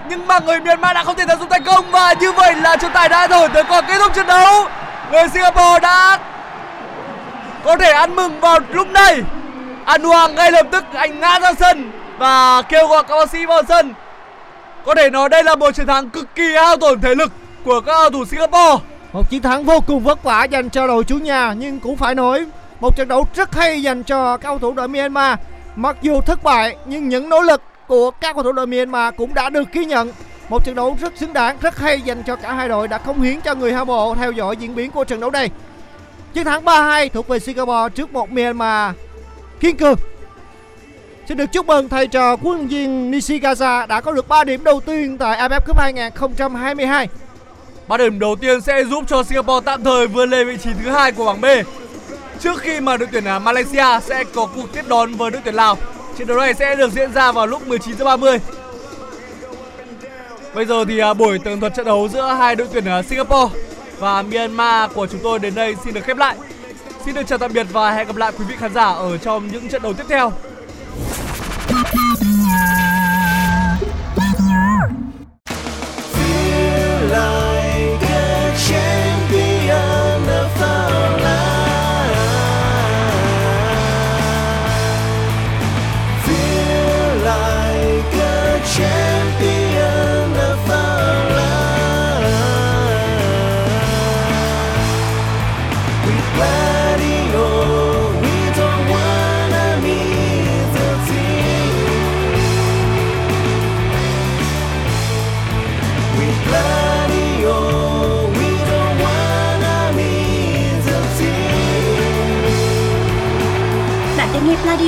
Nhưng 0.09 0.27
mà 0.27 0.39
người 0.39 0.59
Myanmar 0.59 0.95
đã 0.95 1.03
không 1.03 1.15
thể 1.15 1.25
tận 1.27 1.39
dụng 1.39 1.49
thành 1.49 1.63
công 1.63 1.91
và 1.91 2.13
như 2.13 2.31
vậy 2.31 2.55
là 2.55 2.75
trọng 2.75 2.91
tài 2.93 3.09
đã 3.09 3.27
thổi 3.27 3.49
tới 3.49 3.63
còn 3.63 3.85
kết 3.87 3.97
thúc 3.99 4.13
trận 4.13 4.27
đấu. 4.27 4.65
Người 5.11 5.27
Singapore 5.27 5.79
đã 5.81 6.19
có 7.63 7.77
thể 7.77 7.91
ăn 7.91 8.15
mừng 8.15 8.39
vào 8.39 8.59
lúc 8.69 8.87
này 8.87 9.21
An 9.85 10.03
Hoàng 10.03 10.35
ngay 10.35 10.51
lập 10.51 10.67
tức 10.71 10.83
anh 10.93 11.19
ngã 11.19 11.39
ra 11.39 11.53
sân 11.53 11.91
và 12.17 12.61
kêu 12.61 12.87
gọi 12.87 13.03
các 13.03 13.15
bác 13.15 13.29
sĩ 13.29 13.45
vào 13.45 13.61
sân 13.67 13.93
có 14.85 14.95
thể 14.95 15.09
nói 15.09 15.29
đây 15.29 15.43
là 15.43 15.55
một 15.55 15.71
chiến 15.71 15.87
thắng 15.87 16.09
cực 16.09 16.35
kỳ 16.35 16.55
hao 16.55 16.77
tổn 16.77 17.01
thể 17.01 17.15
lực 17.15 17.31
của 17.63 17.81
các 17.81 17.93
cầu 17.97 18.09
thủ 18.09 18.25
Singapore 18.25 18.83
Một 19.13 19.29
chiến 19.29 19.41
thắng 19.41 19.63
vô 19.63 19.79
cùng 19.87 20.03
vất 20.03 20.23
vả 20.23 20.43
dành 20.43 20.69
cho 20.69 20.87
đội 20.87 21.03
chủ 21.03 21.17
nhà 21.17 21.53
nhưng 21.57 21.79
cũng 21.79 21.97
phải 21.97 22.15
nói 22.15 22.45
một 22.83 22.95
trận 22.95 23.07
đấu 23.07 23.27
rất 23.35 23.55
hay 23.55 23.83
dành 23.83 24.03
cho 24.03 24.37
các 24.37 24.47
cầu 24.47 24.59
thủ 24.59 24.73
đội 24.73 24.87
Myanmar. 24.87 25.39
Mặc 25.75 25.97
dù 26.01 26.21
thất 26.21 26.43
bại 26.43 26.75
nhưng 26.85 27.09
những 27.09 27.29
nỗ 27.29 27.41
lực 27.41 27.61
của 27.87 28.11
các 28.11 28.35
cầu 28.35 28.43
thủ 28.43 28.51
đội 28.51 28.67
Myanmar 28.67 29.15
cũng 29.17 29.33
đã 29.33 29.49
được 29.49 29.71
ghi 29.71 29.85
nhận. 29.85 30.11
Một 30.49 30.65
trận 30.65 30.75
đấu 30.75 30.97
rất 31.01 31.13
xứng 31.17 31.33
đáng, 31.33 31.57
rất 31.61 31.77
hay 31.77 32.01
dành 32.01 32.23
cho 32.23 32.35
cả 32.35 32.53
hai 32.53 32.69
đội 32.69 32.87
đã 32.87 32.97
cống 32.97 33.21
hiến 33.21 33.41
cho 33.41 33.55
người 33.55 33.73
hâm 33.73 33.87
mộ 33.87 34.15
theo 34.15 34.31
dõi 34.31 34.57
diễn 34.57 34.75
biến 34.75 34.91
của 34.91 35.03
trận 35.03 35.19
đấu 35.19 35.31
này. 35.31 35.49
Chiến 36.33 36.45
thắng 36.45 36.65
3-2 36.65 37.09
thuộc 37.09 37.27
về 37.27 37.39
Singapore 37.39 37.89
trước 37.95 38.13
một 38.13 38.31
Myanmar 38.31 38.95
kiên 39.59 39.77
cường. 39.77 39.95
Xin 41.27 41.37
được 41.37 41.51
chúc 41.51 41.65
mừng 41.65 41.89
thầy 41.89 42.07
trò 42.07 42.35
huấn 42.41 42.57
luyện 42.57 42.67
viên 42.67 43.11
Nishikawa 43.11 43.87
đã 43.87 44.01
có 44.01 44.11
được 44.11 44.27
3 44.27 44.43
điểm 44.43 44.63
đầu 44.63 44.79
tiên 44.79 45.17
tại 45.17 45.37
AFF 45.37 45.59
Cup 45.65 45.77
2022. 45.77 47.07
Ba 47.87 47.97
điểm 47.97 48.19
đầu 48.19 48.35
tiên 48.35 48.61
sẽ 48.61 48.83
giúp 48.83 49.03
cho 49.07 49.23
Singapore 49.23 49.65
tạm 49.65 49.83
thời 49.83 50.07
vươn 50.07 50.29
lên 50.29 50.47
vị 50.47 50.57
trí 50.57 50.69
thứ 50.83 50.89
hai 50.89 51.11
của 51.11 51.25
bảng 51.25 51.41
B. 51.41 51.45
Trước 52.39 52.59
khi 52.59 52.79
mà 52.79 52.97
đội 52.97 53.09
tuyển 53.11 53.25
à, 53.25 53.39
Malaysia 53.39 53.99
sẽ 54.01 54.23
có 54.23 54.47
cuộc 54.55 54.73
tiếp 54.73 54.87
đón 54.87 55.13
với 55.13 55.31
đội 55.31 55.41
tuyển 55.43 55.55
Lào. 55.55 55.77
Trận 56.17 56.27
đấu 56.27 56.37
này 56.37 56.53
sẽ 56.53 56.75
được 56.75 56.91
diễn 56.91 57.13
ra 57.13 57.31
vào 57.31 57.47
lúc 57.47 57.67
19h30. 57.67 58.39
Bây 60.55 60.65
giờ 60.65 60.85
thì 60.85 60.99
à, 60.99 61.13
buổi 61.13 61.39
tường 61.39 61.59
thuật 61.59 61.73
trận 61.75 61.85
đấu 61.85 62.09
giữa 62.13 62.33
hai 62.33 62.55
đội 62.55 62.67
tuyển 62.73 62.85
à, 62.85 63.01
Singapore 63.01 63.59
và 63.99 64.21
Myanmar 64.21 64.91
của 64.93 65.07
chúng 65.07 65.19
tôi 65.23 65.39
đến 65.39 65.55
đây 65.55 65.75
xin 65.83 65.93
được 65.93 66.03
khép 66.03 66.17
lại. 66.17 66.37
Xin 67.05 67.15
được 67.15 67.23
chào 67.27 67.37
tạm 67.37 67.53
biệt 67.53 67.67
và 67.71 67.91
hẹn 67.91 68.07
gặp 68.07 68.15
lại 68.15 68.31
quý 68.37 68.45
vị 68.49 68.55
khán 68.57 68.73
giả 68.73 68.85
ở 68.85 69.17
trong 69.17 69.47
những 69.51 69.69
trận 69.69 69.81
đấu 69.81 69.93
tiếp 69.93 70.05
theo. 70.09 70.31